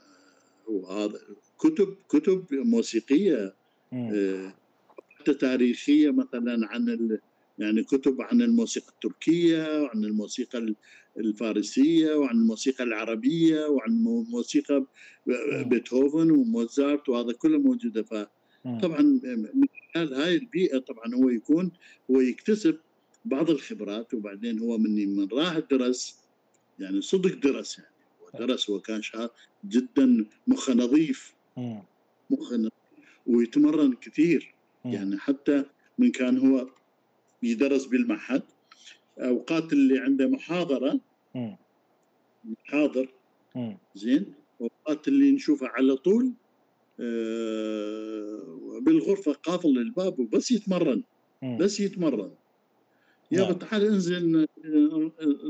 [0.68, 1.20] وهذا
[1.60, 3.56] كتب كتب موسيقية
[3.94, 4.54] آه،
[5.20, 7.20] حتى تاريخية مثلا عن
[7.60, 10.76] يعني كتب عن الموسيقى التركية وعن الموسيقى
[11.20, 14.86] الفارسية وعن الموسيقى العربية وعن موسيقى
[15.66, 19.02] بيتهوفن وموزارت وهذا كله موجوده فطبعا
[19.54, 21.72] من خلال هاي البيئة طبعا هو يكون
[22.12, 22.78] هو يكتسب
[23.26, 26.20] بعض الخبرات وبعدين هو من من راح درس
[26.80, 27.92] يعني صدق درس يعني.
[28.46, 29.30] درس وكان شاب
[29.66, 31.34] جدا مخه نظيف.
[32.30, 32.70] مخه
[33.28, 34.54] ويتمرن كثير.
[34.86, 35.66] يعني حتى
[35.98, 36.68] من كان هو
[37.44, 38.44] يدرس بالمعهد
[39.20, 41.00] أوقات اللي عنده محاضرة
[42.64, 43.14] حاضر.
[43.96, 44.34] زين.
[44.62, 46.34] اوقات اللي نشوفه على طول
[47.00, 51.04] آه، بالغرفة قافل الباب وبس يتمرن.
[51.60, 52.32] بس يتمرن.
[53.32, 53.54] يا نعم.
[53.54, 54.48] تعال انزل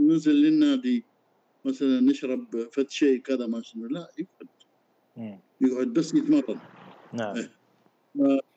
[0.01, 1.03] ننزل للنادي
[1.65, 4.47] مثلا نشرب فد شيء كذا ما شنو لا يقعد.
[5.61, 6.59] يقعد بس يتمرن.
[7.13, 7.35] نعم.
[7.35, 7.51] إيه.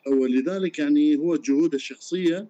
[0.06, 2.48] ولذلك يعني هو جهود الشخصية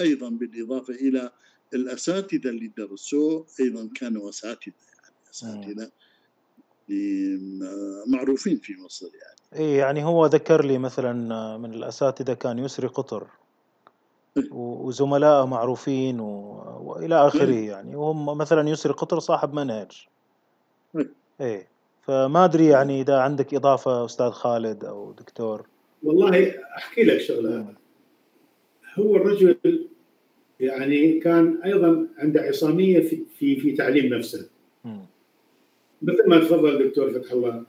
[0.00, 1.32] أيضا بالإضافة إلى
[1.74, 5.90] الأساتذة اللي درسوه أيضا كانوا أساتذة يعني أساتذة
[8.06, 9.64] معروفين في مصر يعني.
[9.64, 11.12] اي يعني هو ذكر لي مثلا
[11.56, 13.26] من الأساتذة كان يسري قطر.
[14.36, 14.52] إيه.
[14.52, 16.62] وزملائه معروفين و...
[16.80, 17.68] وإلى آخره إيه.
[17.68, 17.96] يعني.
[17.96, 20.06] وهم مثلا يسري قطر صاحب منهج.
[20.96, 21.10] إيه.
[21.40, 21.68] إيه.
[22.02, 25.66] فما أدري يعني إذا عندك إضافة أستاذ خالد أو دكتور.
[26.02, 27.74] والله أحكي لك شغلة.
[28.94, 29.88] هو الرجل
[30.60, 34.48] يعني كان أيضا عنده عصامية في في, في تعليم نفسه.
[36.02, 37.64] مثل ما تفضل الدكتور فتح الله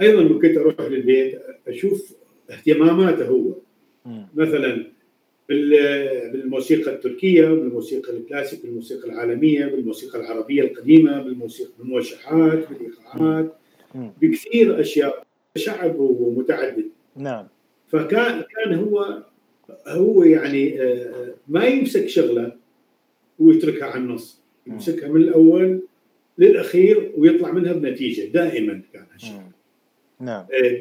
[0.00, 2.12] أيضا كنت أروح للبيت أشوف
[2.50, 3.54] اهتماماته هو.
[4.34, 4.86] مثلا
[5.48, 13.56] بالموسيقى التركية بالموسيقى الكلاسيك بالموسيقى العالمية بالموسيقى العربية القديمة بالموسيقى بالموشحات بالإيقاعات.
[13.94, 15.26] بكثير أشياء
[15.56, 16.88] شعب ومتعدد.
[17.16, 17.46] نعم.
[17.88, 19.22] فكان كان هو
[19.86, 22.52] هو يعني آه، ما يمسك شغلة
[23.38, 24.40] ويتركها على النص.
[24.66, 25.82] يمسكها من الأول
[26.38, 29.40] للأخير ويطلع منها بنتيجة دائما كان هالشيء.
[30.20, 30.46] نعم.
[30.64, 30.80] آه،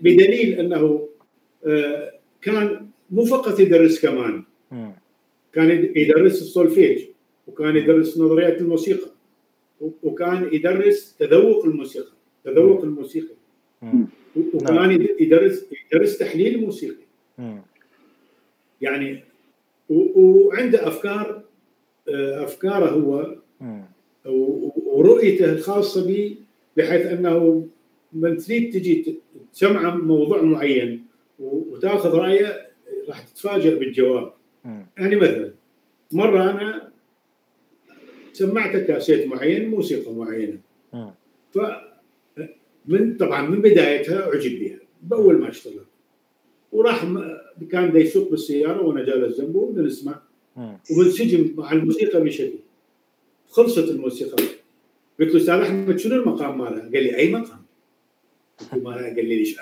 [0.00, 1.08] بدليل أنه
[1.66, 2.12] آه،
[2.42, 4.42] كان مو فقط يدرس كمان.
[5.52, 7.02] كان يدرس السولفيج
[7.46, 9.10] وكان يدرس نظريات الموسيقى
[10.02, 12.12] وكان يدرس تذوق الموسيقى
[12.44, 13.34] تذوق الموسيقى.
[14.36, 15.06] وكمان نعم.
[15.20, 17.06] يدرس يدرس تحليل موسيقي
[18.80, 19.24] يعني
[19.88, 21.42] وعنده أفكار
[22.08, 23.36] آه، أفكاره هو
[24.86, 26.36] ورؤيته الخاصة به
[26.76, 27.66] بحيث أنه
[28.12, 29.18] من تريد تجي
[29.52, 31.04] تسمع موضوع معين
[31.38, 32.66] وتأخذ رأيه
[33.08, 34.32] راح تتفاجئ بالجواب.
[34.98, 35.50] يعني مثلا
[36.12, 36.90] مرة أنا
[38.32, 40.58] سمعت كاسيت معين موسيقى معينة.
[41.54, 41.58] ف
[42.86, 45.85] من طبعا من بدايتها أعجب بها بأول ما اشتغلت
[46.72, 47.04] وراح
[47.70, 50.20] كان دا يسوق بالسياره وأنا جالس جنبه نسمع.
[50.90, 52.58] ومنسجم مع الموسيقى بشكل
[53.48, 54.44] خلصت الموسيقى.
[55.20, 57.62] قلت له أستاذ أحمد شنو المقام مالها؟ قال لي أي مقام؟
[58.60, 59.58] قلت له ما قال لي ليش؟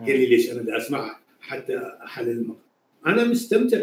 [0.00, 2.62] قال لي ليش؟ أنا بدي اسمعها حتى احلل المقام.
[3.06, 3.80] أنا مستمتع.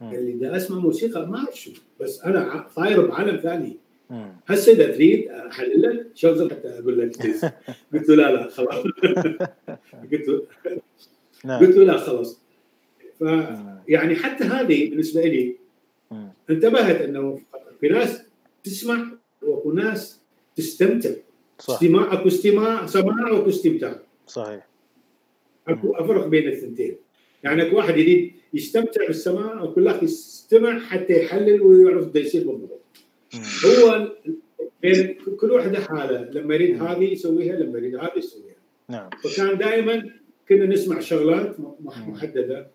[0.00, 1.70] قال لي بدي أسمع موسيقى ما أعرف شو
[2.00, 3.76] بس أنا طاير بعالم ثاني.
[4.46, 7.16] هسه إذا تريد احلل لك شغل حتى أقول لك
[7.92, 8.84] قلت له لا لا خلاص.
[10.12, 10.42] قلت له
[11.44, 11.60] نعم.
[11.60, 12.40] قلت له لا خلاص.
[13.20, 13.24] ف
[13.88, 15.56] يعني حتى هذه بالنسبة لي
[16.50, 17.40] انتبهت أنه
[17.80, 18.22] في ناس
[18.64, 19.06] تسمع
[19.42, 20.20] واكو ناس
[20.56, 21.10] تستمتع.
[21.58, 21.74] صح.
[21.74, 24.00] استماع أكو استماع سماع وأكو استمتاع.
[24.26, 24.68] صحيح.
[25.68, 26.96] أكو أفرق بين الثنتين.
[27.44, 32.80] يعني أكو واحد يريد يستمتع بالسماع واكو الأخ يستمع حتى يحلل ويعرف ده يصير بالضبط.
[33.66, 34.12] هو
[34.82, 38.54] بين كل واحدة حالة لما يريد هذه يسويها لما يريد هذه يسويها.
[38.88, 39.10] نعم.
[39.10, 40.10] فكان دائما
[40.48, 42.66] كنا نسمع شغلات محددة.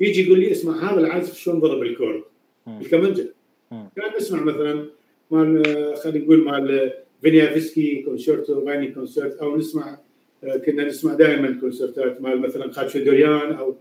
[0.00, 2.22] يجي يقول لي اسمع هذا العازف شلون ضرب الـ chord؟
[2.68, 3.34] الكمنجه
[3.70, 4.86] كان نسمع مثلا
[5.30, 5.62] مال
[5.96, 6.92] خلينا نقول مال
[7.22, 9.98] فينيافسكي كونشيرتو باغانيني كونشيرتو أو نسمع
[10.66, 13.76] كنا نسمع دائما كونسرتات مال مثلا خاتشادوريان أو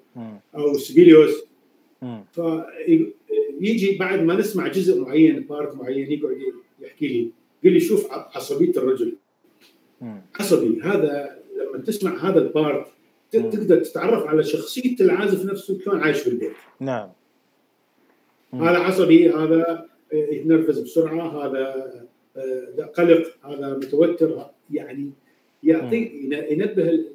[0.55, 1.45] أو سبيليوس.
[3.59, 6.37] فيجي بعد ما نسمع جزء معين part معين يقعد
[6.81, 7.29] يحكي لي
[7.63, 9.15] يقول لي شوف عصبية الرجل.
[10.39, 12.87] عصبي هذا لما تسمع هذا البارت
[13.31, 16.51] تقدر تتعرف على شخصية العازف نفسه شلون عايش في البيت.
[16.79, 17.09] نعم.
[18.53, 21.91] هذا عصبي هذا يتنرفز بسرعة هذا
[22.37, 25.11] آه، قلق هذا متوتر يعني
[25.63, 26.09] يعطي
[26.51, 27.05] ينبه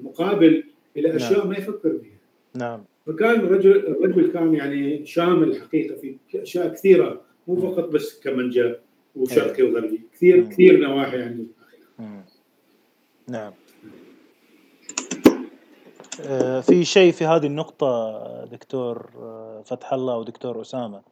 [0.00, 0.64] المقابل
[0.96, 1.16] إلى نعم.
[1.16, 1.48] أشياء نعم.
[1.48, 2.18] ما يفكر بها
[2.54, 2.84] نعم.
[3.06, 8.78] فكان الرجل الرجل كان يعني شامل حقيقه في أشياء كثيرة مو فقط بس كمنجا
[9.16, 9.70] وشرقي أيوة.
[9.70, 11.44] وغربي كثير كثير نواحي عنده
[13.28, 13.52] نعم.
[16.20, 21.02] آه، في شيء في هذه النقطة دكتور آه، فتح الله ودكتور أسامة؟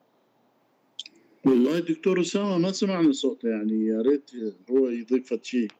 [1.46, 4.30] والله دكتور أسامة ما سمعنا صوته يعني يا ريت
[4.70, 5.70] هو يضيف شيء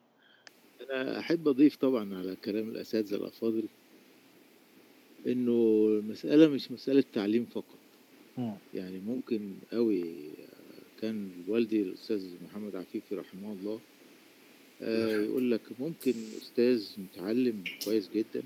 [0.90, 3.64] أنا أحب أضيف طبعا على كلام الأساتذة الأفاضل
[5.26, 7.80] إنه المسألة مش مسألة تعليم فقط.
[8.74, 10.04] يعني ممكن قوي
[11.00, 13.89] كان والدي الأستاذ محمد عفيفي رحمه الله آه،
[14.82, 18.42] يقول لك ممكن أستاذ متعلم كويس جدا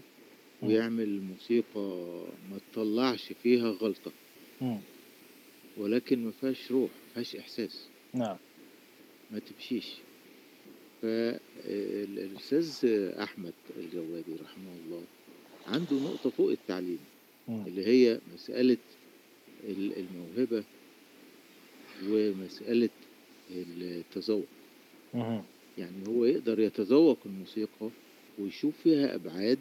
[0.62, 4.12] ويعمل موسيقى ما تطلعش فيها غلطة.
[5.76, 7.86] ولكن ما فيهاش روح ما فيهاش إحساس.
[8.14, 8.36] نعم.
[9.30, 9.92] ما تمشيش.
[11.02, 12.86] فالأستاذ
[13.22, 15.02] أحمد الجوادي رحمه الله
[15.66, 16.98] عنده نقطة فوق التعليم
[17.66, 18.76] اللي هي مسألة
[19.68, 20.64] الموهبة
[22.08, 22.88] ومسألة
[23.50, 24.46] التذوق.
[25.78, 27.88] يعني هو يقدر يتذوق الموسيقى
[28.38, 29.58] ويشوف فيها أبعاد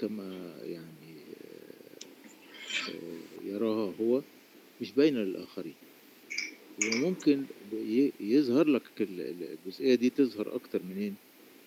[0.00, 1.18] كما يعني
[2.88, 4.22] آه، يراها هو
[4.80, 5.74] مش باينة للآخرين.
[6.94, 7.42] وممكن
[8.20, 11.14] يظهر لك الجزئية دي تظهر أكتر منين؟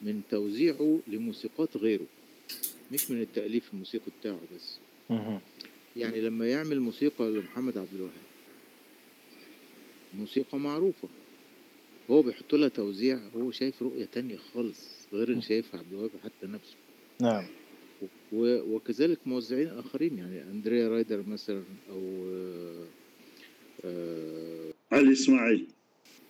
[0.01, 2.05] من توزيعه لموسيقات غيره
[2.91, 4.77] مش من التأليف الموسيقي بتاعه بس.
[5.97, 8.13] يعني لما يعمل موسيقى لمحمد عبد الوهاب
[10.13, 11.07] موسيقى معروفة.
[12.11, 16.47] هو بيحط لها توزيع هو شايف رؤية تانية خالص غير اللي شايفها عبد الوهاب حتى
[16.47, 16.75] نفسه.
[17.21, 17.45] نعم.
[18.33, 22.25] وكذلك موزعين آخرين يعني أندريا رايدر مثلا أو
[23.85, 25.65] آه علي إسماعيل.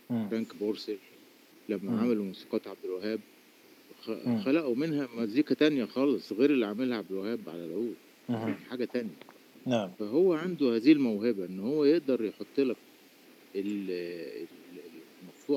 [0.10, 0.98] فرانك بورسل
[1.70, 2.00] لما مم.
[2.00, 3.20] عملوا موسيقات عبد الوهاب
[4.46, 7.96] خلقوا منها مزيكا تانية خالص غير اللي عاملها عبد الوهاب على العود
[8.70, 9.16] حاجة تانية.
[9.66, 9.92] نعم.
[10.00, 12.78] فهو عنده هذه الموهبة إن هو يقدر يحط لك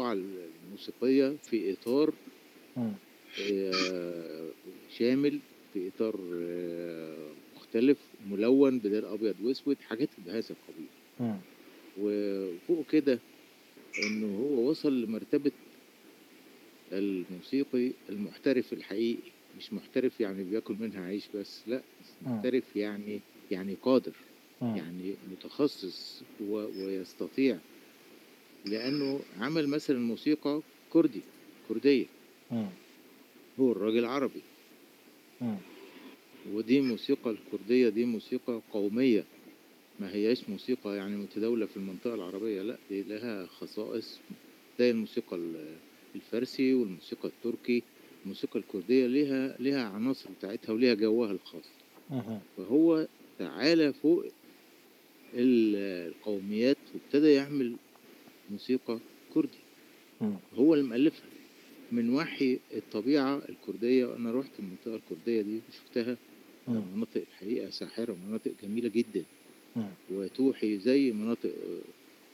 [0.02, 2.14] المقطوعه الموسيقية في إطار
[3.38, 4.54] آه،
[4.88, 5.42] شامل
[5.72, 10.92] في إطار آه، مختلف ملون بدل أبيض وأسود حاجات بهذا القبيل.
[11.96, 13.26] وفوق كده
[13.98, 15.52] إنه هو وصل لمرتبة
[16.92, 21.88] الموسيقي المحترف الحقيقي مش محترف يعني بياكل منها عيش بس لا
[22.20, 24.16] محترف يعني يعني قادر
[24.74, 27.64] يعني متخصص ويستطيع
[28.64, 30.60] لأنه عمل مثلا موسيقى
[30.92, 31.20] كردي
[31.68, 32.06] كردية.
[33.60, 34.40] هو الراجل عربي.
[36.52, 39.24] ودي موسيقى الكردية دي موسيقى قومية.
[40.00, 44.20] ما هياش موسيقى يعني متداولة في المنطقة العربية لا دي لها خصائص.
[44.78, 45.40] زي الموسيقى
[46.14, 47.82] الفارسي والموسيقى التركي.
[48.24, 51.64] الموسيقى الكردية ليها ليها عناصر بتاعتها وليها جوها الخاص.
[52.56, 53.06] فهو
[53.38, 54.24] تعالى فوق
[55.34, 57.76] القوميات وابتدى يعمل
[58.50, 58.98] موسيقى
[59.34, 59.58] كردي.
[60.54, 61.26] هو اللي مألفها
[61.92, 64.06] من وحي الطبيعة الكردية.
[64.06, 66.16] وأنا رحت المنطقة الكردية دي وشفتها
[66.94, 69.24] مناطق الحقيقة ساحرة مناطق جميلة جدا.
[70.10, 71.50] وتوحي زي مناطق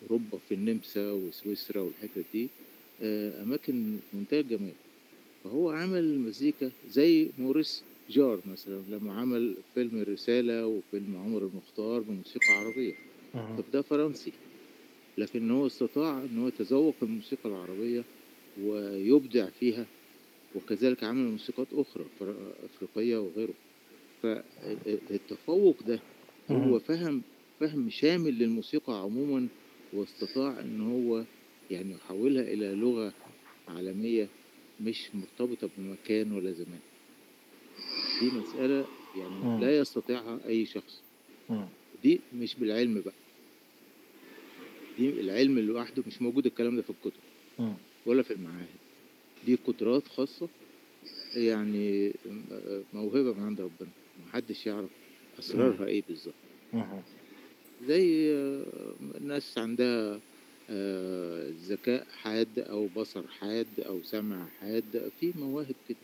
[0.03, 2.49] أوروبا في النمسا وسويسرا والحتت دي.
[3.03, 4.73] آه، أماكن منتهى الجمال
[5.45, 12.53] فهو عمل مزيكا زي موريس جار مثلا لما عمل فيلم الرسالة وفيلم عمر المختار بموسيقى
[12.55, 12.95] عربية.
[13.59, 14.32] طب ده فرنسي.
[15.21, 18.05] لكن هو استطاع إن هو يتذوق الموسيقى العربية
[18.63, 19.87] ويبدع فيها
[20.57, 22.05] وكذلك عمل موسيقات أخرى
[22.65, 23.55] أفريقية وغيره.
[24.23, 26.01] فالتفوق ده
[26.51, 27.23] هو فهم
[27.61, 29.49] فهم شامل للموسيقى عموما
[29.95, 31.25] واستطاع إن هو
[31.71, 33.13] يعني يحولها إلى لغة
[33.69, 34.29] عالمية
[34.81, 36.81] مش مرتبطة بمكان ولا زمان.
[38.21, 38.87] دي مسألة
[39.19, 41.03] يعني لا يستطيعها أي شخص.
[42.03, 43.20] دي مش بالعلم بقى.
[44.99, 47.21] دي العلم لوحده مش موجود الكلام ده في الكتب.
[48.07, 48.79] ولا في المعاهد.
[49.43, 50.49] دي قدرات خاصة
[51.37, 52.12] يعني
[52.93, 53.91] موهبة من عند ربنا.
[54.17, 54.91] محدش يعرف
[55.39, 56.35] أسرارها إيه بالظبط.
[57.81, 58.35] زي
[59.21, 60.23] ناس عندها
[60.71, 65.99] آه، ذكاء حاد أو بصر حاد أو سمع حاد في مواهب كده.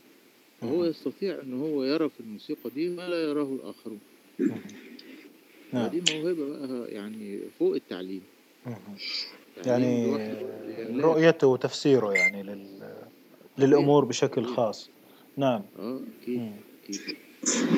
[0.63, 4.01] هو يستطيع إن هو يرى في الموسيقى دي ما لا يراه الآخرون.
[5.91, 8.27] دي موهبة بقى يعني فوق التعليم.
[9.67, 10.17] يعني,
[11.01, 12.83] رؤيته وتفسيره يعني لل...
[13.59, 14.91] للأمور بشكل خاص.
[15.37, 15.63] نعم.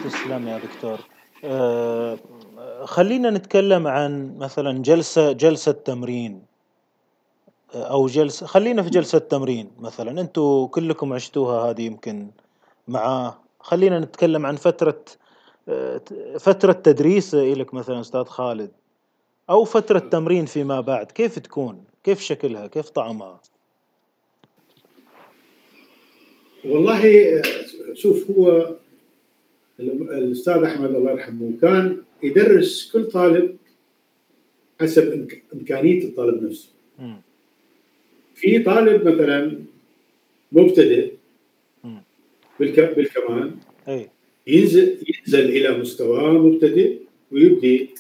[0.04, 0.98] تسلم يا دكتور.
[1.44, 2.18] آه
[2.84, 6.42] خلينا نتكلم عن مثلا جلسه جلسة تمرين.
[7.74, 10.20] أو جلسه خلينا في جلسة تمرين مثلا.
[10.20, 12.30] أنتم كلكم عشتوها هذه يمكن
[12.88, 13.38] معاه.
[13.60, 15.04] خلينا نتكلم عن فترة
[16.38, 18.70] فترة تدريس لك مثلا أستاذ خالد.
[19.50, 23.40] أو فترة تمرين فيما بعد كيف تكون؟ كيف شكلها؟ كيف طعمها؟
[26.64, 27.02] والله
[27.94, 28.74] شوف هو
[29.80, 33.56] الأستاذ أحمد الله يرحمه كان يدرس كل طالب
[34.80, 36.68] حسب إمكانية الطالب نفسه.
[38.34, 39.58] في طالب مثلا
[40.52, 41.12] مبتدئ
[42.60, 43.56] بالكمان
[43.88, 44.08] أي.
[44.46, 46.98] ينزل ينزل إلى مستوى مبتدئ
[47.32, 47.90] ويبدي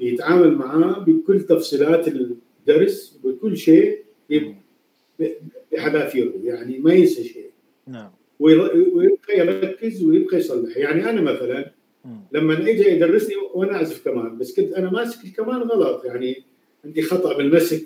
[0.00, 3.98] يتعامل معاه بكل تفصيلات الدرس وكل شيء
[5.72, 7.50] بحذافيره يعني ما ينسى شيء.
[7.86, 8.10] نعم.
[8.40, 10.76] ويبقى يركز ويبقى يصلح.
[10.76, 11.70] يعني أنا مثلا
[12.32, 16.04] لما اجى يدرسني وأنا أعزف كمان بس كنت أنا ماسك الكمان غلط.
[16.04, 16.42] يعني
[16.84, 17.84] عندي خطأ بالمسك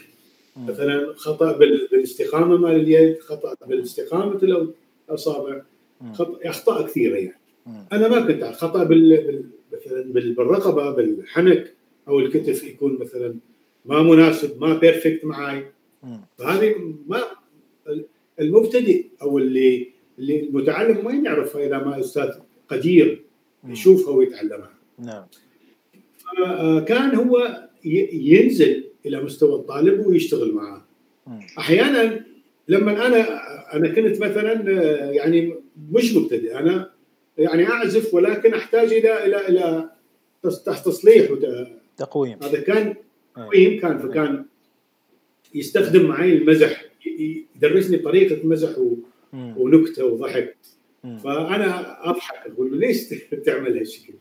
[0.56, 4.68] مثلا خطأ بالاستقامه مال اليد خطأ بالاستقامه
[5.08, 5.62] الأصابع.
[6.44, 7.40] أخطاء كثيرة يعني.
[7.92, 11.74] أنا ما كنت خطأ بال مثلا بالرقبه بالحنك.
[12.08, 13.34] أو الكتف يكون مثلا
[13.84, 15.66] ما مناسب ما بيرفكت معي
[16.38, 17.22] فهذه ما
[18.40, 22.30] المبتدئ أو اللي اللي المتعلم ما يعرفها إذا ما أستاذ
[22.68, 23.22] قدير
[23.68, 24.70] يشوفها ويتعلمها.
[24.98, 25.24] نعم.
[26.84, 27.68] كان هو
[28.12, 30.84] ينزل إلى مستوى الطالب ويشتغل معاه.
[31.58, 32.24] أحيانا
[32.68, 33.26] لما أنا
[33.74, 34.52] أنا كنت مثلا
[35.10, 35.54] يعني
[35.90, 36.90] مش مبتدئ أنا
[37.38, 39.90] يعني أعزف ولكن أحتاج إلى إلى إلى
[40.84, 41.30] تصليح
[41.98, 42.38] تقويم.
[42.42, 42.94] هذا كان
[43.36, 44.44] تقويم كان فكان
[45.54, 48.74] يستخدم معي المزح يدرسني طريقة مزح
[49.32, 50.56] ونكتة وضحك.
[51.02, 53.08] فأنا أضحك أقول له ليش
[53.44, 54.14] تعمل هالشكل؟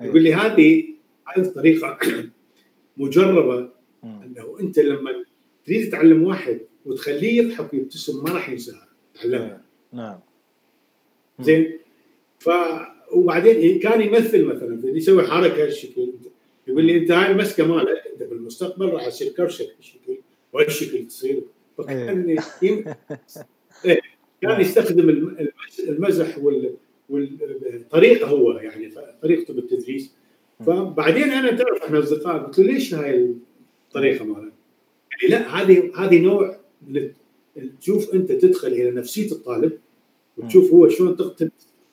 [0.00, 0.84] يقول لي هذه
[1.26, 1.98] هذه الطريقة
[2.96, 3.70] مجربة.
[4.04, 5.24] أنه أنت لما
[5.64, 9.62] تريد تعلم واحد وتخليه يضحك ويبتسم ما راح ينساها تعلمها
[9.92, 10.20] نعم.
[11.40, 11.78] زين؟
[12.38, 12.50] ف
[13.12, 16.12] وبعدين كان يمثل مثلا يسوي حركة هالشكل
[16.68, 20.18] يقول لي أنت هاي المسكة مالك أنت بالمستقبل راح تصير كرشك هالشكل
[20.52, 21.42] وهالشكل تصير؟
[21.78, 22.84] فكان إيه.
[23.84, 24.00] إيه،
[24.42, 25.36] كان يستخدم
[25.88, 26.74] المزح وال
[27.08, 28.92] والطريقة هو يعني
[29.22, 30.14] طريقته بالتدريس.
[30.66, 33.34] فبعدين أنا تعرف إحنا اصدقاء قلت له ليش هاي
[33.88, 34.52] الطريقة مالك؟
[35.12, 36.56] يعني لا هذه هذه نوع
[37.80, 39.72] تشوف أنت تدخل إلى نفسية الطالب
[40.36, 41.16] وتشوف هو شلون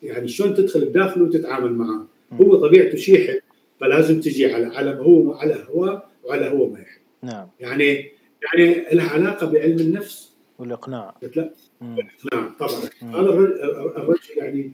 [0.04, 2.08] يعني شلون تدخل بداخله وتتعامل معه.
[2.34, 3.41] هو طبيعته شيء يحب
[3.82, 7.02] فلازم تجي على على هو على هو وعلى هو ما يحب.
[7.24, 7.48] نعم.
[7.60, 8.12] يعني
[8.44, 10.32] يعني لها علاقة بعلم النفس.
[10.60, 11.16] والإقناع.
[11.36, 11.54] لا.
[11.82, 12.82] الاقناع طبعا.
[13.02, 13.30] هذا
[13.98, 14.72] الرجل يعني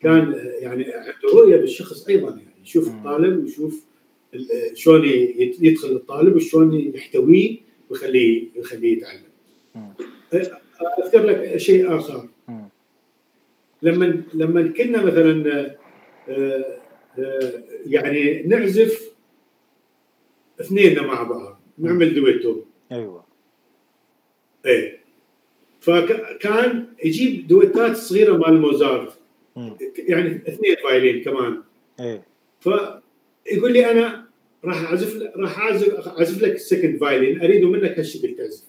[0.00, 3.84] كان يعني عنده رؤية بالشخص أيضا يعني يشوف الطالب ويشوف
[4.74, 5.04] شلون
[5.60, 7.58] يدخل الطالب وشلون يحتويه
[7.90, 9.34] ويخليه يخليه يتعلم.
[11.04, 12.28] أذكر لك شيء آخر.
[13.82, 15.74] لما لما كنا مثلا
[16.28, 16.78] آه،
[17.86, 19.12] يعني نعزف
[20.60, 22.60] اثنين مع بعض نعمل دويتو.
[22.92, 23.24] أيوه.
[24.66, 25.00] إيه.
[25.80, 29.12] فكان يجيب دويتات صغيرة مال موزارت.
[29.98, 31.62] يعني اثنين violin كمان.
[32.00, 32.24] إيه.
[32.60, 34.24] فيقول لي أنا
[34.64, 38.64] راح أعزف راح أعزف أعزف لك الـ second violin أريد منك هالشكل تعزف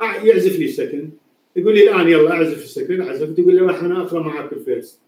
[0.00, 1.10] يعزف لي الـ second
[1.56, 4.59] يقول لي الآن يلا أعزف الـ second عزفت يقول لي راح أنا أقرأ معك الـ
[4.59, 5.00] first.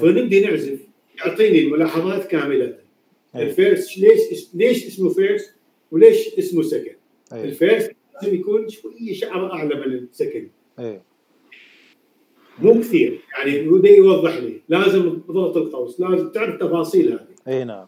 [0.00, 0.80] فنبدي نعزف.
[1.18, 2.78] يعطيني الملاحظات كاملة.
[3.36, 5.54] الـ first ليش ليش اسمه first
[5.90, 6.96] وليش اسمه second
[7.32, 10.50] الـ first لازم يكون شوية شعره أعلى من الـ second
[12.58, 13.20] مو كثير.
[13.38, 16.00] يعني بده يوضح لي لازم ضغط القوس.
[16.00, 17.26] لازم تعرف تفاصيل هذه.
[17.48, 17.86] أي نعم.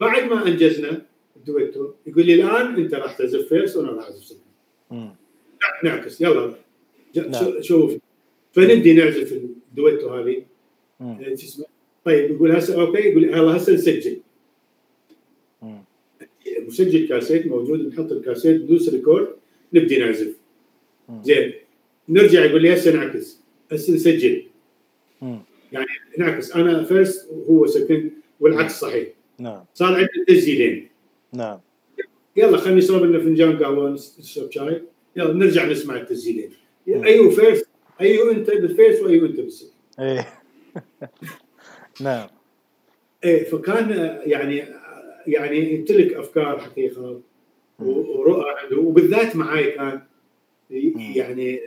[0.00, 1.02] بعد ما أنجزنا
[1.36, 5.10] الدويتو يقول لي الآن أنت راح تعزف first وأنا راح اعزف second
[5.84, 6.20] نعكس.
[6.20, 6.54] يلا.
[7.16, 7.62] نعم.
[7.62, 7.96] شوف.
[8.52, 10.42] فنبدي نعزف الدويتو هذه.
[11.00, 11.64] شو اسمه؟
[12.04, 14.20] طيب يقول هسه okay يقول يلا هسه نسجل.
[16.66, 19.28] مسجل كاسيت موجود نحط الكاسيت ندوس record
[19.72, 20.34] نبدي نعزف.
[21.22, 21.52] زين
[22.08, 23.40] نرجع يقول لي هسه نعكس.
[23.72, 24.44] هسه نسجل.
[25.72, 25.86] يعني
[26.18, 26.52] نعكس.
[26.52, 28.10] أنا first وهو second
[28.40, 29.08] والعكس صحيح.
[29.38, 29.64] نعم.
[29.74, 30.88] صار عندنا تسجيلين.
[31.32, 31.60] نعم.
[32.36, 34.82] يلا خلينا نشرب لنا فنجان قهوة نشرب شاي.
[35.16, 36.50] يلا نرجع نسمع التسجيلين.
[36.88, 37.66] أيوه first
[38.00, 40.37] أيوه أنت بالـ first وأيوه أنت بالـ second إيه.
[42.00, 42.28] نعم.
[43.24, 44.64] إيه فكان يعني
[45.26, 47.20] يعني يمتلك أفكار حقيقة
[47.78, 50.00] ورؤى عنده وبالذات معي كان
[51.14, 51.60] يعني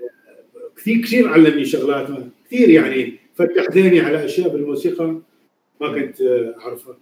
[0.77, 2.07] كثير كثير علمني شغلات
[2.45, 5.15] كثير يعني فتح ذهني على أشياء بالموسيقى
[5.81, 6.21] ما كنت
[6.59, 6.97] أعرفها.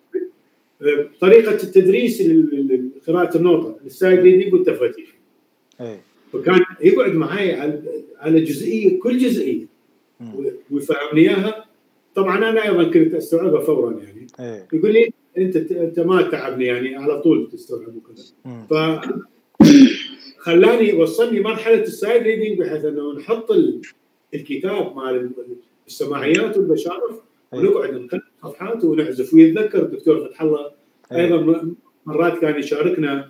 [1.22, 2.24] طريقة التدريس
[3.08, 5.08] قراءه النوطه الـ sight reading والتفاتيح
[6.34, 7.56] فكان يقعد معي
[8.20, 9.66] على جزئية كل جزئية.
[10.72, 11.69] ويفهمني ااياها
[12.16, 14.28] طبعا أنا أيضا كنت أستوعبها فورا يعني.
[14.74, 18.24] يقول لي أنت أنت ما تعبني يعني على طول تستوعب وكذا.
[18.70, 18.74] ف
[20.38, 23.52] خلاني وصلني مرحلة الـ sight reading بحيث أنه نحط
[24.34, 25.32] الكتاب مال
[25.88, 27.16] السماعيات والبشارف
[27.54, 29.34] ونقعد نقرا صفحات ونعزف.
[29.34, 30.72] ويتذكر الدكتور فتح الله
[31.12, 31.74] أيضا
[32.06, 33.30] مرات كان يشاركنا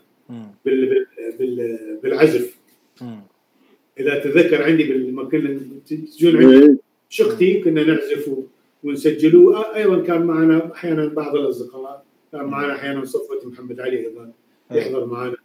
[0.66, 1.08] بال
[2.04, 2.60] بالعزف.
[4.00, 6.78] إذا تذكر عندي لما كنا تجون عندي إيه.
[7.10, 8.30] شختي كنا نعزف
[8.84, 12.06] ونسجلوا أيضا كان معنا أحيانا بعض الأصدقاء.
[12.32, 14.32] كان معنا أحيانا صفوة محمد علي أيضا
[14.72, 14.78] إيه.
[14.78, 15.36] يحضر معنا.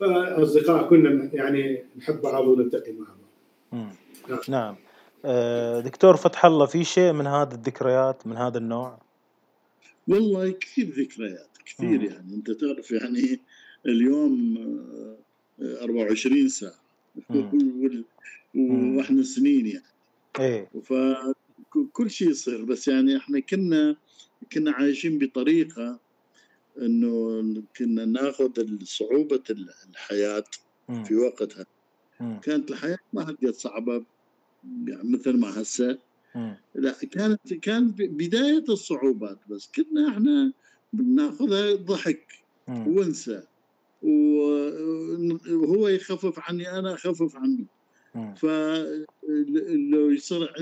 [0.00, 3.86] فأصدقاء كنا يعني نحب بعض ونلتقي مع بعض.
[4.28, 4.76] نعم, نعم.
[5.24, 8.98] آه، دكتور فتح الله في شيء من هذه الذكريات من هذا النوع؟
[10.08, 12.04] والله كثير ذكريات كثير مم.
[12.04, 12.34] يعني.
[12.34, 13.40] أنت تعرف يعني
[13.86, 14.58] اليوم
[15.82, 16.82] 24 آه، ساعة.
[18.96, 19.84] وإحنا سنين يعني.
[20.40, 20.68] إيه.
[21.74, 23.96] فكل شيء يصير بس يعني إحنا كنا
[24.52, 26.00] كنا عايشين بطريقة
[26.78, 27.42] إنه
[27.76, 28.50] كنا ناخذ
[28.84, 29.42] صعوبة
[29.88, 30.44] الحياة
[31.04, 31.66] في وقتها.
[32.40, 34.06] كانت الحياة ما قد صعبة
[34.88, 35.98] يعني مثل ما هسه.
[36.74, 40.52] لا كانت كانت بداية الصعوبات بس كنا إحنا
[40.92, 42.26] بناخذها ضحك
[42.68, 43.42] ونسى
[44.02, 47.66] وهو يخفف عني أنا أخفف عنه
[48.36, 50.52] فلو يصير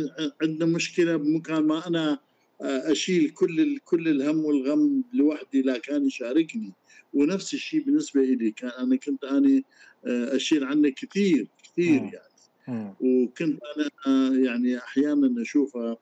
[0.43, 2.19] عندنا مشكلة بمكان ما أنا
[2.61, 6.73] أشيل كل كل الهم والغم لوحدي لا كان يشاركني.
[7.15, 9.63] ونفس الشيء بالنسبة لي كان أنا كنت أنا
[10.07, 12.95] آه، أشيل عنه كثير كثير يعني.
[13.01, 13.61] وكنت
[14.07, 15.97] أنا يعني أحيانا اشوفها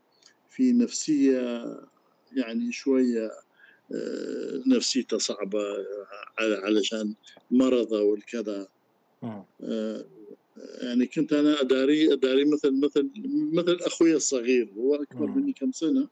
[0.50, 1.64] في نفسية
[2.32, 3.30] يعني شوية
[3.94, 5.60] آه، نفسيته صعبة
[6.38, 7.14] علشان
[7.50, 8.68] مرضه والكذا.
[10.82, 13.10] يعني كنت أنا أداري أداري مثل مثل
[13.52, 16.08] مثل أخوي الصغير هو أكبر مني كم سنة.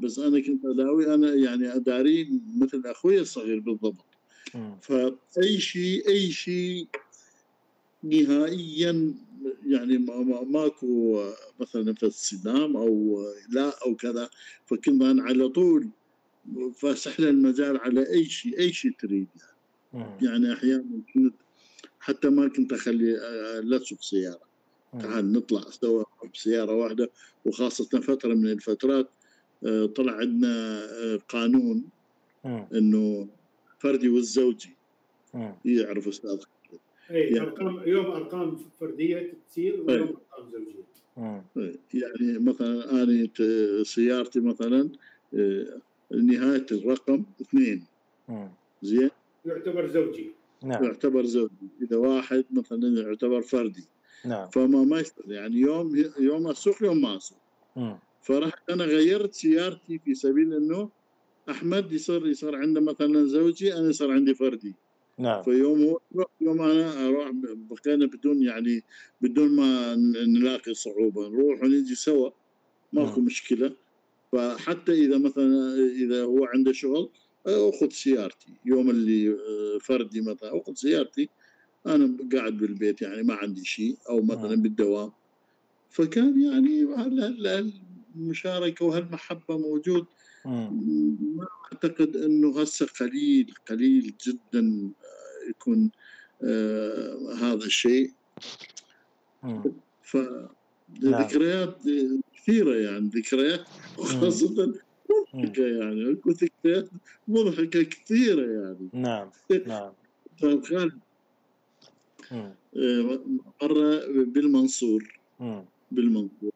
[0.00, 4.04] بس أنا كنت أداوي أنا يعني أداري مثل أخوي الصغير بالضبط.
[4.80, 6.86] فأي شيء أي شيء
[8.02, 9.14] نهائيا
[9.66, 11.22] يعني ما ماكو
[11.60, 14.30] مثلا في الصدام أو لا أو كذا
[14.66, 15.88] فكنا على طول
[16.76, 19.28] فاسح له المجال على أي شيء أي شيء تريد
[19.94, 21.34] يعني, يعني أحيانا كنت
[22.00, 23.12] حتى ما كنت أخلي
[23.62, 24.50] لا تسوق سيارة.
[25.00, 26.04] تعال نطلع سوا
[26.34, 27.10] بسيارة واحدة
[27.44, 29.10] وخاصة فترة من الفترات
[29.66, 31.84] آه، طلع عندنا آه، قانون
[32.74, 33.28] إنه
[33.78, 34.76] فردي والزوجي
[35.64, 36.38] يعرف أستاذ
[37.10, 40.80] اي يعني أرقام يوم أرقام فردية تصير ويوم أرقام زوجية.
[41.94, 43.28] يعني مثلا أنا
[43.82, 44.88] سيارتي مثلا
[45.34, 45.80] آه،
[46.12, 47.84] نهاية الرقم اثنين.
[48.82, 49.10] زين؟
[49.44, 50.30] يعتبر زوجي.
[50.64, 50.84] نعم.
[50.84, 51.68] يعتبر زوجي.
[51.82, 53.88] إذا واحد مثلا يعتبر فردي.
[54.24, 54.48] نعم.
[54.48, 57.38] فما ما يصير يعني يوم يوم أسوق يوم ما أسوق.
[58.22, 60.90] فرحت أنا غيرت سيارتي في سبيل إنه
[61.50, 64.74] أحمد يصير يصير عنده مثلا زوجي أنا يصير عندي فردي.
[65.18, 65.42] نعم.
[65.42, 67.30] فيوم هو يوم أنا أروح
[67.70, 68.84] بقينا بدون يعني
[69.20, 69.94] بدون ما
[70.26, 71.28] نلاقي صعوبة.
[71.28, 72.30] نروح ونجي سوا.
[72.92, 73.24] ماكو نعم.
[73.24, 73.72] مشكلة.
[74.32, 77.10] فحتى إذا مثلا إذا هو عنده شغل
[77.46, 78.52] اخذ سيارتي.
[78.64, 81.28] يوم اللي آه، فردي مثلا اخذ سيارتي.
[81.86, 84.62] أنا قاعد بالبيت يعني ما عندي شيء أو مثلا نعم.
[84.62, 85.12] بالدوام.
[85.90, 86.82] فكان يعني
[88.16, 90.06] المشاركة وهالمحبة موجود؟
[90.44, 95.90] ما أعتقد إنه هسه قليل قليل جدا آه، يكون
[96.42, 98.12] آه هذا الشيء.
[100.02, 100.16] ف
[101.02, 101.22] نعم.
[101.22, 101.78] ذكريات
[102.34, 103.60] كثيرة يعني ذكريات
[103.96, 104.89] خاصة مضحكه
[105.34, 106.12] يعني.
[106.12, 106.88] اكو ذكريات
[107.28, 108.88] مضحكة كثيرة يعني.
[108.92, 109.30] نعم
[109.66, 109.92] نعم.
[110.42, 111.00] طيب خالد.
[113.62, 115.20] مرة بالمنصور.
[115.90, 116.50] بالمنصور.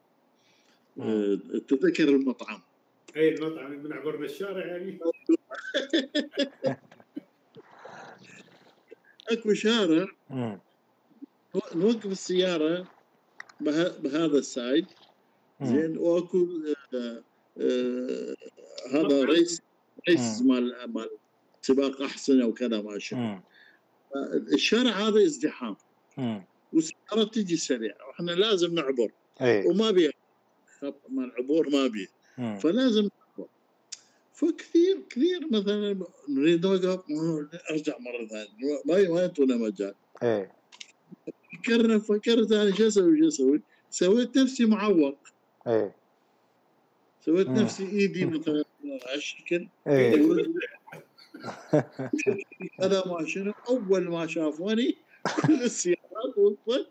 [0.99, 2.61] آه، تذكر المطعم.
[3.15, 4.99] اي المطعم من عبرنا الشارع يعني.
[9.31, 10.07] أكو شارع.
[11.75, 12.87] نوقف السيارة
[13.99, 14.85] بهذا السايد.
[15.61, 16.47] زين وأكو
[16.93, 17.23] آه
[17.61, 18.35] آه
[18.91, 19.61] هذا رئيس
[20.09, 21.09] رئيس مال مال
[21.61, 23.41] سباق أحسن أو كذا ما شاء
[24.53, 25.75] الشارع هذا ازدحام.
[26.73, 28.07] والسيارات تجي سريعة.
[28.07, 29.11] وإحنا لازم نعبر.
[29.41, 29.67] أي.
[29.67, 30.11] وما بيه
[30.81, 32.07] خط مال عبور ما بيه
[32.57, 33.49] فلازم نعبر.
[34.33, 37.05] فكثير كثير مثلا نريد نوقف.
[37.71, 38.81] أرجع مرة ثانية.
[38.85, 39.93] ما ما يعطونا مجال.
[40.23, 40.51] إيه.
[41.53, 45.17] فكرنا فكرت أنا شو أسوي؟ شو أسوي؟ سويت نفسي معوق.
[45.67, 45.95] إيه.
[47.25, 48.63] سويت نفسي إيدي مثلا.
[49.13, 50.45] هالشكل إيه.
[52.81, 54.95] هذا ما شنو؟ أول ما شافوني
[55.47, 56.89] كل السيارات وصلت.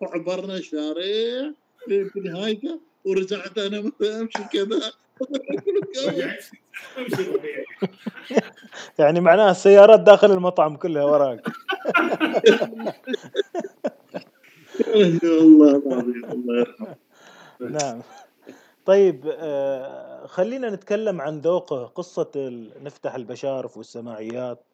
[0.00, 1.52] وعبرنا شارع
[1.86, 4.92] في نهايته ورجعت أنا أمشي كذا.
[8.98, 11.46] يعني معناها السيارات داخل المطعم كلها وراك.
[14.94, 16.96] الله العظيم الله يرحمه
[17.60, 18.02] نعم.
[18.90, 22.30] طيب آه خلينا نتكلم عن ذوقه قصة
[22.82, 24.64] نفتح البشارف والسماعيات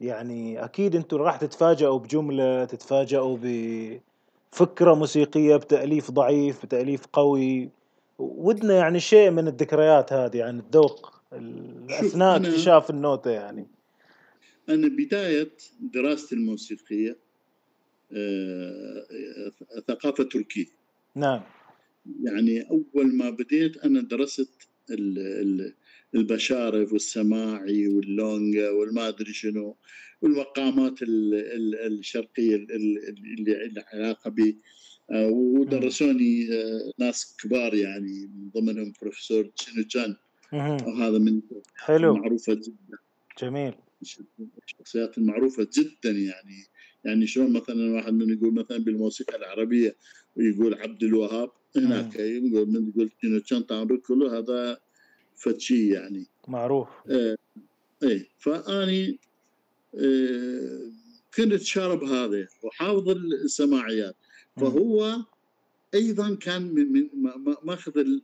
[0.00, 7.70] يعني أكيد أنتم راح تتفاجئوا بجملة تتفاجئوا بفكرة موسيقية بتأليف ضعيف بتأليف قوي.
[8.18, 11.22] ودنا يعني شيء من الذكريات هذه عن الذوق
[11.90, 13.66] أثناء اكتشاف النوتة يعني.
[14.68, 15.50] أنا بداية
[15.80, 17.16] دراستي الموسيقية
[18.12, 19.06] آه
[19.88, 20.66] ثقافة تركية
[21.14, 21.55] نعم.
[22.22, 24.68] يعني أول ما بديت أنا درست
[26.14, 29.76] البشارف والسماعي واللونجا والما ادري شنو
[30.22, 34.54] والمقامات الشرقية اللي علاقة ب
[35.10, 40.16] آه، ودرسوني آه، ناس كبار يعني من ضمنهم بروفيسور تشينوتشان
[40.52, 41.40] وهذا من
[41.76, 42.14] حلو.
[42.14, 42.98] معروفه جدا.
[43.42, 43.74] جميل.
[44.66, 46.64] الشخصيات المعروفة جدا يعني
[47.04, 49.96] يعني شلون مثلا واحد من يقول مثلا بالموسيقى العربية
[50.36, 53.64] ويقول عبد الوهاب هناك يقول من يقول كينو تشان
[54.06, 54.78] كله هذا
[55.36, 56.26] فتشي يعني.
[56.48, 56.88] معروف.
[57.10, 57.36] آه
[58.02, 59.18] إيه فأني
[59.94, 60.90] آه
[61.34, 64.16] كنت شارب هذا وحافظ السماعيات.
[64.56, 65.16] فهو
[65.94, 67.08] أيضا كان من, من
[67.62, 68.22] ماخذ ال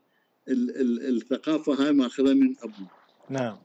[0.48, 2.90] ال ال الثقافة هاي ماخذها من أبوه.
[3.30, 3.58] نعم.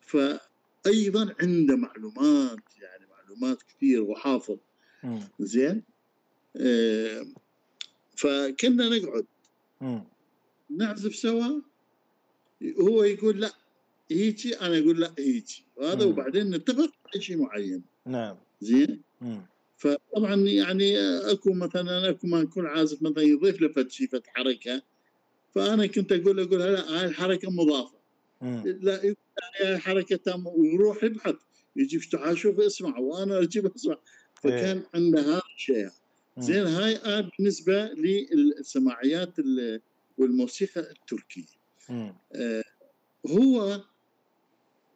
[0.00, 4.58] فايضا عنده معلومات يعني معلومات كثير وحافظ.
[5.40, 5.82] زين؟
[6.56, 7.26] آه
[8.16, 9.26] فكنا نقعد.
[10.70, 11.60] نعزف سوا.
[12.80, 13.52] هو يقول لا
[14.10, 15.64] هيجي أنا أقول لا هيجي.
[15.76, 17.82] وهذا وبعدين نتفق على شيء معين.
[18.06, 18.36] نعم.
[18.60, 19.02] زين؟
[19.76, 20.98] فطبعا يعني
[21.30, 24.82] أكو مثلا أكو ما يكون عازف مثلا يضيف له فد شيء فد حركة.
[25.54, 27.98] فأنا كنت أقول أقول لا هاي الحركة مضافة.
[28.64, 29.14] لا
[29.60, 31.34] هاي حركه تامه ويروح يبحث.
[31.76, 32.00] يجيب
[32.34, 33.98] شوف اسمع وأنا أجيب أسمع.
[34.34, 34.86] فكان إيه.
[34.94, 35.88] عنده هذا الشيء
[36.38, 39.34] زين هاي آه بالنسبة للسماعيات
[40.18, 41.56] والموسيقى التركية.
[42.34, 42.62] آه
[43.26, 43.80] هو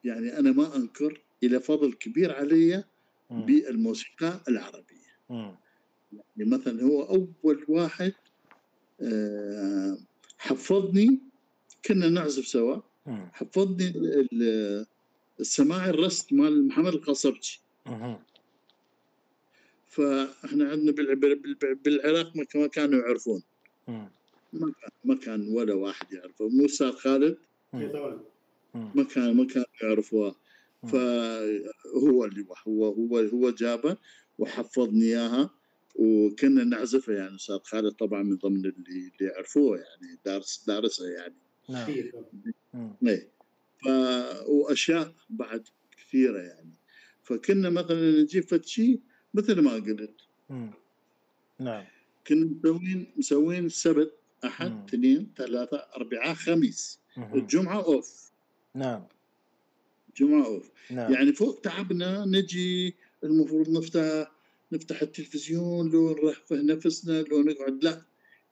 [0.04, 2.84] يعني أنا ما أنكر إلى فضل كبير علي
[3.30, 5.10] بالموسيقى العربية.
[6.36, 8.12] يعني مثلا هو أول واحد
[9.00, 9.98] آه
[10.38, 11.20] حفظني
[11.84, 12.80] كنا نعزف سوا.
[13.32, 13.92] حفظني
[15.40, 17.60] السماع الرست مال محمد القصبجي.
[19.90, 20.92] فاحنا عندنا
[21.84, 23.42] بالعراق ما كانوا يعرفون.
[24.52, 26.48] ما كان ما كان ولا واحد يعرفه.
[26.48, 27.38] مو أستاذ خالد
[28.74, 30.34] ما كان ما كانوا يعرفوها
[30.82, 33.96] فهو اللي هو هو هو جابه
[34.38, 35.50] وحفظني إياها.
[35.94, 37.36] وكنا نعزفها يعني.
[37.36, 40.18] أستاذ خالد طبعا من ضمن اللي اللي يعرفوه يعني.
[40.24, 41.34] دارس دارسها يعني.
[41.68, 41.90] نعم.
[43.06, 43.28] إيه.
[43.82, 43.86] ف
[44.48, 46.74] وأشياء بعد كثيرة يعني.
[47.22, 49.00] فكنا مثلا نجيب فد شيء
[49.34, 50.20] مثل ما قلت.
[51.58, 51.84] نعم.
[52.26, 54.12] كنا مسوين مسوين السبت
[54.44, 57.00] أحد اثنين ثلاثة اربعاء خميس.
[57.34, 58.30] الجمعة اوف
[58.74, 59.06] نعم.
[60.16, 61.12] جمعة اوف نعم.
[61.12, 62.94] يعني فوق تعبنا نجي
[63.24, 64.32] المفروض نفتح
[64.72, 68.02] نفتح التلفزيون لو نرفه نفسنا لو نقعد لا.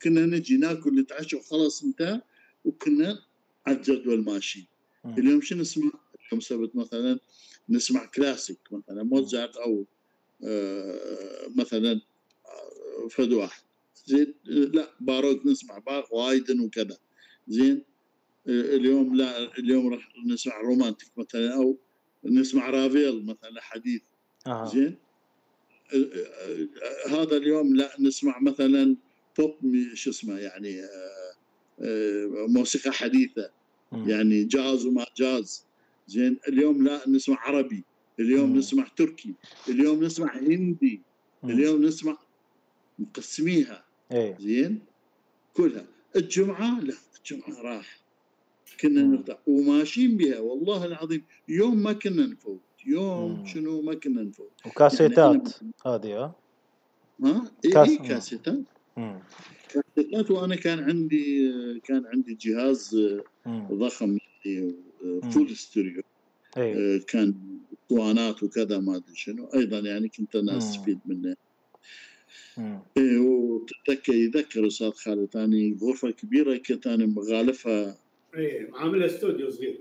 [0.02, 2.20] كنا نجي ناكل نتعشى وخلاص انتهى
[2.64, 3.22] وكنا
[3.66, 4.66] على الجدول ماشي.
[5.04, 5.90] اليوم شو نسمع؟
[6.26, 7.18] اليوم سبت مثلا
[7.68, 9.86] نسمع كلاسيك مثلا موزارت أو
[11.56, 12.00] مثلا
[12.46, 13.62] آه، فد واحد.
[14.06, 16.98] زين لا baroque نسمع baroque وهايدن وكذا.
[17.48, 17.82] زين
[18.48, 21.78] آه، اليوم لا اليوم راح نسمع romantic مثلا أو
[22.24, 24.02] نسمع رافيل مثلا حديث
[24.46, 24.64] آه.
[24.66, 24.96] زين
[27.08, 28.96] هذا اليوم لا نسمع مثلا
[29.38, 29.54] بوب
[29.94, 30.82] شو اسمه يعني
[32.48, 33.50] موسيقى حديثة.
[33.92, 35.64] يعني جاز وما جاز.
[36.06, 37.84] زين اليوم لا نسمع عربي.
[38.20, 38.58] اليوم مم.
[38.58, 39.34] نسمع تركي
[39.68, 41.00] اليوم نسمع هندي
[41.42, 41.50] مم.
[41.50, 42.18] اليوم نسمع
[42.98, 43.84] مقسميها.
[44.12, 44.36] إيه.
[44.40, 44.78] زين؟
[45.54, 45.84] كلها.
[46.16, 48.00] الجمعة لا الجمعة راح.
[48.80, 50.38] كنا نقطع وماشيين بها.
[50.38, 52.60] والله العظيم يوم ما كنا نفوت.
[52.86, 53.46] يوم مم.
[53.46, 54.50] شنو ما كنا نفوت.
[54.66, 56.34] وكاسيتات يعني هذه ها؟
[57.24, 57.98] ها؟ إيه كاس...
[57.98, 58.62] كاسيتات.
[59.68, 61.50] كاسيتات وأنا كان عندي
[61.80, 62.96] كان عندي جهاز
[63.72, 64.18] ضخم
[65.30, 66.02] full stereo.
[66.56, 66.96] أيه.
[66.96, 67.34] آه، كان
[67.88, 71.36] اسطوانات وكذا ما ادري شنو أيضا يعني كنت أنا استفيد منه
[72.96, 77.98] اي وتتذكر يذكر أستاذ خالد ثاني غرفه كبيره كنت أنا مغالفها
[78.36, 79.80] اي عاملها استوديو صغير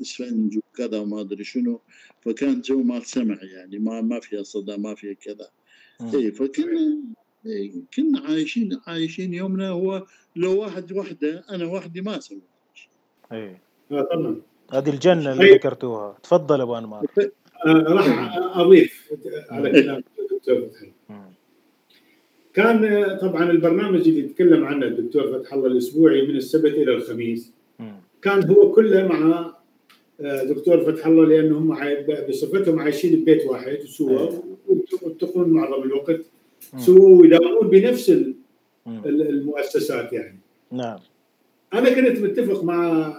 [0.00, 1.80] اسفنج وكذا وما ادري شنو
[2.20, 5.48] فكان جو مال سمع يعني ما ما فيها صدى ما فيها كذا
[6.14, 6.98] اي فكنا
[7.46, 10.06] إيه كنا عايشين عايشين يومنا هو
[10.36, 12.42] لو واحد وحده أنا وحدي ما أسوي
[12.74, 12.90] شيء
[13.32, 13.58] اي
[13.90, 14.42] طبعا
[14.74, 15.54] هذه الجنة اللي طيب.
[15.54, 16.16] ذكرتوها.
[16.22, 17.06] تفضل أبو انمار
[17.66, 19.12] راح أضيف
[19.50, 20.68] على كلام الدكتور
[22.54, 27.52] كان طبعا البرنامج اللي يتكلم عنه الدكتور فتح الله الأسبوعي من السبت إلى الخميس
[28.22, 29.50] كان هو كله مع
[30.20, 31.76] آه، دكتور فتح الله لأنه هم
[32.28, 34.30] بصفتهم عايشين ببيت واحد سوا
[35.02, 36.20] ويتفقون معظم الوقت
[36.76, 38.22] سوا ويداومون بنفس
[39.06, 40.38] المؤسسات يعني.
[40.72, 40.98] نعم.
[41.74, 43.12] أنا كنت متفق مع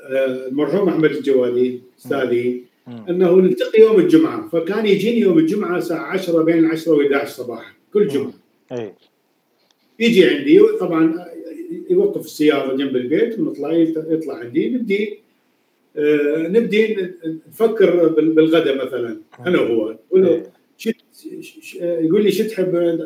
[0.00, 2.64] المرحوم أحمد الجوادي استاذي
[3.08, 7.72] أنه نلتقي يوم الجمعة فكان يجيني يوم الجمعة الساعة 10 بين 10 و 11 صباحا
[7.92, 8.32] كل جمعة.
[8.72, 8.92] أي.
[10.00, 11.26] يجي عندي طبعا
[11.90, 15.18] يوقف السيارة جنب البيت ونطلع يطلع عندي نبدي
[15.96, 17.08] آه نبدي
[17.48, 19.16] نفكر بالغداء مثلا
[19.46, 19.96] أنا وهو.
[21.80, 22.98] يقول لي شو تحب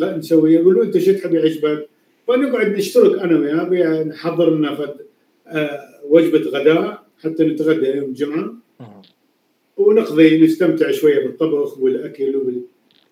[0.00, 1.88] نسوي؟ يقول له أنت شو تحب يعجبك؟
[2.28, 4.96] فنقعد نشترك أنا وياه نحضر لنا
[5.48, 8.54] آه، وجبة غداء حتى نتغدى يوم الجمعه
[9.76, 12.62] ونقضي نستمتع شوية بالطبخ والأكل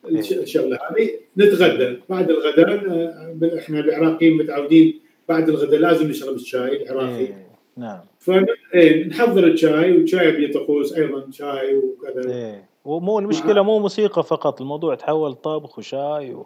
[0.04, 1.10] والشغله هذه.
[1.36, 1.98] نتغدى.
[2.08, 7.18] بعد الغداء إحنا العراقيين متعودين بعد الغداء لازم نشرب الشاي العراقي.
[7.18, 7.46] إيه،
[7.76, 8.00] نعم.
[8.18, 12.34] فنحضر الشاي والشاي أبيض طقوس أيضا شاي وكذا.
[12.34, 12.64] إيه.
[12.84, 16.36] ومو المشكلة مو موسيقى فقط الموضوع تحول طبخ وشاي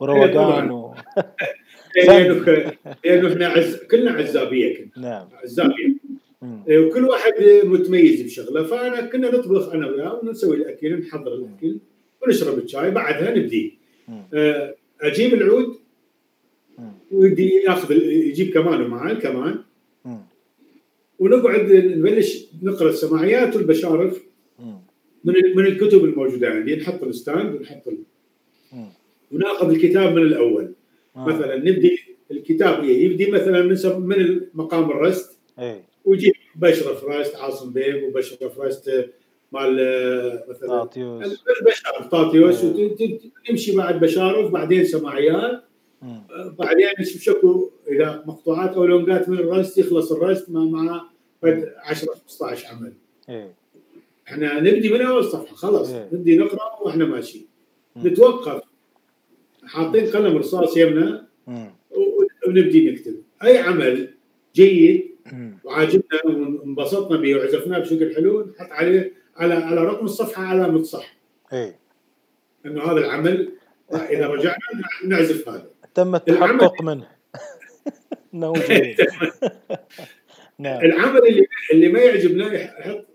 [0.00, 0.94] وروقان و...
[1.96, 2.72] لأنه
[3.04, 3.76] لأنه إحنا عز...
[3.76, 4.90] كلنا عزابية كنا.
[4.96, 5.28] نعم.
[5.42, 5.96] عزابية.
[6.68, 7.32] إيه، وكل واحد
[7.64, 11.78] متميز بشغلة فأنا كنا نطبخ أنا وياه ونسوي الأكل نحضر الأكل
[12.22, 13.78] ونشرب الشاي بعدها نبدي.
[14.34, 15.76] آه، أجيب العود
[17.10, 19.58] ويدي يأخذ يجيب كمان معاه الكمان
[21.18, 24.22] ونقعد نبلش نقرأ السماعيات والبشارف
[25.24, 26.76] من من الكتب الموجودة عندي.
[26.76, 27.82] نحط الستاند ونحط
[29.32, 30.72] وناخذ الكتاب من الأول.
[31.16, 31.26] آه.
[31.26, 31.98] مثلا نبدي
[32.30, 33.76] الكتاب يبدي مثلا من
[34.06, 35.84] من مقام الرست إيه.
[36.04, 39.10] ويجيب بشرف رست عاصم بيب وبشرف رست
[39.52, 39.72] مال
[40.48, 41.40] مثلا طاطيوس.
[41.60, 42.66] البشار طاطيوس
[43.48, 45.62] تمشي بعد بشارف بعدين سماعيات
[46.58, 51.00] بعدين نشوف شكو اذا مقطوعات أو لونجات من الرست يخلص الرست مع
[51.44, 52.92] 10 15 عمل.
[53.28, 53.54] إيه.
[54.28, 55.90] إحنا نبدي من أول صفحة خلاص.
[55.90, 56.08] إيه.
[56.12, 57.46] نبدي نقرأ وإحنا ماشيين.
[57.96, 58.62] نتوقف.
[59.66, 61.26] حاطين قلم رصاص يمنا
[62.48, 64.14] ونبدي نكتب أي عمل
[64.54, 65.16] جيد
[65.64, 71.16] وعاجبنا وانبسطنا به وعزفناه بشكل حلو نحط عليه على على رقم الصفحة علامه صح.
[71.52, 71.78] إيه
[72.66, 73.52] إنه هذا العمل
[73.92, 74.56] إذا رجعنا
[75.04, 75.70] نعزف هذا.
[75.94, 77.08] تم التحقق منه.
[80.58, 83.06] نعم العمل اللي اللي ما يعجبنا يحط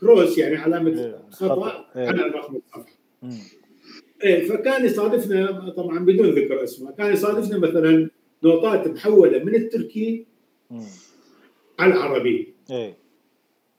[0.00, 1.90] كروس يعني علامة خطا.
[1.96, 2.98] على رقم الصفحة.
[4.24, 8.10] إيه فكان يصادفنا طبعا بدون ذكر اسماء كان يصادفنا مثلا
[8.44, 10.26] نوتات محولة من التركي
[11.78, 12.54] على العربي.
[12.70, 12.96] إيه.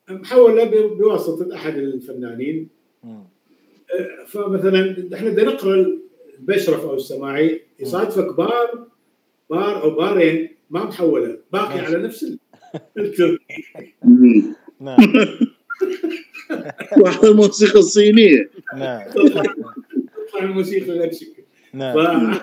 [0.09, 2.69] محولة بواسطة أحد الفنانين.
[3.05, 5.87] إيه، فمثلا إحنا بدنا نقرأ
[6.39, 8.87] البشرف أو السماعي يصادفك بار
[9.49, 12.37] بار أو بارين ما محولة باقي على نفس
[12.97, 13.63] التركي.
[14.79, 14.97] نعم.
[17.01, 18.49] واحد الموسيقى الصينية.
[18.77, 19.01] نعم.
[20.43, 22.39] الموسيقى المكسيكيه نعم.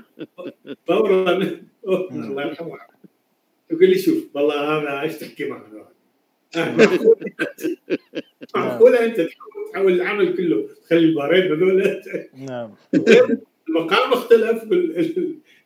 [0.86, 1.32] فورا
[1.86, 2.78] الله يرحمه.
[3.70, 5.92] يقول لي شوف والله هذا إيش تحكي معه؟
[8.54, 9.28] معقولة أنت
[9.72, 12.02] تحول العمل كله تخلي البارين هذول.
[12.34, 12.74] نعم.
[13.68, 14.62] المقام اختلف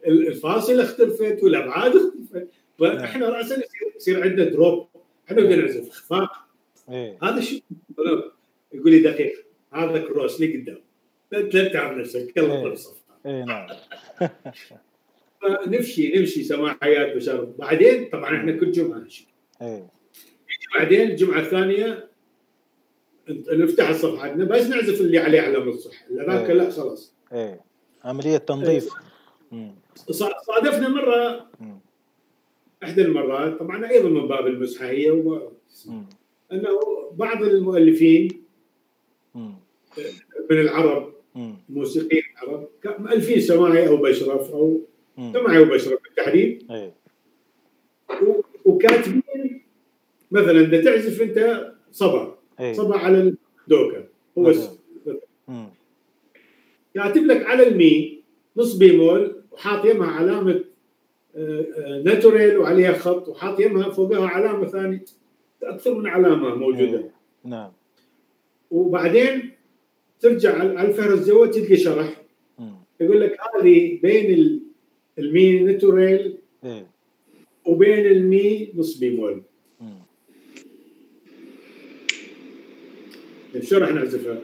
[0.06, 2.48] الفاصل اختلفت والأبعاد اختلفت.
[2.78, 3.62] فإحنا راسا
[3.96, 4.88] يصير عندنا دروب.
[5.26, 5.88] إحنا بدنا نعزف.
[5.88, 6.30] اخفاق
[6.90, 7.18] إيه.
[7.22, 7.62] هذا شيء
[8.72, 9.44] يقول لي دقيق.
[9.72, 10.80] هذا كروس لي قدام؟
[11.32, 12.36] لا تعب نفسك.
[12.36, 13.66] يلا صفحه اي نعم.
[15.66, 19.26] نمشي نمشي سماحيات بشر بعدين طبعا إحنا كل جمعة نمشي
[19.62, 19.90] إيه.
[20.74, 22.08] بعدين الجمعة الثانية
[23.52, 27.14] نفتح الصفحة بس نعزف اللي عليه علامه الصح هذاك لا خلاص.
[27.32, 27.60] إيه.
[28.04, 28.88] عملية تنظيف.
[29.52, 29.74] إيه.
[30.46, 31.50] صادفنا مرة.
[32.82, 35.52] إحدى المرات طبعا أيضا من باب المسحه و...
[36.52, 36.80] أنه
[37.12, 38.42] بعض المؤلفين
[40.50, 41.14] من العرب
[41.68, 44.80] موسيقيين العرب مؤلفين سماعي أو بشرف أو
[45.16, 46.66] سماعي وبشرف بالتحديد.
[46.70, 46.94] إيه.
[48.64, 49.62] وكاتبين
[50.30, 52.38] مثلا إذا تعزف أنت صبا.
[52.72, 54.04] صبا على الدوكا
[54.38, 54.52] هو
[56.94, 58.22] كاتب لك على المي
[58.56, 60.64] نص بيمول وحاط يمها علامة
[62.04, 65.04] ناتوريل وعليها خط وحاط يمها فوقها علامة ثانية.
[65.62, 67.10] أكثر من علامة موجودة.
[67.44, 67.72] نعم.
[68.70, 69.50] وبعدين
[70.20, 72.22] ترجع على الفهرس جوا تلقى شرح.
[73.00, 74.60] يقول لك هذه بين
[75.18, 76.34] المي ناتوريل
[76.64, 76.86] إيه.
[77.64, 79.42] وبين المي نص بيمول
[83.62, 84.40] شو راح نعزفها؟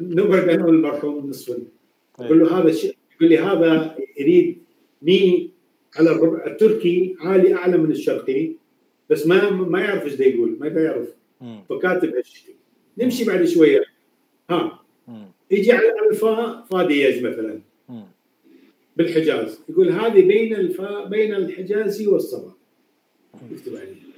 [0.00, 1.58] نبعد أنا والمرحوم نصف
[2.20, 4.58] يقول له هذا الشيء يقول لي هذا يريد
[5.02, 5.50] مي
[5.96, 8.52] على الربع التركي عالي أعلى من الشرقي
[9.10, 11.08] بس ما ما يعرف إيش يقول ما يعرف.
[11.68, 12.54] فكاتب هالشيء
[13.00, 13.84] نمشي بعد شوية.
[14.50, 14.82] ها.
[15.50, 17.60] يجي على الفا فا دييز مثلا
[18.96, 19.60] بالحجاز.
[19.68, 22.52] يقول هذه بين الفا بين الحجازي والصبا.
[23.52, 24.10] يكتب عليه.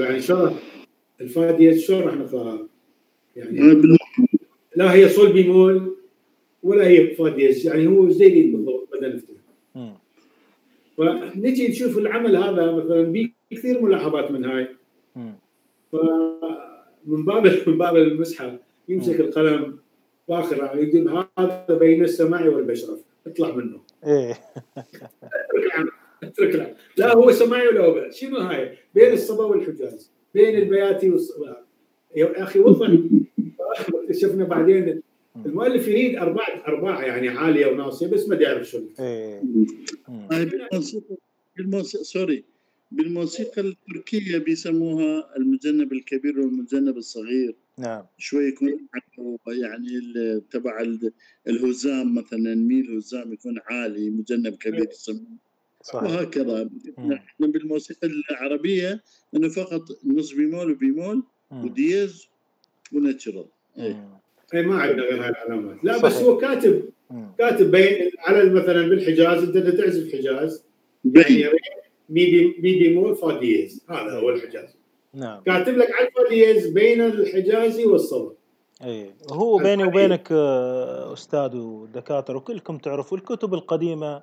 [0.00, 0.56] يعني شلون
[1.20, 2.66] الفا دييز شلون راح نقراها؟
[3.36, 3.82] يعني
[4.76, 5.96] لا هي صول بيمول
[6.62, 9.34] ولا هي فا دياز يعني هو زي بالضبط بدل نفتح
[10.96, 14.68] فنجي نشوف العمل هذا مثلا بي كثير ملاحظات من هاي.
[15.92, 18.58] فمن باب من باب المسحة
[18.88, 19.78] يمسك القلم
[20.28, 23.80] يعني يقول هذا بين السماع والبشرف اطلع منه.
[24.06, 24.38] إيه.
[26.22, 31.56] اترك العمل لا هو سماعي ولا هو شنو هاي؟ بين الصبا والحجاز بين البياتي والصبا
[32.16, 32.90] يا أخي وضح.
[34.10, 35.02] اكتشفنا بعدين
[35.46, 39.42] المؤلف يريد أرباع أرباع يعني عالية وناصية بس ما يعرف شو إيه.
[41.56, 42.44] بالموسيقى سوري.
[42.90, 47.54] بالموسيقى التركية بيسموها المجنب الكبير والمجنب الصغير.
[47.78, 48.02] نعم.
[48.18, 48.86] شوي يكون
[49.48, 49.88] يعني
[50.50, 50.86] تبع
[51.48, 55.22] الهزام مثلا ميل هزام يكون عالي مجنب كبير يسموه.
[55.82, 56.02] صحيح.
[56.02, 56.70] وهكذا.
[56.98, 59.02] إحنا بالموسيقى العربية
[59.36, 61.22] انه فقط نص بيمول وبيمول
[61.52, 62.26] وديز
[62.92, 63.46] و natural.
[63.78, 63.96] اي
[64.62, 65.84] ما عندنا غير هاي العلامات.
[65.84, 66.06] لا صحيح.
[66.06, 66.90] بس هو كاتب
[67.38, 70.64] كاتب بين على مثلا بالحجاز أنت تعزف حجاز
[71.04, 71.52] يعني
[72.10, 74.76] مي مي بيمول فا ديز هذا هو الحجاز.
[75.14, 75.42] نعم.
[75.42, 78.34] كاتب لك الفا ديز بين الحجازي والصبا
[78.84, 79.14] إي.
[79.32, 84.22] هو بيني وبينك آه، أستاذ ودكاترة وكلكم تعرفوا الكتب القديمة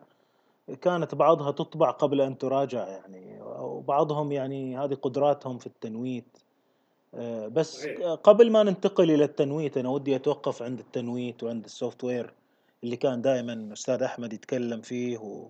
[0.81, 6.37] كانت بعضها تطبع قبل أن تراجع يعني وبعضهم يعني هذه قدراتهم في التنويت.
[7.15, 7.87] آه، بس
[8.23, 12.33] قبل ما ننتقل إلى التنويت أنا ودي أتوقف عند التنويت وعند ال software
[12.83, 15.49] اللي كان دائما أستاذ أحمد يتكلم فيه و...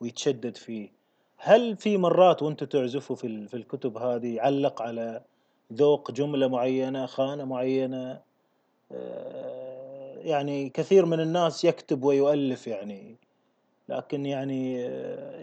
[0.00, 0.97] ويتشدد فيه.
[1.38, 5.22] هل في مرات وأنتم تعزفوا في في الكتب هذه يعلق على
[5.72, 8.20] ذوق جملة معينة خانة معينة؟
[8.92, 13.16] آه، يعني كثير من الناس يكتب ويؤلف يعني
[13.88, 14.80] لكن يعني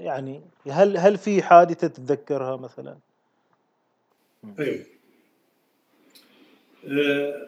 [0.04, 0.42] يعني
[0.72, 2.98] هل هل في حادثة تتذكرها مثلا؟
[4.60, 4.86] أيوه
[6.88, 7.48] آه،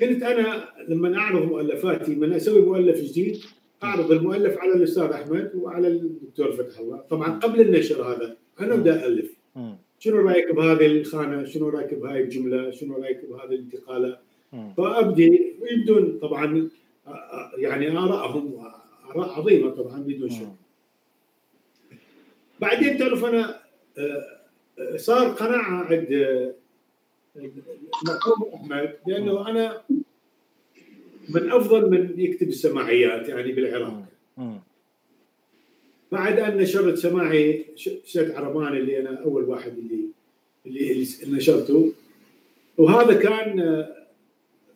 [0.00, 3.44] كنت أنا لما أعرض مؤلفاتي من أسوي مؤلف جديد
[3.84, 6.96] اعرض المؤلف على الأستاذ أحمد وعلى الدكتور فتح الله.
[6.96, 9.38] طبعا قبل النشر هذا أنا أبدأ ألف.
[9.98, 14.18] شنو رأيك بهذه الخانة؟ شنو رأيك بهاي الجملة؟ شنو رأيك بهذه الانتقالة؟
[14.76, 16.68] فأبدي بدون طبعا
[17.56, 18.54] يعني ارائهم
[19.14, 20.48] آراء عظيمة طبعا بدون شك.
[22.60, 23.60] بعدين تعرف أنا
[24.96, 26.08] صار قناعة عند
[27.36, 29.82] المرحوم أحمد لأنه أنا
[31.28, 34.04] من أفضل من يكتب السماعيات يعني بالعراق.
[36.12, 37.64] بعد أن نشرت سماعي
[38.04, 40.04] شد عربان اللي أنا أول واحد اللي
[40.66, 41.92] اللي نشرته.
[42.78, 43.86] وهذا كان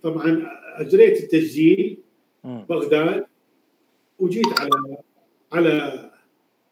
[0.03, 0.47] طبعا
[0.77, 1.97] أجريت التسجيل
[2.45, 3.27] بغداد
[4.19, 4.97] وجيت على
[5.53, 6.11] على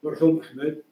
[0.02, 0.82] مرحوم أحمد.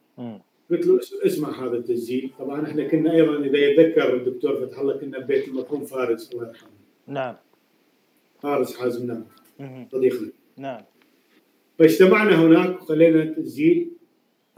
[0.71, 2.29] قلت له اسمع هذا التسجيل.
[2.39, 6.69] طبعا إحنا كنا أيضا إذا يتذكر الدكتور فتح الله كنا ببيت المرحوم فارس الله يرحمه.
[7.07, 7.35] نعم.
[8.41, 9.25] فارس حازم نعم
[9.91, 10.81] صديقنا نعم.
[11.79, 13.91] فاجتمعنا هناك وخلينا التسجيل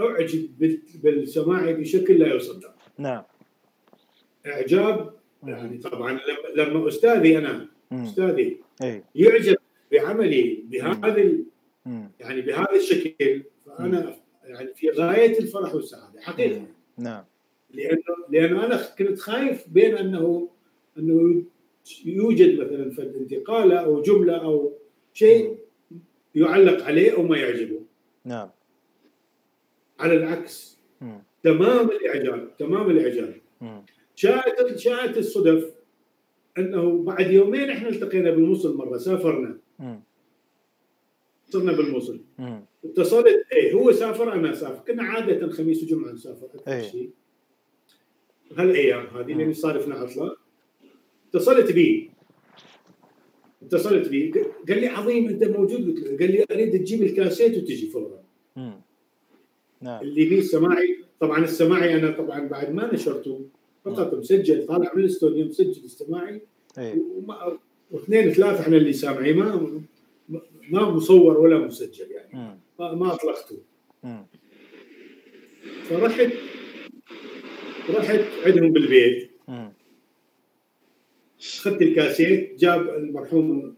[0.02, 0.50] أعجب
[1.04, 2.76] بالسماعي بشكل لا يصدق.
[2.98, 3.24] نعم.
[4.48, 5.14] إعجاب
[5.44, 6.20] يعني طبعا
[6.56, 9.04] لما أستاذي أنا أستاذي أي.
[9.16, 9.58] يعجب
[9.92, 11.32] بعملي بهذا
[12.20, 16.66] يعني بهذا الشكل فأنا يعني في غاية الفرح والسعادة حقيقة.
[16.98, 17.24] نعم.
[17.74, 20.50] لأنه لأنه أنا كنت خايف بين انه
[20.98, 21.44] أنه
[22.06, 24.78] يوجد مثلا فد انتقاله أو جملة أو
[25.14, 25.58] شيء
[26.36, 27.82] يعلق عليه أو ما يعجبه.
[28.26, 28.50] نعم.
[30.00, 30.80] على العكس.
[31.02, 31.24] مم.
[31.44, 33.42] تمام الإعجاب تمام الإعجاب.
[34.16, 35.74] شاءت شاءت الصدف
[36.58, 39.60] أنه بعد يومين إحنا التقينا بالموصل مرة سافرنا.
[41.50, 42.22] صرنا بالموصل.
[42.86, 44.84] اتصلت إيه هو سافر أنا سافر.
[44.88, 46.46] كنا عادة خميس وجمعة نسافر.
[46.46, 46.82] أكثر.
[46.82, 47.12] شيء
[48.58, 50.36] هالأيام هذه لأن صادفنا عطلة.
[51.36, 52.10] اتصلت بي.
[53.64, 54.32] اتصلت بي.
[54.70, 56.00] قال لي عظيم انت موجود.
[56.20, 58.24] قال لي اريد تجيب الكاسيت وتجي فورا.
[59.82, 60.02] نعم.
[60.02, 63.46] اللي بيه السماعي طبعا السماعي أنا طبعا بعد ما نشرته
[63.86, 66.42] فقط مسجل طالع من الاستوديو مسجل السماعي.
[66.78, 67.02] إيه.
[67.92, 69.82] واثنين ثلاثة إحنا اللي سامعين ما
[70.70, 72.34] ما مصور ولا مسجل يعني.
[72.80, 73.00] مم.
[73.00, 73.58] ما أطلقته.
[74.04, 74.26] مم.
[75.84, 76.28] فرحت
[77.90, 79.32] رحت عندهم بالبيت.
[81.42, 83.76] اخذت الكاسيت جاب المرحوم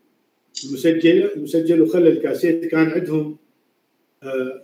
[0.65, 2.65] المسجل المسجل وخلى الكاسيت.
[2.65, 3.37] كان عندهم
[4.23, 4.63] آه،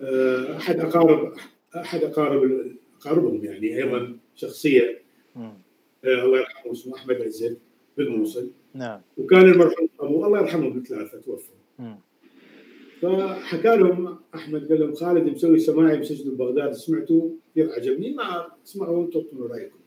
[0.00, 1.32] آه، أحد أقارب
[1.76, 5.02] أحد أقارب أقاربهم يعني أيضا شخصية.
[5.36, 7.58] آه، الله يرحمه اسمه أحمد عزت
[7.96, 9.00] بالموصل نعم.
[9.18, 11.52] وكان المرحوم ابوه الله يرحمه بثلاثه توفى.
[13.02, 19.04] فحكى لهم أحمد قال لهم خالد مسوي سماعي مسجل ببغداد سمعتوا كثير عجبني ما اسمعوا
[19.04, 19.78] أنتم رأيكم.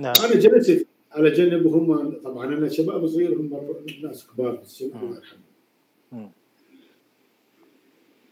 [0.00, 0.14] نعم.
[0.24, 3.60] أنا جلست على جنب وهم طبعا أنا شباب صغير هم
[4.02, 6.30] ناس كبار بس الله يرحمهم.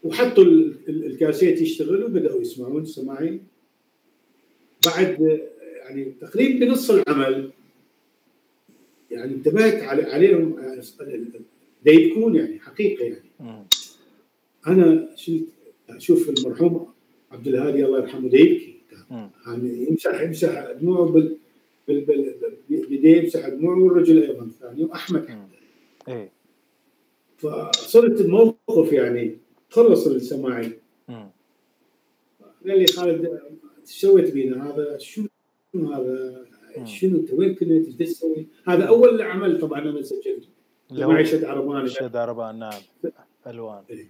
[0.03, 0.43] وحطوا
[0.87, 3.39] الكاسيت يشتغل وبداوا يسمعون سماعي
[4.85, 5.39] بعد
[5.79, 7.51] يعني تقريبا بنص العمل
[9.11, 10.55] يعني انتبهت عليهم
[11.85, 13.65] ده يكون يعني حقيقه يعني.
[14.67, 15.45] أنا شلت
[15.89, 16.87] أشوف المرحوم
[17.31, 18.75] عبد الهادي الله يرحمه ده يبكي.
[19.47, 21.29] يعني يمسح يمسح دموعه
[22.69, 25.37] بيديه يمسح دموعه والرجل أيضا الثاني واحمد حتى
[26.07, 26.31] إيه.
[27.37, 29.37] فصرت بموقف يعني
[29.69, 30.71] خلص السماعي.
[32.67, 33.39] قال لي خالد
[33.83, 35.23] سويت بينا؟ هذا شو
[35.75, 36.45] هذا
[36.85, 40.47] شنو أنت؟ وين كنت؟ إيش تسوي؟ هذا أول عمل طبعا أنا سجلته.
[40.91, 42.81] معي شد عربان شد عربان نعم
[43.47, 43.83] ألوان.
[43.89, 44.07] إيه,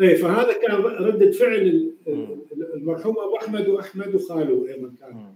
[0.00, 1.92] إيه فهذا كان ردة فعل
[2.74, 5.32] المرحوم أبو أحمد وأحمد وخاله أيضا كان.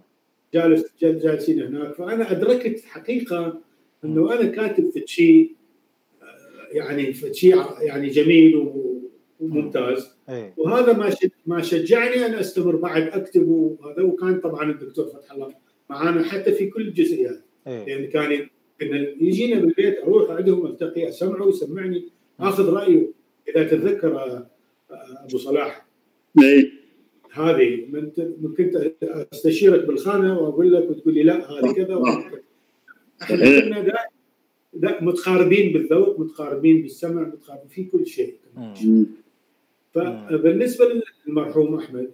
[0.54, 1.94] جالس جالسين هناك.
[1.94, 3.60] فأنا أدركت حقيقة
[4.04, 5.52] إنه أنا كاتب في شيء
[6.72, 8.70] يعني في شيء يعني جميل
[9.40, 10.54] ممتاز أيه.
[10.56, 11.14] وهذا ما
[11.46, 14.02] ما شجعني أن أستمر بعد أكتب وهذا.
[14.02, 15.54] وكان طبعا الدكتور فتح الله
[15.90, 17.84] معانا حتى في كل الجزئيات أيه.
[17.84, 18.48] لأن كان
[19.20, 22.08] يجينا بالبيت أروح عندهم ألتقي أسمعه يسمعني
[22.40, 23.10] آخذ رأيه.
[23.48, 24.46] إذا تتذكر آه،
[24.90, 25.86] آه، أبو صلاح.
[27.34, 27.86] هذه
[28.42, 32.02] من كنت أستشيرك بالخانة وأقول لك وتقول لي لا هذه كذا
[33.22, 33.82] إحنا
[34.72, 38.34] كنا متقاربين بالذوق متقاربين بالسمع متقاربين في كل شيء.
[39.94, 42.10] فبالنسبة للمرحوم أحمد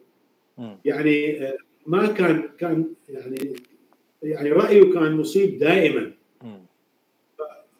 [0.84, 1.56] يعني آه،
[1.86, 3.54] ما كان كان يعني
[4.22, 6.12] يعني رأيه كان مصيب دائما.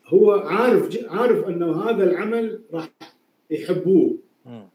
[0.07, 2.91] هو عارف عارف أنه هذا العمل راح
[3.51, 4.17] يحبوه.
[4.47, 4.67] آه،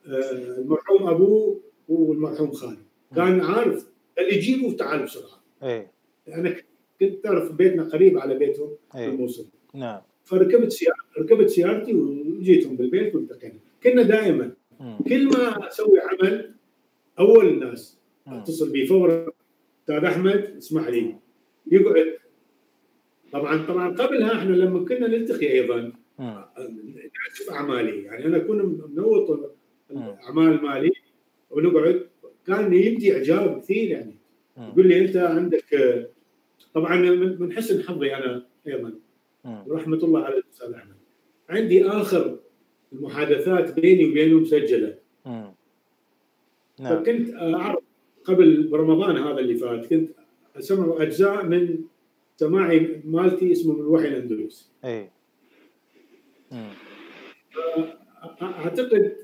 [0.58, 1.60] المرحوم أبوه
[1.90, 2.80] والمرحوم خالد
[3.16, 3.88] كان عارف
[4.20, 5.44] اللي يجيبه تعال بسرعة.
[5.64, 5.91] إيه.
[6.28, 6.56] أنا
[6.99, 10.02] كنت تعرف بيتنا قريب على بيتهم في الموصل نعم.
[10.26, 14.52] فركبت سيارة ركبت سيارتي وجيتهم بالبيت والتقينا كنا دائما
[15.07, 16.52] كل ما أسوي عمل
[17.20, 17.98] أول الناس
[18.28, 19.28] أتصل بي فورا
[19.82, 21.16] أستاذ أحمد اسمح لي.
[21.72, 22.18] يقعد.
[23.32, 25.94] طبعا طبعا قبلها إحنا لما كنا نلتقي أيضا
[27.52, 28.03] أعمالي.
[28.03, 29.56] يعني أنا أكون منوط
[29.98, 30.91] اعمال مالي.
[31.56, 32.07] ونقعد
[32.48, 34.15] كان يبدي إعجاب كثير يعني.
[34.57, 35.65] يقول لي أنت عندك
[36.73, 36.95] طبعا
[37.40, 38.94] من حسن حظي أنا أيضا.
[39.45, 40.95] ورحمه الله على الأستاذ أحمد.
[41.49, 42.40] عندي آخر
[42.94, 44.98] المحادثات بيني وبينه مسجلة.
[45.26, 45.53] نعم.
[46.80, 47.84] فكنت أعرف
[48.23, 50.10] قبل برمضان هذا اللي فات كنت
[50.57, 51.80] أسمع أجزاء من
[52.38, 54.72] سماعي مالتي اسمه من وحي الأندلس.
[54.86, 55.10] اي
[58.41, 59.15] أعتقد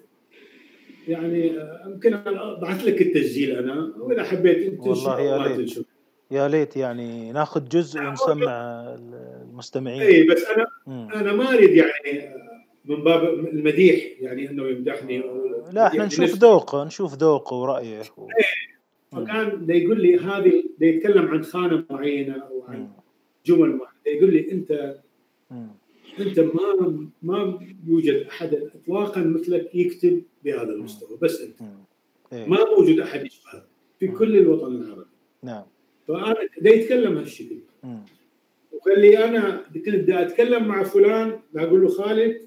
[1.08, 1.56] يعني
[1.86, 5.86] يمكن ابعث لك التسجيل أنا وإذا حبيت أنت والله يا ليت.
[6.32, 8.86] يا ليت يعني ناخذ جزء ونسمع
[9.44, 10.02] المستمعين.
[10.02, 11.10] اي بس أنا مم.
[11.14, 12.36] أنا ما أريد يعني
[12.86, 15.24] من باب المديح يعني أنه يمدحني
[15.72, 18.02] لا إحنا نشوف ذوقه نشوف ذوقه ورأيه.
[18.18, 18.28] و...
[18.28, 18.72] إيه
[19.12, 22.90] فكان يقول لي هذه يتكلم عن خانة معينة أو عن
[23.46, 24.96] جمل معينة يقول لي أنت
[25.52, 25.68] مم.
[26.20, 31.62] أنت ما ما يوجد أحد اطلاقا مثلك يكتب بهذا المستوى بس أنت.
[32.34, 32.46] إيه.
[32.46, 33.64] ما موجود أحد يشبهك
[34.00, 35.06] في كل الوطن العربي.
[35.44, 35.64] نعم.
[36.08, 37.58] فأنا دا يتكلم هالشكل
[38.72, 42.42] وقال لي أنا كنت دا أتكلم مع فلان بقول له خالد.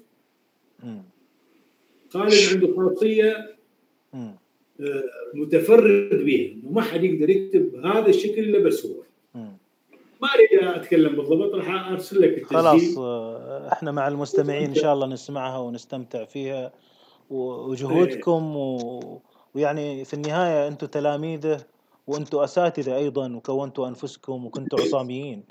[2.09, 3.55] خالد عنده خاصية
[4.79, 9.04] آه، متفرد بها إنه ما حد يقدر يكتب بهذا الشكل إلا بس هو.
[10.21, 12.57] ما أريد أتكلم بالضبط راح أرسل لك التسجيل.
[12.59, 16.73] خلاص آه، إحنا مع المستمعين إن شاء الله نسمعها ونستمتع فيها
[17.29, 19.21] وجهودكم و...
[19.53, 21.65] ويعني في النهاية أنتم تلاميذه
[22.07, 25.43] وأنتم أساتذة أيضا وكونتوا أنفسكم وكنتوا عصاميين.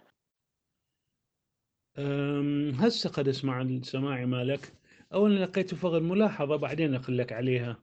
[2.78, 4.72] هسه قد أسمع السماعي مالك.
[5.14, 7.82] اولا لقيت فقط ملاحظه بعدين أقول لك عليها.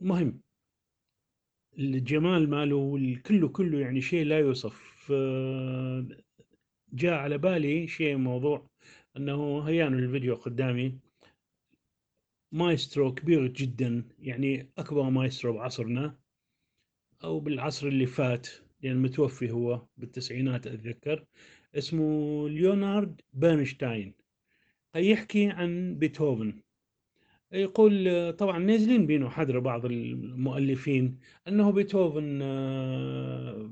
[0.00, 0.40] مهم.
[1.78, 5.12] الجمال ماله كله كله يعني شيء لا يوصف.
[6.92, 8.66] جاء على بالي شيء موضوع
[9.16, 10.98] أنه هيان الفيديو قدامي.
[12.52, 16.18] مايسترو كبير جدا يعني أكبر مايسترو بعصرنا
[17.24, 18.48] أو بالعصر اللي فات
[18.82, 21.24] لأن متوفي هو بالتسعينات أتذكر.
[21.74, 24.14] اسمه ليونارد بيرنشتاين.
[24.96, 26.62] يحكي عن بيتهوفن.
[27.52, 31.18] يقول طبعا نازلين بينه حذر بعض المؤلفين
[31.48, 33.70] أنه بيتهوفن آه،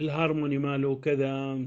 [0.00, 1.58] الهارموني ماله كذا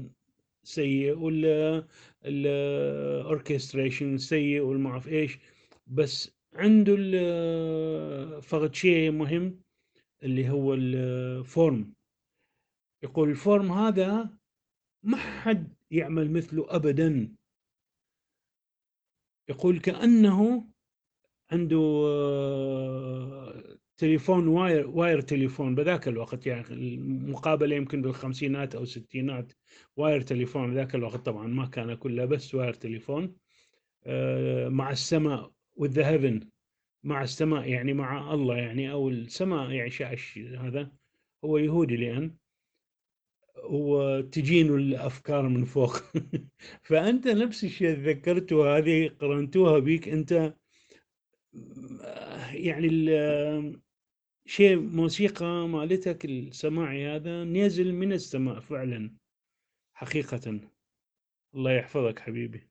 [0.62, 1.86] سيء ولا
[2.24, 5.38] ال orchestration سيء والما أعرف إيش
[5.86, 6.96] بس عنده
[8.40, 9.60] فقط شيء مهم
[10.22, 11.92] اللي هو ال form.
[13.02, 14.30] يقول ال form هذا
[15.02, 17.34] ما حد يعمل مثله ابدا.
[19.48, 20.68] يقول كأنه
[21.52, 21.78] عنده
[23.96, 29.52] تليفون واير واير تليفون بذاك الوقت يعني المقابلة يمكن بالخمسينات أو الستينات
[29.96, 31.26] واير تليفون ذاك الوقت.
[31.26, 33.36] طبعا ما كان كله بس واير تليفون
[34.06, 36.44] آه، مع السماء the heaven
[37.04, 40.92] مع السماء يعني مع الله يعني أو السماء يعني شاش هذا
[41.44, 42.36] هو يهودي لأن
[43.64, 45.96] وتجينه الأفكار من فوق.
[46.88, 50.54] فأنت نفس الشيء ذكرته هذه قرنتوها بيك أنت
[52.52, 52.88] يعني
[54.46, 59.10] شيء موسيقى مالتك السماعي هذا نازل من السماء فعلا
[59.94, 60.60] حقيقة.
[61.54, 62.68] الله يحفظك حبيبي.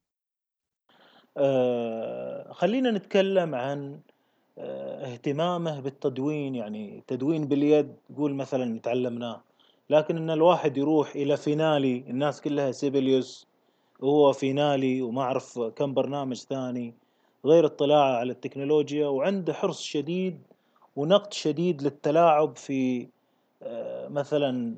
[1.38, 4.00] آه خلينا نتكلم عن
[4.58, 6.56] آه اهتمامه بالتدوين.
[6.56, 9.44] يعني تدوين باليد قول مثلا تعلمناه
[9.90, 13.48] لكن إن الواحد يروح إلى فينالي الناس كلها سيبليوس
[14.00, 16.94] وهو فينالي وما أعرف كم برنامج ثاني.
[17.46, 20.42] غير اطلاعه على التكنولوجيا وعنده حرص شديد
[20.96, 23.08] ونقد شديد للتلاعب في
[23.64, 24.76] آه، مثلا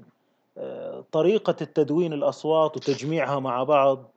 [0.57, 4.11] آه، طريقة التدوين الأصوات وتجميعها مع بعض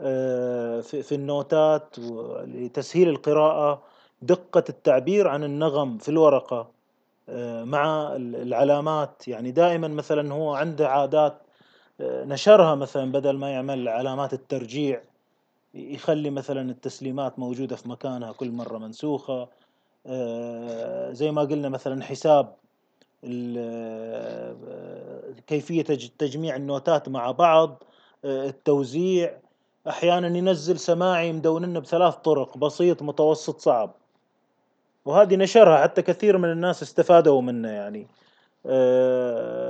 [0.00, 1.98] آه، في النوتات
[2.44, 3.82] لتسهيل القراءة
[4.22, 6.76] دقة التعبير عن النغم في الورقة
[7.64, 9.28] مع العلامات.
[9.28, 11.38] يعني دائما مثلا هو عنده عادات
[12.00, 15.02] نشرها مثلا بدل ما يعمل علامات الترجيع.
[15.76, 19.48] يخلي مثلا التسليمات موجودة في مكانها كل مرة منسوخة.
[20.06, 22.54] آه، زي ما قلنا مثلا حساب
[23.24, 24.56] آه،
[25.46, 25.82] كيفية
[26.18, 27.82] تجميع النوتات مع بعض
[28.24, 29.38] آه، التوزيع.
[29.88, 33.94] أحيانا ينزل سماعي مدوننا بثلاث طرق بسيط متوسط صعب.
[35.04, 38.06] وهذه نشرها حتى كثير من الناس استفادوا منه يعني.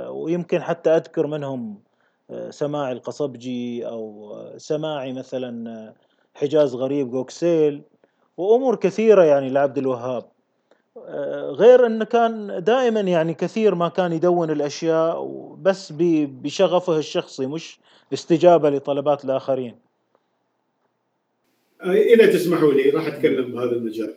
[0.09, 1.86] ويمكن حتى أذكر منهم
[2.49, 5.93] سماعي القصبجي أو سماعي مثلا
[6.35, 7.81] حجاز غريب جوكسيل
[8.37, 10.25] وأمور كثيرة يعني لعبد الوهاب
[11.05, 15.25] آه، غير انه كان دائما يعني كثير ما كان يدون الأشياء
[15.61, 17.79] بس بشغفه الشخصي مش
[18.13, 19.75] استجابه لطلبات الآخرين.
[21.81, 24.15] آه، إذا تسمحوا لي راح أتكلم بهذا المجال.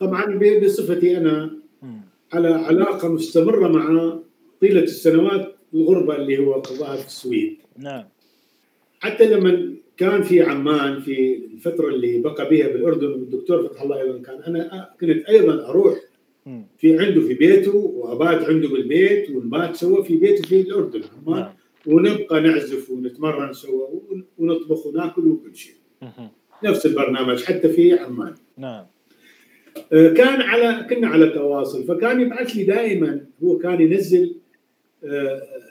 [0.00, 1.50] طبعا بصفتي أنا
[2.32, 4.18] على علاقة مستمرة مع
[4.60, 7.56] طيلة السنوات الغربة اللي هو قضاها في السويد.
[7.78, 8.04] نعم.
[9.00, 14.18] حتى لما كان في عمان في الفترة اللي بقى بها بالأردن والدكتور فتح الله أيضا
[14.18, 15.94] كان أنا كنت أيضا أروح
[16.78, 21.52] في عنده في بيته وأبات عنده بالبيت ونبات سوا في بيته في الأردن عمان نعم.
[21.86, 23.86] ونبقى نعزف ونتمرن سوا
[24.38, 25.74] ونطبخ وناكل وكل شيء
[26.64, 28.86] نفس البرنامج حتى في عمان نعم
[29.92, 34.36] آه، كان على كنا على تواصل فكان يبعث لي دائما هو كان ينزل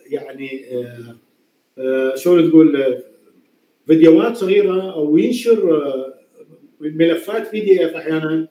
[0.09, 0.65] يعني
[1.77, 2.97] آه، شلون تقول
[3.87, 6.13] فيديوهات صغيرة أو ينشر آه،
[6.79, 8.47] ملفات بي دي اف أحيانا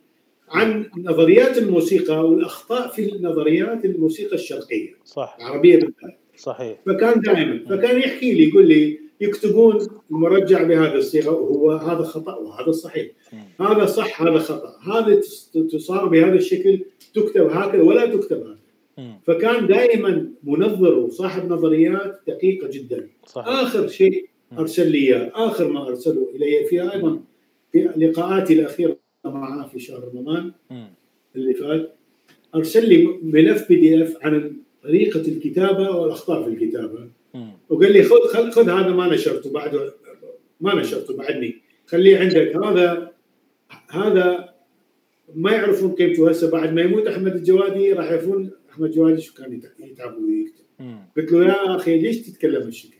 [0.48, 5.36] عن نظريات الموسيقى والأخطاء في نظريات الموسيقى الشرقية صح.
[5.40, 6.18] العربية بالذات.
[6.36, 6.78] صحيح.
[6.86, 12.72] فكان دائما فكان يحكي لي يقول لي يكتبون المرجع بهذه الصيغة وهو هذا خطأ وهذا
[12.72, 13.10] صحيح.
[13.60, 14.78] هذا صح هذا خطأ.
[14.92, 15.20] هذا
[15.70, 16.84] تصار بهذا الشكل
[17.14, 18.61] تكتب هكذا ولا تكتب هكذا.
[19.26, 23.08] فكان دائما منظر وصاحب نظريات دقيقة جدا.
[23.26, 23.48] صحيح.
[23.48, 24.28] آخر شيء
[24.58, 25.30] أرسل لي إياه.
[25.34, 27.20] آخر ما أرسله إلي في أيضا
[27.72, 30.52] في لقاءاتي الأخيرة معه في شهر رمضان.
[31.36, 31.94] اللي فات.
[32.54, 34.52] أرسل لي ملف بي دي اف عن
[34.82, 37.08] طريقة الكتابة والأخطاء في الكتابة.
[37.68, 39.90] وقال لي خذ خذ, خذ هذا ما نشرته بعد
[40.60, 41.56] ما نشرته بعدني.
[41.86, 42.56] خليه عندك.
[42.56, 43.12] هذا
[43.90, 44.52] هذا
[45.34, 49.60] ما يعرفون قيمته هسه بعد ما يموت أحمد الجوادي راح يعرفون احمد الجوادي شو كان
[49.80, 50.64] يتعب ويكتب.
[51.16, 52.96] قلت له يا أخي ليش تتكلم هالشكل؟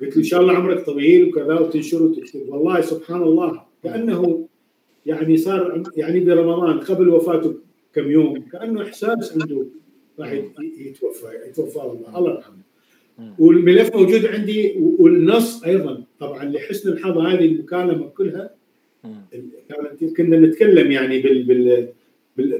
[0.00, 2.48] قلت له إن شاء الله عمرك طويل وكذا وتنشر وتكتب.
[2.48, 4.48] والله سبحان الله كأنه
[5.06, 7.54] يعني صار يعني برمضان قبل وفاته
[7.94, 9.66] كم يوم كأنه إحساس عنده
[10.18, 10.32] راح
[10.78, 12.18] يتوفى يتوفى الله.
[12.18, 12.68] الله يرحمه.
[13.38, 16.04] والملف موجود عندي والنص أيضا.
[16.20, 18.54] طبعا لحسن الحظ هذه المكالمة كلها
[19.68, 21.88] كانت كنا نتكلم يعني بال بال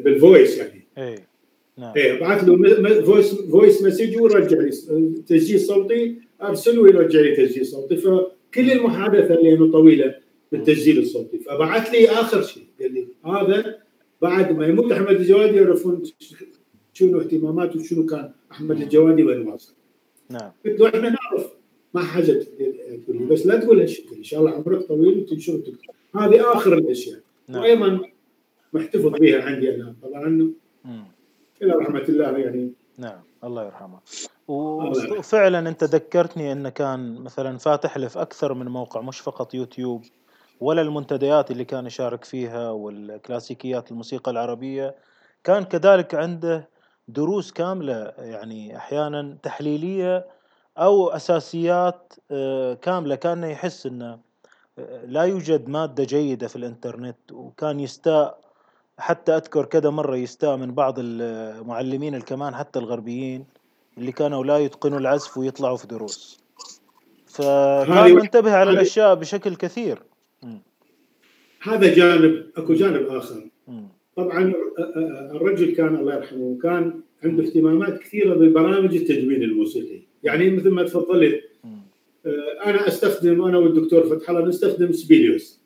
[0.03, 0.83] بال voice يعني.
[0.99, 1.15] اي
[1.79, 1.93] نعم.
[1.97, 4.71] إيه بعث له voice voice message ورجع لي.
[5.27, 7.97] تسجيل صوتي ارسله ويرجع لي تسجيل صوتي.
[7.97, 10.15] فكل المحادثة لأنه طويلة
[10.53, 11.39] بالتسجيل الصوتي.
[11.39, 12.63] فبعث لي آخر شيء.
[12.81, 13.79] قال لي هذا
[14.23, 16.03] بعد ما يموت أحمد الجوادي يعرفون
[16.93, 19.75] شنو اهتماماته وشنو كان أحمد الجوادي وين واصل.
[20.31, 20.51] نعم.
[20.67, 21.53] قلت له إحنا نعرف
[21.95, 22.33] ما حاجة.
[22.33, 24.05] تقول لي بس لا تقول هالشيء.
[24.19, 27.21] إن شاء الله عمرك طويل وتنشر وتكتب هذه آخر الأشياء.
[27.49, 27.63] نعم.
[27.63, 28.01] وأيضا
[28.73, 29.95] محتفظ بها عندي أنا.
[30.03, 30.53] طبعا
[31.63, 32.73] إلى رحمة الله يعني.
[32.99, 33.99] نعم الله يرحمه.
[34.49, 40.05] وفعلا أنت ذكرتني انه كان مثلا فاتح له في أكثر من موقع مش فقط يوتيوب
[40.61, 44.95] ولا المنتديات اللي كان يشارك فيها والكلاسيكيات الموسيقى العربية.
[45.45, 46.69] كان كذلك عنده
[47.09, 50.27] دروس كاملة يعني أحيانا تحليلية
[50.79, 53.15] أو أساسيات آه، كاملة.
[53.15, 54.19] كان يحس أنه
[54.79, 58.48] آه، لا يوجد مادة جيدة في الإنترنت وكان يستاء
[58.99, 63.45] حتى أذكر كذا مرة يستاء من بعض المعلمين الكمان حتى الغربيين
[63.99, 66.41] اللي كانوا لا يتقنوا العزف ويطلعوا في دروس.
[67.27, 70.03] فكان منتبه على الأشياء بشكل كثير.
[71.63, 73.49] هذا جانب أكو جانب آخر.
[74.17, 74.53] طبعا
[75.35, 80.03] الرجل كان الله يرحمه كان عنده اهتمامات كثيرة ببرامج التدوين الموسيقي.
[80.23, 81.41] يعني مثل ما تفضلت
[82.67, 85.61] أنا أستخدم أنا والدكتور فتح الله نستخدم سبيليوس.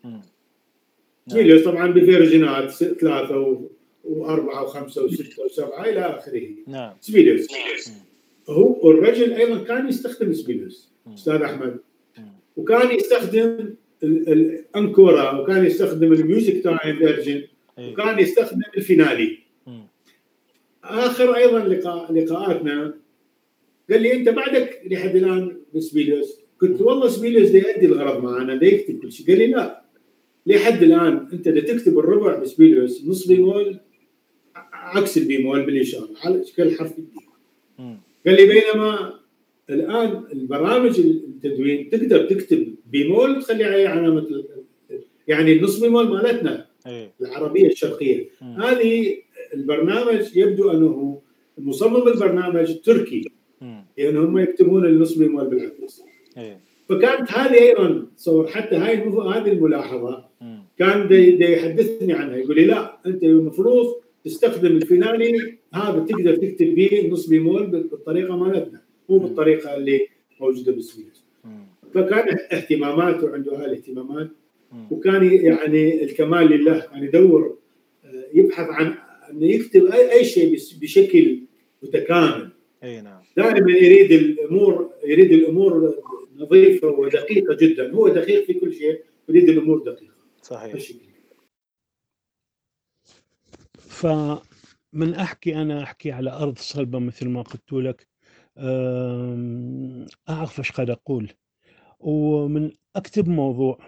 [1.28, 3.69] سبيليوس طبعا بفيرجنات ثلاثة
[4.05, 6.49] وأربعة وخمسة وستة وسبعة إلى آخره.
[6.66, 6.93] نعم.
[7.01, 7.49] سبيليوس.
[8.49, 11.77] هو الرجل أيضا كان يستخدم سبيلوس أستاذ أحمد.
[12.57, 17.43] وكان يستخدم ال Encore وكان يستخدم ال MusicTime version
[17.78, 17.93] إيه.
[17.93, 19.39] وكان يستخدم ال Finale.
[20.85, 22.94] آخر أيضا لقاء لقاءاتنا
[23.90, 28.99] قال لي أنت بعدك لحد الآن ب Sibelius؟ قلت والله Sibelius يؤدي الغرض معنا يكتب
[29.03, 29.27] كل شيء.
[29.27, 29.81] قال لي لا.
[30.47, 33.77] لحد الآن أنت ده تكتب الربع ب Sibelius نص بيمول
[34.73, 37.20] عكس البيمول بالإشارة على شكل حرف ال D.
[38.27, 39.14] قال لي بينما
[39.70, 44.44] الآن البرامج التدوين تقدر تكتب بيمول تخلي عليه علامة
[45.28, 48.28] يعني النص بيمول مالتنا إيه العربية الشرقية.
[48.40, 49.16] هذه
[49.55, 51.20] البرنامج يبدو أنه
[51.59, 53.85] مصمم البرنامج تركي مم.
[53.97, 56.02] يعني هم يكتبون النص بيمول بالعكس
[56.39, 60.24] إيه فكانت هذه أيضا تصور حتى هاي هذه الملاحظة.
[60.82, 62.36] كان دي, دي يحدثني عنها.
[62.36, 63.86] يقول لي لا أنت المفروض
[64.24, 70.06] تستخدم الفينالي هذا تقدر تكتب به النص بيمول بالطريقة مالتنا مو بالطريقة اللي
[70.40, 71.24] موجودة بالسويس.
[71.94, 74.28] فكان اهتماماته عنده هاي الاهتمامات
[74.72, 74.86] مم.
[74.90, 77.56] وكان يعني الكمال لله كان يدور
[78.04, 78.94] آه، يبحث عن
[79.30, 81.38] إنه يكتب اي أي شيء بشكل
[81.82, 82.48] متكامل.
[82.84, 83.20] إيه نعم.
[83.36, 85.94] دائما يريد الأمور يريد الأمور
[86.38, 87.90] نظيفة ودقيقة جدا.
[87.90, 90.11] هو دقيق في كل شيء يريد الأمور دقيقة.
[90.43, 90.82] صحيح.
[93.78, 98.09] فمن أحكي أنا أحكي على أرض صلبة مثل ما قلت لك
[100.28, 101.32] أعرف إيش قد أقول.
[102.01, 103.78] ومن أكتب موضوع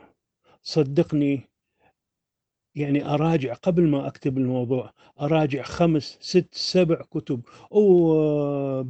[0.63, 1.49] صدقني
[2.75, 7.41] يعني أراجع قبل ما أكتب الموضوع أراجع خمس ست سبع كتب.
[7.71, 8.81] وبالإنترنت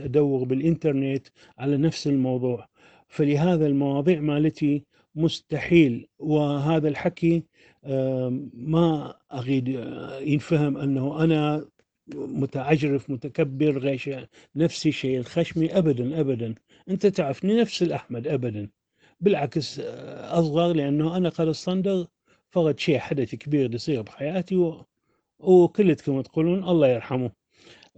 [0.00, 1.26] أدور بالإنترنت
[1.58, 2.68] على نفس الموضوع.
[3.08, 4.84] فلهذا المواضيع مالتي
[5.14, 6.08] مستحيل.
[6.18, 7.44] وهذا الحكي
[8.54, 11.68] ما اريد آه، ينفهم أنه أنا
[12.14, 14.10] متعجرف متكبر غيش
[14.56, 16.54] نفسي شيء الخشمي ابدا ابدا.
[16.88, 18.70] أنت تعرفني نفس الأحمد ابدا.
[19.20, 22.06] بالعكس آه، أصغر لأنه أنا قد الصندر
[22.50, 24.84] فقد شيء حدث كبير يصير بحياتي و...
[25.38, 27.30] وكلتكم تقولون الله يرحمه.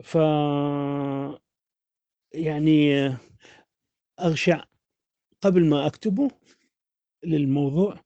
[0.03, 0.19] ف
[2.35, 3.17] يعني آه،
[4.21, 4.65] أغشع
[5.43, 6.31] قبل ما أكتبه
[7.27, 7.97] للموضوع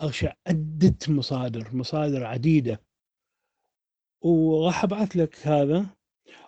[0.00, 2.80] اغشع عدة مصادر مصادر عديدة.
[4.22, 5.86] وراح أبعث لك هذا.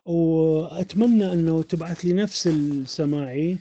[0.05, 3.59] وأتمنى أنه تبعث لي نفس السماعي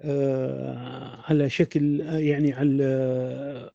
[0.00, 3.70] آه، على شكل يعني على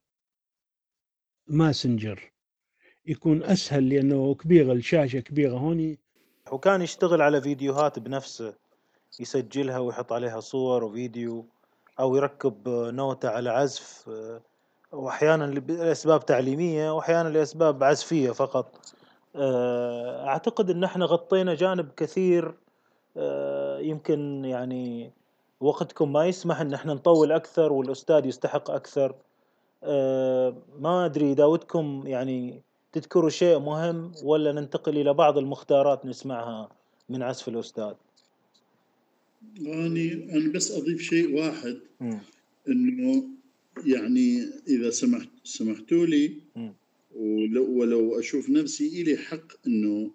[1.48, 2.31] ماسنجر.
[3.06, 5.99] يكون أسهل لأنه كبيره الشاشة كبيرة هوني.
[6.52, 8.56] وكان يشتغل على فيديوهات بنفسه
[9.19, 11.52] يسجلها ويحط عليها صور وفيديو.
[11.99, 14.09] أو يركب نوتة على عزف
[14.91, 18.79] وأحيانا لأسباب تعليمية وأحيانا لأسباب عزفية فقط.
[19.35, 22.55] آه، أعتقد إن إحنا غطينا جانب كثير
[23.17, 25.11] آه، يمكن يعني
[25.59, 29.15] وقتكم ما يسمح إن إحنا نطول أكثر والأستاذ يستحق أكثر.
[29.83, 32.61] آه، ما أدري إذا ودكم يعني
[32.91, 36.69] تذكروا شيء مهم ولا ننتقل إلى بعض المختارات نسمعها
[37.09, 37.93] من عزف الأستاذ.
[39.59, 41.79] أني أنا بس أضيف شيء واحد.
[42.69, 43.29] إنه
[43.85, 46.37] يعني إذا سمحت سمحتوا لي.
[47.15, 50.11] ولو, ولو أشوف نفسي إلي حق إنه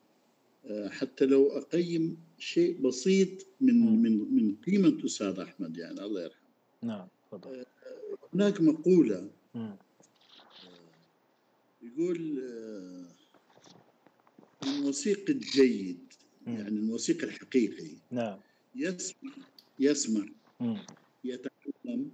[0.67, 4.03] آه، حتى لو أقيم شيء بسيط من مم.
[4.03, 6.49] من من قيمة أستاذ أحمد يعني الله يرحمه
[6.83, 7.65] نعم تفضل
[8.35, 9.31] هناك مقولة.
[11.83, 13.07] يقول آه،
[14.65, 16.13] الموسيقي الجيد
[16.47, 16.55] مم.
[16.55, 18.39] يعني الموسيقي الحقيقي نعم
[18.79, 19.33] يسمع
[19.79, 20.27] يسمع.
[21.25, 22.11] يتعلم.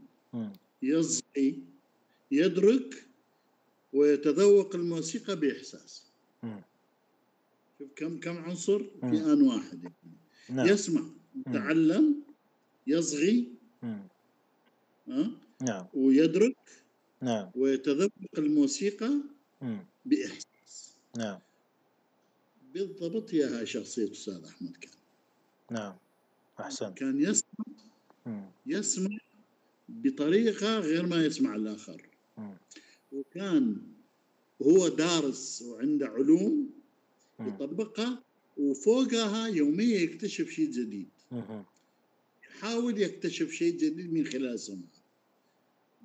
[0.82, 1.62] يصغي
[2.30, 3.06] يدرك
[3.92, 6.04] ويتذوق الموسيقى بإحساس.
[7.78, 8.82] شوف كم كم عنصر.
[9.00, 9.94] في آن واحد يعني.
[10.50, 11.02] نعم يسمع
[11.36, 12.22] يتعلم
[12.86, 13.48] يصغي
[15.60, 16.56] نعم ويدرك
[17.20, 19.10] نعم ويتذوق الموسيقى.
[20.04, 21.38] بإحساس نعم
[22.74, 24.92] بالضبط هي هاي شخصية أستاذ أحمد كان
[25.70, 25.96] نعم
[26.60, 27.64] أحسنت كان يسمع
[28.26, 28.44] مم.
[28.66, 29.18] يسمع
[29.88, 32.02] بطريقة غير ما يسمع الآخر
[32.38, 32.56] مم.
[33.12, 33.76] وكان
[34.62, 36.70] هو دارس وعنده علوم
[37.38, 37.48] مم.
[37.48, 38.22] يطبقها
[38.58, 41.08] وفوقها يوميا يكتشف شيء جديد.
[42.50, 44.94] يحاول يكتشف شيء جديد من خلال سمعه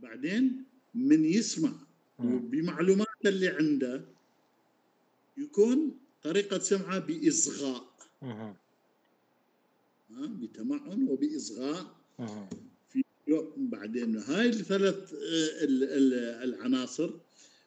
[0.01, 0.63] بعدين
[0.95, 1.73] من يسمع
[2.19, 2.33] مم.
[2.35, 4.05] وبمعلومات اللي عنده
[5.37, 7.89] يكون طريقة سمعه بإصغاء
[10.09, 12.49] بتمعن وبإصغاء مم.
[12.89, 13.03] في
[13.57, 14.15] بعدين.
[14.17, 17.09] هاي الثلاث آه، ال- ال- العناصر.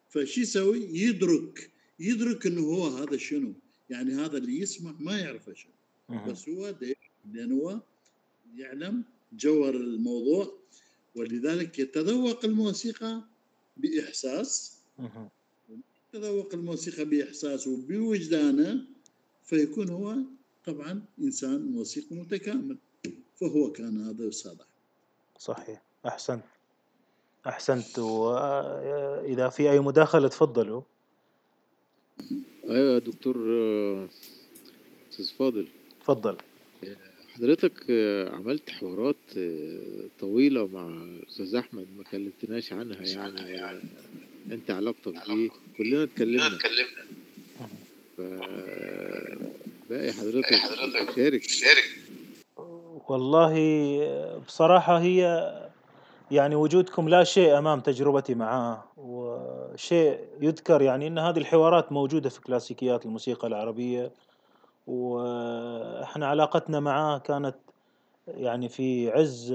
[0.09, 1.71] فشي يسوي؟ يدرك.
[2.01, 3.53] يدرك إنه هو هذا شنو.
[3.91, 5.73] يعني هذا اللي يسمع ما يعرفه شنو.
[6.29, 6.95] بس هو ده
[7.33, 7.81] لأن هو
[8.57, 10.59] يعلم جوهر الموضوع
[11.15, 13.25] ولذلك يتذوق الموسيقى
[13.77, 14.79] بإحساس.
[16.15, 18.85] يتذوق الموسيقى بإحساس وبوجدانه
[19.45, 20.17] فيكون هو
[20.67, 22.77] طبعا إنسان موسيقي متكامل
[23.41, 24.55] فهو كان هذا أستاذ
[25.39, 25.83] صحيح.
[26.07, 26.45] أحسنت.
[27.47, 27.99] أحسنت.
[27.99, 30.83] وإذا في أي مداخلة تفضلوا.
[32.69, 33.37] أيوة يا دكتور
[35.11, 35.69] أستاذ فاضل.
[36.01, 36.37] تفضل.
[37.35, 37.91] حضرتك
[38.33, 39.17] عملت حوارات
[40.21, 43.03] طويلة مع الأستاذ أحمد ما كلمتناش عنها
[43.49, 43.81] يعني.
[44.51, 45.51] أنت علاقتك بيه.
[45.79, 46.59] كلنا اتكلمنا.
[48.17, 48.21] ف
[49.93, 51.83] باقي حضرتك شارك
[53.09, 53.55] والله
[54.47, 55.53] بصراحة هي
[56.31, 62.41] يعني وجودكم لا شيء أمام تجربتي معاه وشيء يذكر يعني أن هذه الحوارات موجودة في
[62.41, 64.13] كلاسيكيات الموسيقى العربية
[64.87, 67.57] وإحنا علاقتنا معاه كانت
[68.29, 69.55] يعني في عز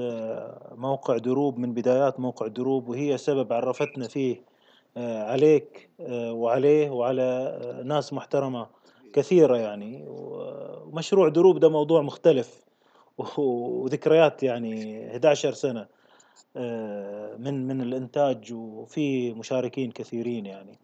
[0.71, 4.41] موقع دروب من بدايات موقع دروب وهي سبب عرفتنا فيه
[4.97, 8.67] عليك وعليه وعلى ناس محترمة
[9.13, 12.65] كثيرة يعني ومشروع دروب ده موضوع مختلف
[13.37, 15.87] وذكريات يعني 11 سنة
[17.37, 20.77] من من الإنتاج وفي مشاركين كثيرين يعني.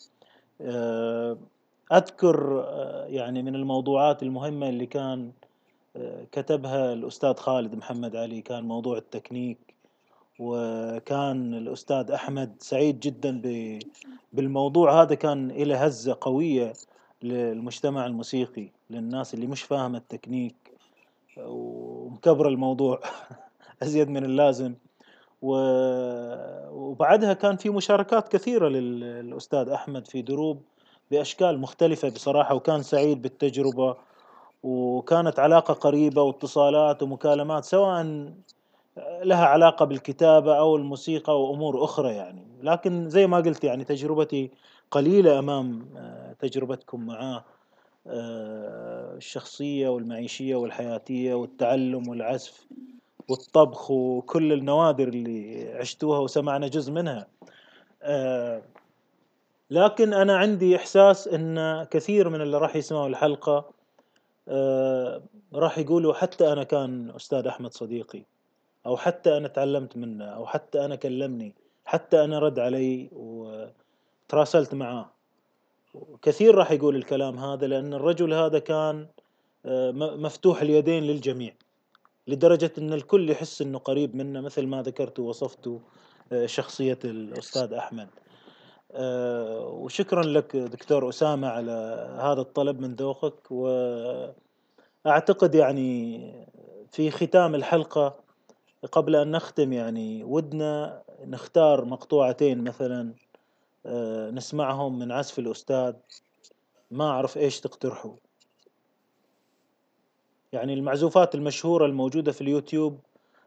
[1.92, 2.66] أذكر
[3.08, 5.32] يعني من الموضوعات المهمة اللي كان
[6.32, 9.74] كتبها الأستاذ خالد محمد علي كان موضوع التكنيك
[10.40, 13.42] وكان الأستاذ أحمد سعيد جدا
[14.34, 16.74] بالموضوع هذا كان له هزة قوية.
[17.24, 20.56] للمجتمع الموسيقي للناس اللي مش فاهمة التكنيك
[21.38, 23.00] ومكبر الموضوع
[23.84, 24.76] أزيد من اللازم.
[26.72, 30.62] وبعدها كان في مشاركات كثيرة للأستاذ أحمد في دروب
[31.12, 33.96] بأشكال مختلفة بصراحة وكان سعيد بالتجربة
[34.64, 38.34] وكانت علاقة قريبة واتصالات ومكالمات سواء
[39.24, 42.48] لها علاقة بالكتابة أو الموسيقى وأمور أخرى يعني.
[42.62, 44.52] لكن زي ما قلت يعني تجربتي
[44.92, 45.86] قليلة أمام
[46.48, 47.46] تجربتكم معاه
[49.18, 52.68] الشخصية والمعيشية والحياتية والتعلم والعزف
[53.30, 57.28] والطبخ وكل النوادر اللي عشتوها وسمعنا جزء منها.
[59.70, 63.72] لكن أنا عندي إحساس أن كثير من اللي راح يسمعوا الحلقة
[65.54, 68.24] راح يقولوا حتى أنا كان أستاذ أحمد صديقي
[68.86, 71.54] أو حتى أنا تعلمت منه أو حتى أنا كلمني
[71.86, 75.10] حتى أنا رد علي وتراسلت معاه.
[76.22, 79.08] كثير راح يقول الكلام هذا لأن الرجل هذا كان
[79.96, 81.54] مفتوح اليدين للجميع
[82.28, 85.70] لدرجة أن الكل يحس أنه قريب منه مثل ما ذكرت ووصفت
[86.46, 88.08] شخصية الأستاذ أحمد.
[89.60, 91.72] وشكرا لك دكتور أسامة على
[92.22, 93.52] هذا الطلب من ذوقك
[95.06, 96.20] وأعتقد يعني
[96.92, 98.16] في ختام الحلقة
[98.92, 103.14] قبل أن نختم يعني ودنا نختار مقطوعتين مثلا
[104.34, 105.94] نسمعهم من عزف الأستاذ.
[106.92, 108.16] ما أعرف إيش تقترحوا.
[110.54, 113.00] يعني المعزوفات المشهورة الموجودة في اليوتيوب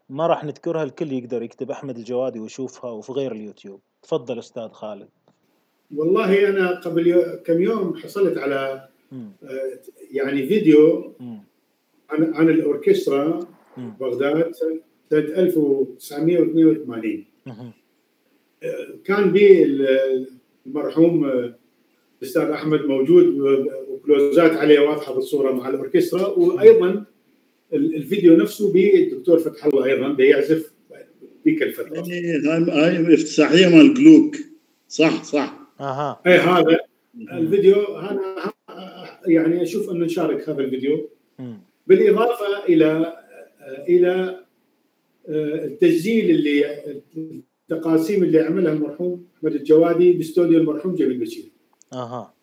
[0.09, 3.79] ما راح نذكرها الكل يقدر يكتب أحمد الجوادي ويشوفها وفي غير اليوتيوب.
[4.01, 5.09] تفضل أستاذ خالد.
[5.95, 8.87] والله أنا قبل كم يوم حصلت على
[10.11, 11.13] يعني فيديو
[12.09, 13.39] عن عن الأوركسترا
[13.77, 14.79] بغداد سنة
[15.11, 17.25] 1982
[19.05, 19.67] كان به
[20.65, 21.31] المرحوم
[22.21, 23.39] الاستاذ أحمد موجود
[23.89, 27.05] وكلوزات عليه واضحة بالصورة مع الأوركسترا وأيضا
[27.73, 30.71] الفيديو نفسه بالدكتور فتح الله أيضا بيعزف
[31.45, 32.03] ذيك الفترة.
[32.71, 34.35] هاي افتتاحية مال جلوك.
[34.87, 35.59] صح صح.
[35.79, 36.21] أها.
[36.27, 36.79] اي هذا
[37.31, 37.97] الفيديو.
[37.97, 38.51] أنا
[39.27, 41.09] يعني أشوف أنه نشارك هذا الفيديو.
[41.87, 43.13] بالإضافة إلى
[43.89, 44.39] إلى
[45.29, 46.65] التسجيل اللي
[47.71, 51.51] التقاسيم اللي عملها المرحوم أحمد الجوادي باستوديو المرحوم جميل بشير.
[51.93, 52.33] أها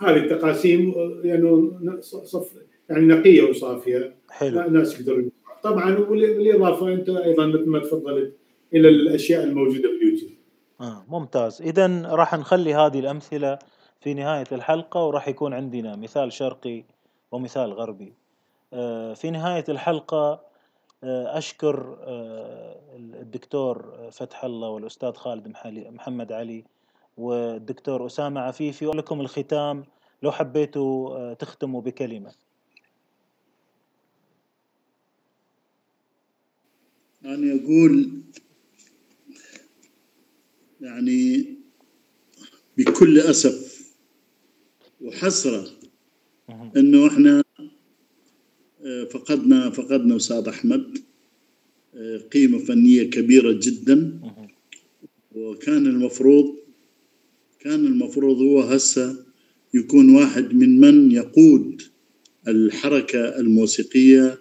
[0.00, 1.72] هذه التقاسيم يعني
[2.02, 2.52] صف
[2.90, 5.30] يعني نقية وصافية حلو الناس يقدرون
[5.62, 8.36] طبعا بالاضافه أنت أيضا مثل ما تفضلت
[8.74, 10.30] إلى الأشياء الموجودة باليوتيوب.
[10.80, 13.58] آه ممتاز اذا راح نخلي هذه الأمثلة
[14.00, 16.84] في نهاية الحلقة وراح يكون عندنا مثال شرقي
[17.32, 18.12] ومثال غربي.
[18.72, 20.40] آه في نهاية الحلقة
[21.06, 21.98] أشكر
[22.96, 26.64] الدكتور فتح الله والأستاذ خالد محمد علي
[27.16, 29.84] والدكتور أسامة عفيفي ولكم الختام
[30.22, 32.32] لو حبيتوا تختموا بكلمة.
[37.24, 38.22] أنا أقول
[40.80, 41.54] يعني
[42.78, 43.90] بكل أسف
[45.00, 45.66] وحسرة
[46.76, 47.43] أنه إحنا
[49.10, 50.98] فقدنا فقدنا أستاذ أحمد
[52.32, 54.20] قيمة فنية كبيرة جدا.
[55.34, 56.54] وكان المفروض
[57.60, 59.16] كان المفروض هو هسه
[59.74, 61.82] يكون واحد من من يقود
[62.48, 64.38] الحركة الموسيقية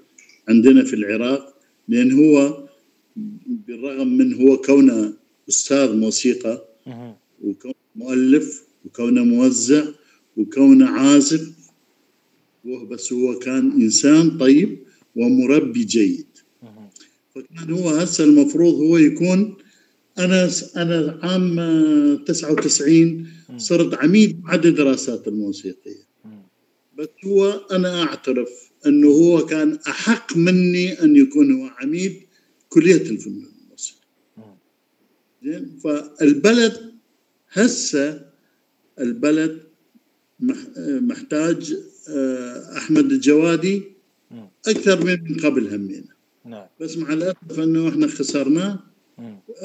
[0.47, 1.55] عندنا في العراق
[1.87, 2.63] لأن هو
[3.67, 5.13] بالرغم من هو كونه
[5.49, 6.65] أستاذ موسيقى
[7.43, 9.85] وكونه مؤلف وكونه موزع
[10.37, 11.62] وكونه عازف
[12.63, 14.83] بس هو كان إنسان طيب
[15.15, 16.27] ومربي جيد.
[17.35, 19.55] فكان هو هسه المفروض هو يكون
[20.17, 21.55] أنا أنا عام
[22.25, 23.27] 99
[23.57, 26.07] صرت عميد معهد الدراسات الموسيقية.
[26.97, 28.49] بس هو أنا أعترف
[28.85, 32.21] إنه هو كان أحق مني أن يكون هو عميد
[32.69, 34.07] كلية الفنون الموسيقي
[35.43, 36.93] زين؟ فالبلد
[37.51, 38.25] هسه
[38.99, 39.63] البلد
[40.87, 41.77] محتاج
[42.77, 43.83] أحمد الجوادي
[44.67, 46.13] أكثر من قبل همينه.
[46.45, 46.67] نعم.
[46.79, 48.79] بس مع الأسف أنه إحنا خسرناه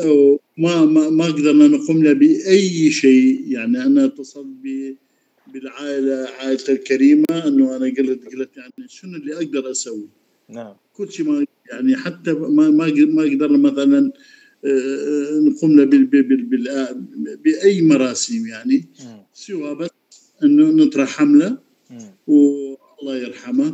[0.05, 3.45] وما ما ما قدرنا نقوم له بأي شيء.
[3.47, 4.47] يعني أنا اتصلت
[5.53, 10.09] بالعائلة عائلته الكريمة أنه أنا قلت قلت يعني شنو اللي أقدر أسوي؟
[10.49, 10.75] نعم.
[10.95, 14.13] كل شيء ما يعني حتى ما ما ما قدرنا مثلا
[14.65, 15.85] آه، نقوم له
[17.45, 18.85] بأي مراسم يعني.
[19.35, 19.91] سوى بس
[20.43, 21.68] أنه نطرح حملة
[22.27, 23.73] والله يرحمه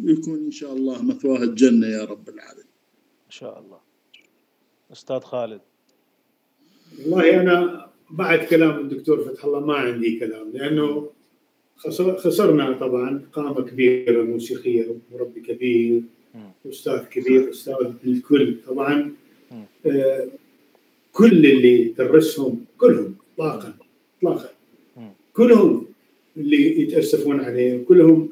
[0.00, 2.64] يكون إن شاء الله مثواه الجنة يا رب العالمين.
[3.26, 3.78] إن شاء الله.
[4.92, 5.60] أستاذ خالد.
[7.00, 11.10] والله أنا بعد كلام الدكتور فتح الله ما عندي كلام لأنه
[12.16, 16.02] خسرنا طبعا قامة كبيرة موسيقية مربي كبير
[16.68, 19.12] أستاذ كبير أستاذ للكل طبعا
[19.86, 20.28] آه
[21.12, 23.74] كل اللي درسهم كلهم اطلاقا
[24.18, 24.50] اطلاقا
[25.32, 25.86] كلهم
[26.38, 27.84] اللي يتأسفون عليه.
[27.84, 28.28] كلهم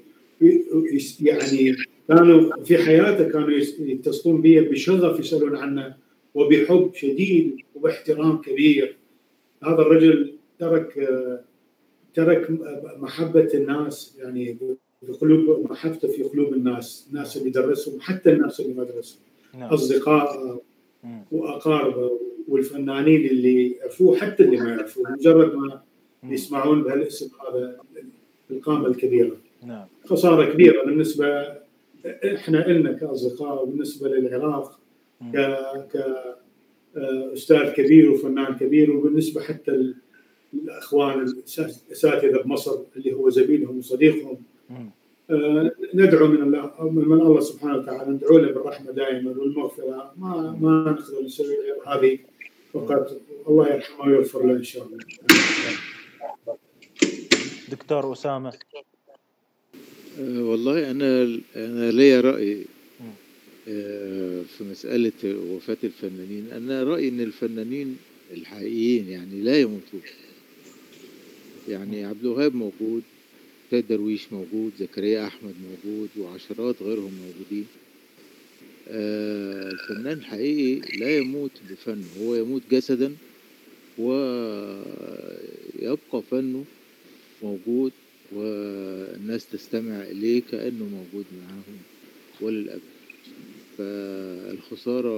[1.20, 1.76] يعني
[2.08, 5.96] كانوا في حياته كانوا يتصلون بي بشغف يسألون عنه
[6.34, 8.96] وبحب شديد وباحترام كبير.
[9.62, 11.08] هذا الرجل ترك
[12.14, 12.50] ترك
[12.98, 14.56] محبة الناس يعني
[15.02, 19.20] بقلوب محبته في قلوب الناس الناس اللي درسهم حتى الناس اللي ما درسهم.
[19.58, 19.70] نعم.
[19.70, 20.60] أصدقاء
[21.32, 25.82] واقاربه والفنانين اللي يعرفوه حتى اللي ما يعرفوه مجرد ما
[26.24, 27.80] يسمعون بهالاسم هذا
[28.50, 29.36] القامه الكبيرة.
[29.66, 29.86] نعم.
[30.04, 31.56] خسارة كبيرة بالنسبة
[32.06, 34.78] إحنا لنا كأصدقاء وبالنسبة للعراق
[35.34, 35.56] ك
[35.92, 39.94] كاستاذ كبير وفنان كبير وبالنسبة حتى
[40.54, 44.42] الأخوان الأساتذة بمصر اللي هو زميلهم وصديقهم.
[45.30, 50.12] آه، ندعو من الله من الله سبحانه وتعالى ندعو له بالرحمة دائما والمغفرة.
[50.16, 52.18] ما ما نقدر نسوي غير هذه.
[52.72, 54.98] فقط الله يرحمه ويغفر له إن شاء الله.
[57.70, 58.52] دكتور أسامة؟
[60.20, 62.64] آه، والله أنا أنا ليا رأي
[63.68, 66.48] آه، في مسألة وفاة الفنانين.
[66.52, 67.96] أنا رأيي إن الفنانين
[68.32, 70.00] الحقيقيين يعني لا يموتون.
[71.68, 73.02] يعني عبد الوهاب موجود
[73.70, 77.66] سيد درويش موجود زكريا أحمد موجود وعشرات غيرهم موجودين.
[78.88, 83.16] آه، الفنان الحقيقي لا يموت بفنه هو يموت جسدا
[83.98, 84.62] ويبقى
[86.30, 86.64] فنه
[87.46, 87.92] موجود
[88.32, 91.78] والناس تستمع إليه كأنه موجود معاهم
[92.40, 92.80] وللأبد.
[93.78, 95.16] فالخسارة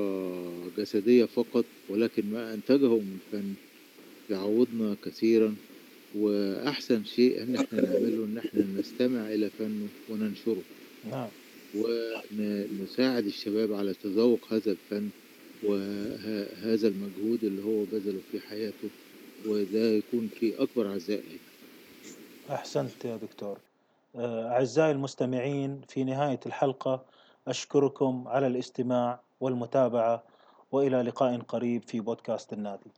[0.78, 3.54] جسدية فقط ولكن ما أنتجه من فن
[4.30, 5.54] يعوضنا كثيرا.
[6.14, 10.62] وأحسن شيء إن إحنا نعمله إن إحنا نستمع إلى فنه وننشره.
[11.10, 11.28] نعم.
[11.74, 15.08] ونساعد الشباب على تذوق هذا الفن
[15.62, 18.88] وهذا المجهود اللي هو بذله في حياته
[19.46, 21.47] وده يكون في أكبر عزاء ليه
[22.50, 23.58] أحسنت يا دكتور.
[24.16, 27.04] آه، أعزائي المستمعين في نهاية الحلقة
[27.48, 30.22] أشكركم على الاستماع والمتابعة
[30.72, 32.90] وإلى لقاء قريب في بودكاست النادي.